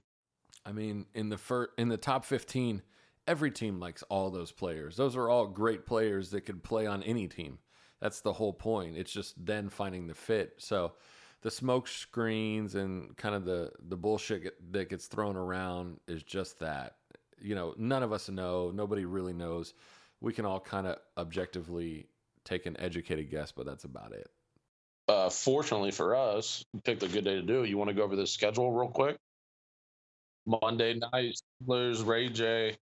I 0.63 0.73
mean, 0.73 1.05
in 1.15 1.29
the 1.29 1.37
fir- 1.37 1.69
in 1.77 1.89
the 1.89 1.97
top 1.97 2.23
15, 2.25 2.83
every 3.25 3.51
team 3.51 3.79
likes 3.79 4.03
all 4.03 4.29
those 4.29 4.51
players. 4.51 4.95
Those 4.95 5.15
are 5.15 5.29
all 5.29 5.47
great 5.47 5.85
players 5.85 6.29
that 6.31 6.41
could 6.41 6.61
play 6.61 6.85
on 6.85 7.01
any 7.03 7.27
team. 7.27 7.57
That's 7.99 8.21
the 8.21 8.33
whole 8.33 8.53
point. 8.53 8.95
It's 8.95 9.11
just 9.11 9.43
then 9.43 9.69
finding 9.69 10.05
the 10.05 10.13
fit. 10.13 10.53
So, 10.57 10.93
the 11.41 11.49
smoke 11.49 11.87
screens 11.87 12.75
and 12.75 13.15
kind 13.17 13.33
of 13.33 13.43
the 13.45 13.71
the 13.87 13.97
bullshit 13.97 14.53
that 14.71 14.89
gets 14.89 15.07
thrown 15.07 15.35
around 15.35 15.99
is 16.07 16.21
just 16.21 16.59
that. 16.59 16.97
You 17.39 17.55
know, 17.55 17.73
none 17.77 18.03
of 18.03 18.11
us 18.11 18.29
know. 18.29 18.69
Nobody 18.69 19.05
really 19.05 19.33
knows. 19.33 19.73
We 20.21 20.33
can 20.33 20.45
all 20.45 20.59
kind 20.59 20.85
of 20.85 20.97
objectively 21.17 22.07
take 22.47 22.65
an 22.65 22.75
educated 22.79 23.29
guess, 23.29 23.51
but 23.51 23.65
that's 23.65 23.83
about 23.83 24.13
it. 24.13 24.27
Uh, 25.07 25.29
fortunately 25.29 25.91
for 25.91 26.15
us, 26.15 26.65
picked 26.83 27.03
a 27.03 27.07
good 27.07 27.23
day 27.23 27.35
to 27.35 27.41
do 27.41 27.63
it. 27.63 27.69
You 27.69 27.77
want 27.77 27.89
to 27.89 27.93
go 27.93 28.03
over 28.03 28.15
the 28.15 28.27
schedule 28.27 28.71
real 28.71 28.89
quick? 28.89 29.17
Monday 30.45 30.95
night, 30.95 31.39
Steelers, 31.63 32.05
Ray 32.05 32.29
J. 32.29 32.77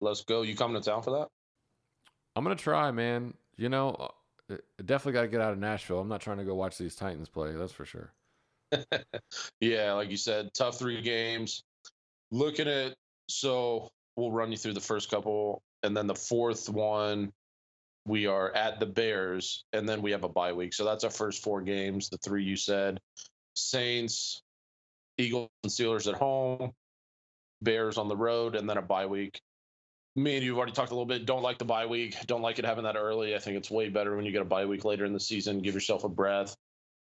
Let's 0.00 0.22
go. 0.24 0.42
You 0.42 0.54
coming 0.54 0.80
to 0.80 0.90
town 0.90 1.02
for 1.02 1.18
that? 1.18 1.28
I'm 2.36 2.44
gonna 2.44 2.56
try, 2.56 2.90
man. 2.90 3.34
You 3.56 3.68
know, 3.68 4.10
uh, 4.50 4.56
definitely 4.84 5.12
got 5.12 5.22
to 5.22 5.28
get 5.28 5.40
out 5.40 5.52
of 5.52 5.58
Nashville. 5.58 6.00
I'm 6.00 6.08
not 6.08 6.20
trying 6.20 6.38
to 6.38 6.44
go 6.44 6.54
watch 6.54 6.76
these 6.76 6.96
Titans 6.96 7.28
play. 7.28 7.52
That's 7.52 7.72
for 7.72 7.84
sure. 7.84 8.12
Yeah, 9.60 9.92
like 9.92 10.10
you 10.10 10.16
said, 10.16 10.50
tough 10.52 10.78
three 10.78 11.00
games. 11.00 11.62
Looking 12.30 12.68
at 12.68 12.94
so 13.28 13.90
we'll 14.16 14.32
run 14.32 14.50
you 14.50 14.58
through 14.58 14.74
the 14.74 14.80
first 14.80 15.10
couple, 15.10 15.62
and 15.82 15.96
then 15.96 16.06
the 16.06 16.14
fourth 16.14 16.68
one, 16.68 17.32
we 18.06 18.26
are 18.26 18.54
at 18.54 18.80
the 18.80 18.86
Bears, 18.86 19.64
and 19.72 19.88
then 19.88 20.02
we 20.02 20.10
have 20.12 20.24
a 20.24 20.28
bye 20.28 20.52
week. 20.52 20.74
So 20.74 20.84
that's 20.84 21.04
our 21.04 21.10
first 21.10 21.42
four 21.42 21.62
games. 21.62 22.08
The 22.08 22.18
three 22.18 22.44
you 22.44 22.56
said: 22.56 23.00
Saints, 23.54 24.42
Eagles, 25.18 25.48
and 25.62 25.72
Steelers 25.72 26.08
at 26.08 26.18
home, 26.18 26.72
Bears 27.62 27.98
on 27.98 28.08
the 28.08 28.16
road, 28.16 28.56
and 28.56 28.68
then 28.68 28.76
a 28.76 28.82
bye 28.82 29.06
week. 29.06 29.40
Me 30.16 30.36
and 30.36 30.44
you've 30.44 30.56
already 30.56 30.72
talked 30.72 30.92
a 30.92 30.94
little 30.94 31.06
bit. 31.06 31.26
Don't 31.26 31.42
like 31.42 31.58
the 31.58 31.64
bye 31.64 31.86
week. 31.86 32.14
Don't 32.26 32.42
like 32.42 32.58
it 32.58 32.64
having 32.64 32.84
that 32.84 32.96
early. 32.96 33.34
I 33.34 33.38
think 33.38 33.56
it's 33.56 33.70
way 33.70 33.88
better 33.88 34.14
when 34.14 34.24
you 34.24 34.32
get 34.32 34.42
a 34.42 34.46
bye 34.46 34.66
week 34.66 34.84
later 34.84 35.04
in 35.04 35.12
the 35.12 35.20
season. 35.20 35.60
Give 35.60 35.74
yourself 35.74 36.04
a 36.04 36.08
breath. 36.08 36.54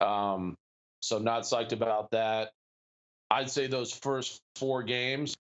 Um, 0.01 0.57
so 1.01 1.19
not 1.19 1.43
psyched 1.43 1.73
about 1.73 2.11
that. 2.13 2.51
I'd 3.31 3.51
say 3.51 3.67
those 3.67 3.93
first 3.93 4.41
four 4.57 4.83
games 4.83 5.35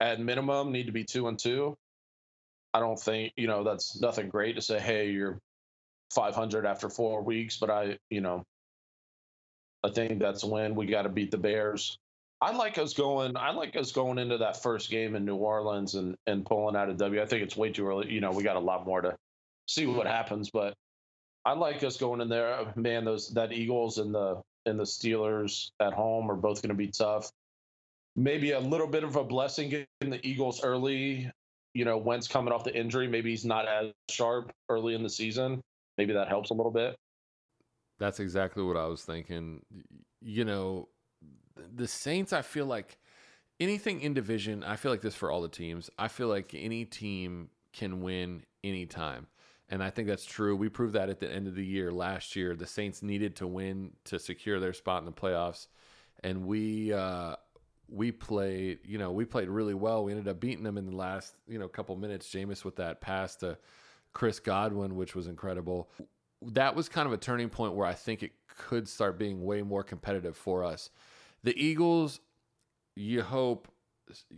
at 0.00 0.20
minimum 0.20 0.72
need 0.72 0.86
to 0.86 0.92
be 0.92 1.04
two 1.04 1.28
and 1.28 1.38
two. 1.38 1.76
I 2.74 2.80
don't 2.80 3.00
think, 3.00 3.32
you 3.36 3.46
know, 3.46 3.64
that's 3.64 4.00
nothing 4.00 4.28
great 4.28 4.56
to 4.56 4.62
say, 4.62 4.78
hey, 4.78 5.10
you're 5.10 5.38
500 6.14 6.66
after 6.66 6.88
four 6.88 7.22
weeks, 7.22 7.56
but 7.56 7.70
I, 7.70 7.98
you 8.10 8.20
know, 8.20 8.44
I 9.84 9.90
think 9.90 10.18
that's 10.18 10.44
when 10.44 10.74
we 10.74 10.86
got 10.86 11.02
to 11.02 11.08
beat 11.08 11.30
the 11.30 11.38
Bears. 11.38 11.98
I 12.40 12.52
like 12.52 12.78
us 12.78 12.94
going. 12.94 13.36
I 13.36 13.50
like 13.50 13.76
us 13.76 13.92
going 13.92 14.18
into 14.18 14.38
that 14.38 14.62
first 14.62 14.90
game 14.90 15.16
in 15.16 15.24
New 15.24 15.36
Orleans 15.36 15.94
and 15.96 16.16
and 16.26 16.46
pulling 16.46 16.76
out 16.76 16.88
a 16.88 16.94
W. 16.94 17.22
I 17.22 17.26
think 17.26 17.42
it's 17.42 17.56
way 17.56 17.70
too 17.72 17.86
early. 17.88 18.12
You 18.12 18.20
know, 18.20 18.30
we 18.32 18.42
got 18.44 18.56
a 18.56 18.60
lot 18.60 18.86
more 18.86 19.00
to 19.00 19.16
see 19.66 19.86
what 19.86 20.06
happens, 20.06 20.50
but 20.50 20.74
I 21.44 21.54
like 21.54 21.82
us 21.84 21.96
going 21.96 22.20
in 22.20 22.28
there. 22.28 22.72
Man, 22.76 23.04
those 23.04 23.30
that 23.30 23.52
Eagles 23.52 23.98
and 23.98 24.14
the 24.14 24.40
and 24.66 24.78
the 24.78 24.84
Steelers 24.84 25.70
at 25.80 25.92
home 25.94 26.30
are 26.30 26.36
both 26.36 26.62
going 26.62 26.70
to 26.70 26.74
be 26.74 26.88
tough. 26.88 27.30
maybe 28.16 28.52
a 28.52 28.60
little 28.60 28.86
bit 28.88 29.04
of 29.04 29.16
a 29.16 29.24
blessing 29.24 29.70
getting 29.70 30.10
the 30.10 30.26
Eagles 30.26 30.62
early. 30.62 31.30
You 31.78 31.84
know, 31.84 31.96
Wentz 31.96 32.26
coming 32.26 32.52
off 32.52 32.64
the 32.64 32.76
injury, 32.76 33.06
maybe 33.06 33.30
he's 33.30 33.44
not 33.44 33.68
as 33.68 33.92
sharp 34.10 34.50
early 34.68 34.96
in 34.96 35.04
the 35.04 35.08
season. 35.08 35.60
Maybe 35.96 36.12
that 36.12 36.26
helps 36.26 36.50
a 36.50 36.54
little 36.54 36.72
bit. 36.72 36.96
That's 38.00 38.18
exactly 38.18 38.64
what 38.64 38.76
I 38.76 38.86
was 38.86 39.02
thinking. 39.02 39.62
You 40.20 40.44
know, 40.44 40.88
the 41.72 41.86
Saints, 41.86 42.32
I 42.32 42.42
feel 42.42 42.66
like 42.66 42.98
anything 43.60 44.00
in 44.00 44.12
division, 44.12 44.64
I 44.64 44.74
feel 44.74 44.90
like 44.90 45.02
this 45.02 45.14
for 45.14 45.30
all 45.30 45.40
the 45.40 45.48
teams. 45.48 45.88
I 45.96 46.08
feel 46.08 46.26
like 46.26 46.52
any 46.52 46.84
team 46.84 47.50
can 47.72 48.00
win 48.02 48.42
anytime. 48.64 49.28
And 49.68 49.80
I 49.80 49.90
think 49.90 50.08
that's 50.08 50.24
true. 50.24 50.56
We 50.56 50.68
proved 50.68 50.94
that 50.94 51.08
at 51.10 51.20
the 51.20 51.32
end 51.32 51.46
of 51.46 51.54
the 51.54 51.64
year 51.64 51.92
last 51.92 52.34
year. 52.34 52.56
The 52.56 52.66
Saints 52.66 53.04
needed 53.04 53.36
to 53.36 53.46
win 53.46 53.92
to 54.06 54.18
secure 54.18 54.58
their 54.58 54.72
spot 54.72 54.98
in 54.98 55.06
the 55.06 55.12
playoffs. 55.12 55.68
And 56.24 56.44
we 56.44 56.92
uh, 56.92 57.36
we 57.88 58.12
played, 58.12 58.80
you 58.84 58.98
know, 58.98 59.10
we 59.10 59.24
played 59.24 59.48
really 59.48 59.74
well. 59.74 60.04
We 60.04 60.12
ended 60.12 60.28
up 60.28 60.40
beating 60.40 60.64
them 60.64 60.76
in 60.76 60.86
the 60.86 60.96
last, 60.96 61.34
you 61.48 61.58
know, 61.58 61.68
couple 61.68 61.96
minutes. 61.96 62.28
Jameis 62.28 62.64
with 62.64 62.76
that 62.76 63.00
pass 63.00 63.36
to 63.36 63.56
Chris 64.12 64.40
Godwin, 64.40 64.96
which 64.96 65.14
was 65.14 65.26
incredible. 65.26 65.88
That 66.42 66.74
was 66.74 66.88
kind 66.88 67.06
of 67.06 67.12
a 67.12 67.16
turning 67.16 67.48
point 67.48 67.74
where 67.74 67.86
I 67.86 67.94
think 67.94 68.22
it 68.22 68.32
could 68.58 68.88
start 68.88 69.18
being 69.18 69.44
way 69.44 69.62
more 69.62 69.82
competitive 69.82 70.36
for 70.36 70.64
us. 70.64 70.90
The 71.44 71.56
Eagles, 71.56 72.20
you 72.96 73.22
hope, 73.22 73.68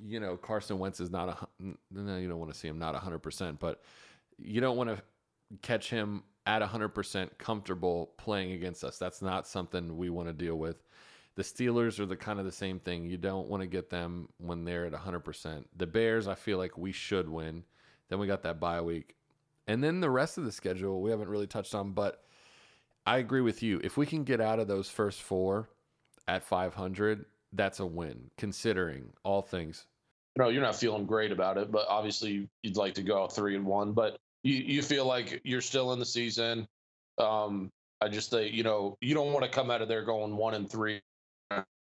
you 0.04 0.20
know, 0.20 0.36
Carson 0.36 0.78
Wentz 0.78 1.00
is 1.00 1.10
not 1.10 1.28
a, 1.28 1.64
no, 1.90 2.16
you 2.16 2.28
don't 2.28 2.38
want 2.38 2.52
to 2.52 2.58
see 2.58 2.68
him 2.68 2.78
not 2.78 2.94
100%, 2.94 3.58
but 3.58 3.82
you 4.38 4.60
don't 4.60 4.76
want 4.76 4.90
to 4.90 5.02
catch 5.62 5.90
him 5.90 6.22
at 6.46 6.62
100% 6.62 7.30
comfortable 7.38 8.12
playing 8.16 8.52
against 8.52 8.84
us. 8.84 8.98
That's 8.98 9.22
not 9.22 9.46
something 9.46 9.96
we 9.96 10.10
want 10.10 10.28
to 10.28 10.32
deal 10.32 10.56
with. 10.56 10.82
The 11.36 11.42
Steelers 11.42 11.98
are 12.00 12.06
the 12.06 12.16
kind 12.16 12.38
of 12.38 12.44
the 12.44 12.52
same 12.52 12.78
thing. 12.78 13.06
You 13.06 13.16
don't 13.16 13.48
want 13.48 13.62
to 13.62 13.66
get 13.66 13.90
them 13.90 14.28
when 14.38 14.64
they're 14.64 14.86
at 14.86 14.92
100%. 14.92 15.64
The 15.76 15.86
Bears, 15.86 16.28
I 16.28 16.34
feel 16.34 16.58
like 16.58 16.76
we 16.76 16.92
should 16.92 17.28
win. 17.28 17.64
Then 18.08 18.18
we 18.18 18.26
got 18.26 18.42
that 18.42 18.60
bye 18.60 18.80
week. 18.80 19.16
And 19.66 19.82
then 19.82 20.00
the 20.00 20.10
rest 20.10 20.36
of 20.36 20.44
the 20.44 20.52
schedule, 20.52 21.00
we 21.00 21.10
haven't 21.10 21.28
really 21.28 21.46
touched 21.46 21.74
on, 21.74 21.92
but 21.92 22.24
I 23.06 23.18
agree 23.18 23.40
with 23.40 23.62
you. 23.62 23.80
If 23.84 23.96
we 23.96 24.06
can 24.06 24.24
get 24.24 24.40
out 24.40 24.58
of 24.58 24.66
those 24.68 24.88
first 24.88 25.22
four 25.22 25.68
at 26.26 26.42
500, 26.42 27.24
that's 27.52 27.80
a 27.80 27.86
win, 27.86 28.30
considering 28.36 29.12
all 29.22 29.42
things. 29.42 29.86
No, 30.36 30.48
you're 30.48 30.62
not 30.62 30.76
feeling 30.76 31.06
great 31.06 31.32
about 31.32 31.56
it, 31.56 31.70
but 31.70 31.86
obviously 31.88 32.48
you'd 32.62 32.76
like 32.76 32.94
to 32.94 33.02
go 33.02 33.26
three 33.26 33.56
and 33.56 33.64
one. 33.64 33.92
But 33.92 34.18
you, 34.42 34.54
you 34.54 34.82
feel 34.82 35.06
like 35.06 35.40
you're 35.44 35.60
still 35.60 35.92
in 35.92 35.98
the 35.98 36.06
season. 36.06 36.66
Um, 37.18 37.70
I 38.00 38.08
just 38.08 38.30
say, 38.30 38.48
you 38.48 38.62
know, 38.62 38.96
you 39.00 39.14
don't 39.14 39.32
want 39.32 39.44
to 39.44 39.50
come 39.50 39.70
out 39.70 39.82
of 39.82 39.88
there 39.88 40.04
going 40.04 40.36
one 40.36 40.54
and 40.54 40.70
three 40.70 41.00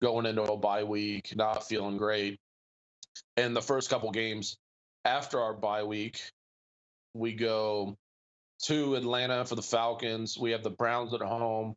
going 0.02 0.26
into 0.26 0.44
a 0.44 0.58
bye 0.58 0.84
week, 0.84 1.34
not 1.36 1.68
feeling 1.68 1.98
great. 1.98 2.40
And 3.36 3.56
the 3.56 3.62
first 3.62 3.90
couple 3.90 4.12
games 4.12 4.58
after 5.06 5.40
our 5.40 5.54
bye 5.54 5.84
week, 5.84 6.22
we 7.14 7.34
go 7.34 7.98
to 8.64 8.96
Atlanta 8.96 9.46
for 9.46 9.56
the 9.56 9.62
Falcons. 9.62 10.38
We 10.38 10.52
have 10.52 10.64
the 10.64 10.70
Browns 10.70 11.14
at 11.14 11.22
home, 11.22 11.76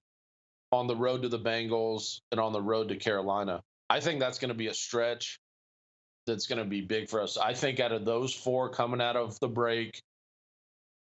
on 0.73 0.87
the 0.87 0.97
road 0.97 1.23
to 1.23 1.29
the 1.29 1.39
Bengals, 1.39 2.21
and 2.31 2.41
on 2.41 2.53
the 2.53 2.63
road 2.63 2.89
to 2.89 2.97
Carolina. 2.97 3.63
I 3.89 4.01
think 4.01 4.21
that's 4.21 4.39
going 4.39 4.51
to 4.51 4.55
be 4.55 4.69
a 4.69 4.75
stretch 4.75 5.39
that's 6.27 6.47
going 6.47 6.59
to 6.59 6.65
be 6.65 6.81
big 6.81 7.09
for 7.09 7.23
us. 7.23 7.37
I 7.37 7.55
think 7.55 7.81
out 7.81 7.93
of 7.93 8.05
those 8.05 8.33
four 8.33 8.71
coming 8.71 9.01
out 9.01 9.17
of 9.17 9.39
the 9.41 9.49
break, 9.49 10.01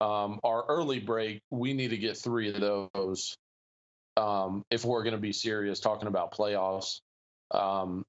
um, 0.00 0.40
our 0.44 0.64
early 0.68 0.98
break, 1.00 1.40
we 1.50 1.72
need 1.72 1.90
to 1.90 1.96
get 1.96 2.18
three 2.18 2.50
of 2.50 2.60
those 2.60 3.36
um, 4.16 4.64
if 4.70 4.84
we're 4.84 5.02
going 5.02 5.14
to 5.14 5.20
be 5.20 5.32
serious 5.32 5.80
talking 5.80 6.08
about 6.08 6.34
playoffs. 6.34 7.00
Um, 7.54 8.04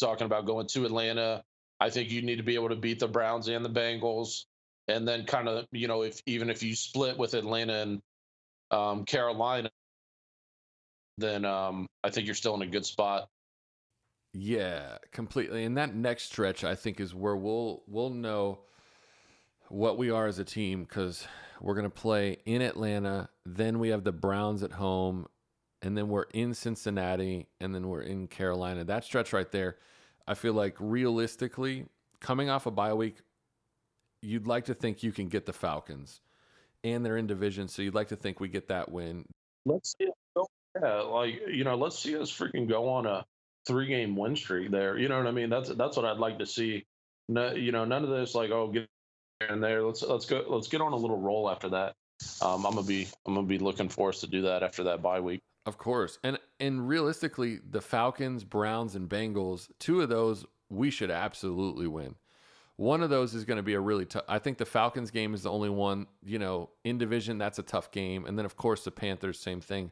talking 0.00 0.26
about 0.26 0.46
going 0.46 0.66
to 0.68 0.84
Atlanta, 0.84 1.42
I 1.80 1.90
think 1.90 2.10
you 2.10 2.22
need 2.22 2.36
to 2.36 2.42
be 2.42 2.54
able 2.54 2.70
to 2.70 2.76
beat 2.76 2.98
the 2.98 3.08
Browns 3.08 3.48
and 3.48 3.64
the 3.64 3.70
Bengals, 3.70 4.44
and 4.88 5.06
then 5.06 5.24
kind 5.24 5.48
of 5.48 5.66
you 5.72 5.88
know 5.88 6.02
if 6.02 6.20
even 6.26 6.50
if 6.50 6.62
you 6.62 6.74
split 6.74 7.18
with 7.18 7.34
Atlanta 7.34 7.74
and 7.74 8.02
um, 8.70 9.04
Carolina, 9.04 9.70
then 11.18 11.44
um, 11.44 11.86
I 12.02 12.10
think 12.10 12.26
you're 12.26 12.34
still 12.34 12.54
in 12.54 12.62
a 12.62 12.66
good 12.66 12.86
spot. 12.86 13.28
Yeah, 14.32 14.98
completely. 15.12 15.64
And 15.64 15.76
that 15.78 15.94
next 15.94 16.24
stretch, 16.24 16.64
I 16.64 16.74
think, 16.74 17.00
is 17.00 17.14
where 17.14 17.36
we'll 17.36 17.82
we'll 17.86 18.10
know 18.10 18.60
what 19.68 19.96
we 19.96 20.10
are 20.10 20.26
as 20.26 20.38
a 20.38 20.44
team 20.44 20.84
because 20.84 21.26
we're 21.60 21.74
going 21.74 21.84
to 21.84 21.90
play 21.90 22.38
in 22.44 22.60
Atlanta. 22.60 23.28
Then 23.46 23.78
we 23.78 23.90
have 23.90 24.04
the 24.04 24.12
Browns 24.12 24.62
at 24.62 24.72
home. 24.72 25.26
And 25.84 25.96
then 25.96 26.08
we're 26.08 26.26
in 26.32 26.54
Cincinnati. 26.54 27.46
And 27.60 27.74
then 27.74 27.88
we're 27.88 28.02
in 28.02 28.26
Carolina. 28.26 28.84
That 28.84 29.04
stretch 29.04 29.32
right 29.32 29.50
there, 29.52 29.76
I 30.26 30.34
feel 30.34 30.54
like 30.54 30.74
realistically, 30.80 31.86
coming 32.20 32.48
off 32.50 32.66
a 32.66 32.70
bye 32.72 32.94
week, 32.94 33.18
you'd 34.22 34.48
like 34.48 34.64
to 34.64 34.74
think 34.74 35.02
you 35.02 35.12
can 35.12 35.28
get 35.28 35.46
the 35.46 35.52
Falcons. 35.52 36.20
And 36.82 37.04
they're 37.04 37.18
in 37.18 37.26
division. 37.26 37.68
So 37.68 37.82
you'd 37.82 37.94
like 37.94 38.08
to 38.08 38.16
think 38.16 38.40
we 38.40 38.48
get 38.48 38.68
that 38.68 38.90
win. 38.90 39.26
Let's 39.66 39.94
see. 39.96 40.08
Yeah, 40.82 41.02
like, 41.02 41.40
you 41.48 41.62
know, 41.62 41.76
let's 41.76 41.98
see 41.98 42.16
us 42.18 42.32
freaking 42.32 42.68
go 42.68 42.88
on 42.88 43.06
a 43.06 43.24
three 43.66 43.86
game 43.86 44.16
win 44.16 44.34
streak 44.34 44.70
there. 44.70 44.98
You 44.98 45.08
know 45.08 45.18
what 45.18 45.28
I 45.28 45.30
mean? 45.30 45.48
That's 45.48 45.68
that's 45.68 45.96
what 45.96 46.04
I'd 46.04 46.18
like 46.18 46.38
to 46.40 46.46
see. 46.46 46.84
No, 47.28 47.52
you 47.52 47.70
know, 47.70 47.84
none 47.84 48.02
of 48.02 48.10
this 48.10 48.34
like, 48.34 48.50
oh, 48.50 48.68
get 48.68 48.88
and 49.40 49.62
there. 49.62 49.82
Let's 49.82 50.02
let's 50.02 50.26
go. 50.26 50.44
Let's 50.48 50.68
get 50.68 50.80
on 50.80 50.92
a 50.92 50.96
little 50.96 51.18
roll 51.18 51.48
after 51.50 51.68
that. 51.70 51.94
Um, 52.42 52.66
I'm 52.66 52.74
gonna 52.74 52.86
be 52.86 53.06
I'm 53.26 53.34
gonna 53.34 53.46
be 53.46 53.58
looking 53.58 53.88
for 53.88 54.08
us 54.08 54.20
to 54.20 54.26
do 54.26 54.42
that 54.42 54.62
after 54.62 54.84
that 54.84 55.02
bye 55.02 55.20
week. 55.20 55.42
Of 55.66 55.78
course, 55.78 56.18
and 56.22 56.38
and 56.60 56.86
realistically, 56.86 57.58
the 57.68 57.80
Falcons, 57.80 58.44
Browns, 58.44 58.94
and 58.94 59.08
Bengals, 59.08 59.70
two 59.78 60.02
of 60.02 60.08
those 60.08 60.44
we 60.68 60.90
should 60.90 61.10
absolutely 61.10 61.86
win. 61.86 62.16
One 62.76 63.02
of 63.02 63.10
those 63.10 63.34
is 63.34 63.44
going 63.44 63.56
to 63.58 63.62
be 63.62 63.74
a 63.74 63.80
really 63.80 64.04
tough. 64.04 64.24
I 64.28 64.38
think 64.38 64.58
the 64.58 64.66
Falcons 64.66 65.10
game 65.10 65.32
is 65.32 65.44
the 65.44 65.50
only 65.50 65.70
one. 65.70 66.06
You 66.22 66.38
know, 66.38 66.70
in 66.84 66.98
division, 66.98 67.38
that's 67.38 67.58
a 67.58 67.62
tough 67.62 67.90
game, 67.92 68.26
and 68.26 68.38
then 68.38 68.44
of 68.44 68.56
course 68.56 68.84
the 68.84 68.90
Panthers, 68.90 69.38
same 69.40 69.60
thing. 69.60 69.90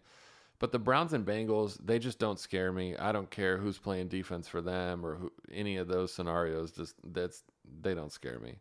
But 0.58 0.70
the 0.70 0.78
Browns 0.78 1.12
and 1.12 1.26
Bengals, 1.26 1.76
they 1.84 1.98
just 1.98 2.20
don't 2.20 2.38
scare 2.38 2.70
me. 2.70 2.96
I 2.96 3.10
don't 3.10 3.30
care 3.30 3.58
who's 3.58 3.78
playing 3.78 4.06
defense 4.08 4.46
for 4.46 4.60
them 4.60 5.04
or 5.04 5.16
who, 5.16 5.32
any 5.50 5.76
of 5.76 5.88
those 5.88 6.12
scenarios. 6.12 6.70
Just 6.70 6.94
that's 7.02 7.42
they 7.80 7.94
don't 7.94 8.12
scare 8.12 8.38
me. 8.38 8.56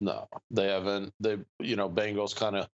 No, 0.00 0.28
they 0.50 0.68
haven't. 0.68 1.12
They, 1.20 1.38
you 1.58 1.76
know, 1.76 1.90
Bengals 1.90 2.34
kind 2.34 2.56
of 2.56 2.68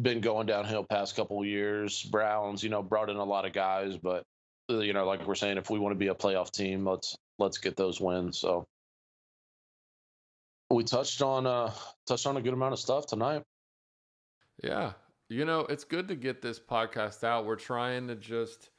been 0.00 0.20
going 0.20 0.46
downhill 0.46 0.84
past 0.84 1.16
couple 1.16 1.44
years. 1.44 2.02
Browns, 2.02 2.62
you 2.62 2.70
know, 2.70 2.82
brought 2.82 3.10
in 3.10 3.16
a 3.16 3.24
lot 3.24 3.44
of 3.44 3.52
guys, 3.52 3.96
but 3.96 4.22
uh, 4.70 4.78
you 4.78 4.92
know, 4.92 5.06
like 5.06 5.26
we're 5.26 5.34
saying, 5.34 5.58
if 5.58 5.70
we 5.70 5.78
want 5.78 5.92
to 5.92 5.98
be 5.98 6.08
a 6.08 6.14
playoff 6.14 6.50
team, 6.50 6.86
let's 6.86 7.16
let's 7.38 7.58
get 7.58 7.76
those 7.76 8.00
wins. 8.00 8.38
So 8.38 8.64
we 10.70 10.84
touched 10.84 11.22
on 11.22 11.46
uh 11.46 11.72
touched 12.06 12.26
on 12.26 12.36
a 12.36 12.42
good 12.42 12.54
amount 12.54 12.72
of 12.72 12.78
stuff 12.78 13.06
tonight. 13.06 13.42
Yeah, 14.62 14.92
you 15.28 15.44
know, 15.44 15.60
it's 15.60 15.84
good 15.84 16.08
to 16.08 16.14
get 16.14 16.40
this 16.40 16.58
podcast 16.58 17.24
out. 17.24 17.44
We're 17.44 17.56
trying 17.56 18.08
to 18.08 18.14
just 18.14 18.70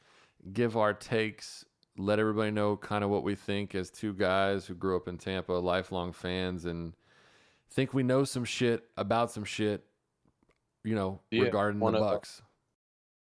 give 0.52 0.78
our 0.78 0.94
takes, 0.94 1.66
let 1.98 2.20
everybody 2.20 2.52
know 2.52 2.78
kind 2.78 3.04
of 3.04 3.10
what 3.10 3.24
we 3.24 3.36
think 3.36 3.76
as 3.76 3.90
two 3.90 4.14
guys 4.14 4.66
who 4.66 4.74
grew 4.74 4.96
up 4.96 5.08
in 5.08 5.18
Tampa, 5.18 5.54
lifelong 5.54 6.12
fans, 6.12 6.66
and 6.66 6.94
think 7.70 7.94
we 7.94 8.04
know 8.04 8.24
some 8.24 8.46
shit 8.46 8.86
about 8.98 9.32
some 9.32 9.44
shit, 9.44 9.84
you 10.84 10.96
know, 10.96 11.20
yeah, 11.32 11.44
regarding 11.44 11.80
the 11.80 11.86
Bucs. 11.86 12.42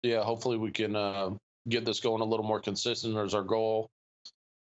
yeah, 0.03 0.21
hopefully 0.23 0.57
we 0.57 0.71
can 0.71 0.95
uh, 0.95 1.31
get 1.67 1.85
this 1.85 1.99
going 1.99 2.21
a 2.21 2.25
little 2.25 2.45
more 2.45 2.59
consistent 2.59 3.17
as 3.17 3.33
our 3.33 3.43
goal. 3.43 3.89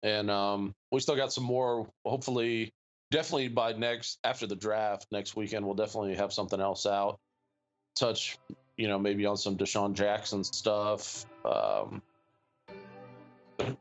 And 0.03 0.29
um, 0.29 0.75
we 0.91 0.99
still 0.99 1.15
got 1.15 1.31
some 1.31 1.45
more. 1.45 1.87
Hopefully, 2.05 2.73
definitely 3.11 3.47
by 3.47 3.73
next 3.73 4.19
after 4.23 4.45
the 4.47 4.55
draft 4.55 5.07
next 5.11 5.35
weekend, 5.35 5.65
we'll 5.65 5.75
definitely 5.75 6.15
have 6.15 6.33
something 6.33 6.59
else 6.59 6.85
out. 6.85 7.19
Touch, 7.95 8.37
you 8.75 8.87
know, 8.87 8.99
maybe 8.99 9.25
on 9.25 9.37
some 9.37 9.57
DeSean 9.57 9.93
Jackson 9.93 10.43
stuff. 10.43 11.25
Um, 11.45 12.01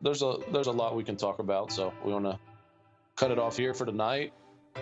there's 0.00 0.22
a 0.22 0.36
there's 0.52 0.68
a 0.68 0.72
lot 0.72 0.94
we 0.94 1.02
can 1.02 1.16
talk 1.16 1.40
about, 1.40 1.72
so 1.72 1.92
we 2.04 2.12
want 2.12 2.26
to 2.26 2.38
cut 3.16 3.30
it 3.30 3.38
off 3.38 3.56
here 3.56 3.74
for 3.74 3.84
tonight. 3.84 4.32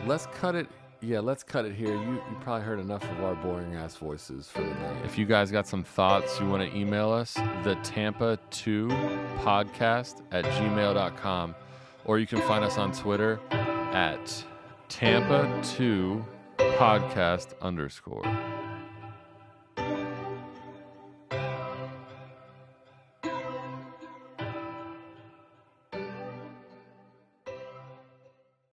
Let's 0.06 0.26
cut 0.26 0.54
it 0.54 0.68
yeah, 1.02 1.20
let's 1.20 1.42
cut 1.42 1.64
it 1.64 1.74
here. 1.74 1.94
You 1.94 2.12
you 2.14 2.36
probably 2.40 2.64
heard 2.64 2.78
enough 2.78 3.02
of 3.04 3.22
our 3.24 3.34
boring 3.34 3.74
ass 3.74 3.96
voices 3.96 4.48
for 4.48 4.60
the 4.60 4.68
night. 4.68 5.04
If 5.04 5.18
you 5.18 5.26
guys 5.26 5.50
got 5.50 5.66
some 5.66 5.82
thoughts, 5.82 6.38
you 6.40 6.46
want 6.46 6.68
to 6.68 6.76
email 6.76 7.10
us, 7.10 7.34
the 7.64 7.78
Tampa 7.82 8.38
2 8.50 8.88
podcast 9.38 10.22
at 10.30 10.44
gmail.com. 10.44 11.54
Or 12.04 12.18
you 12.18 12.26
can 12.26 12.40
find 12.42 12.64
us 12.64 12.78
on 12.78 12.92
Twitter 12.92 13.40
at 13.50 14.44
Tampa 14.88 15.60
2 15.76 16.24
podcast 16.58 17.54
underscore. 17.60 18.24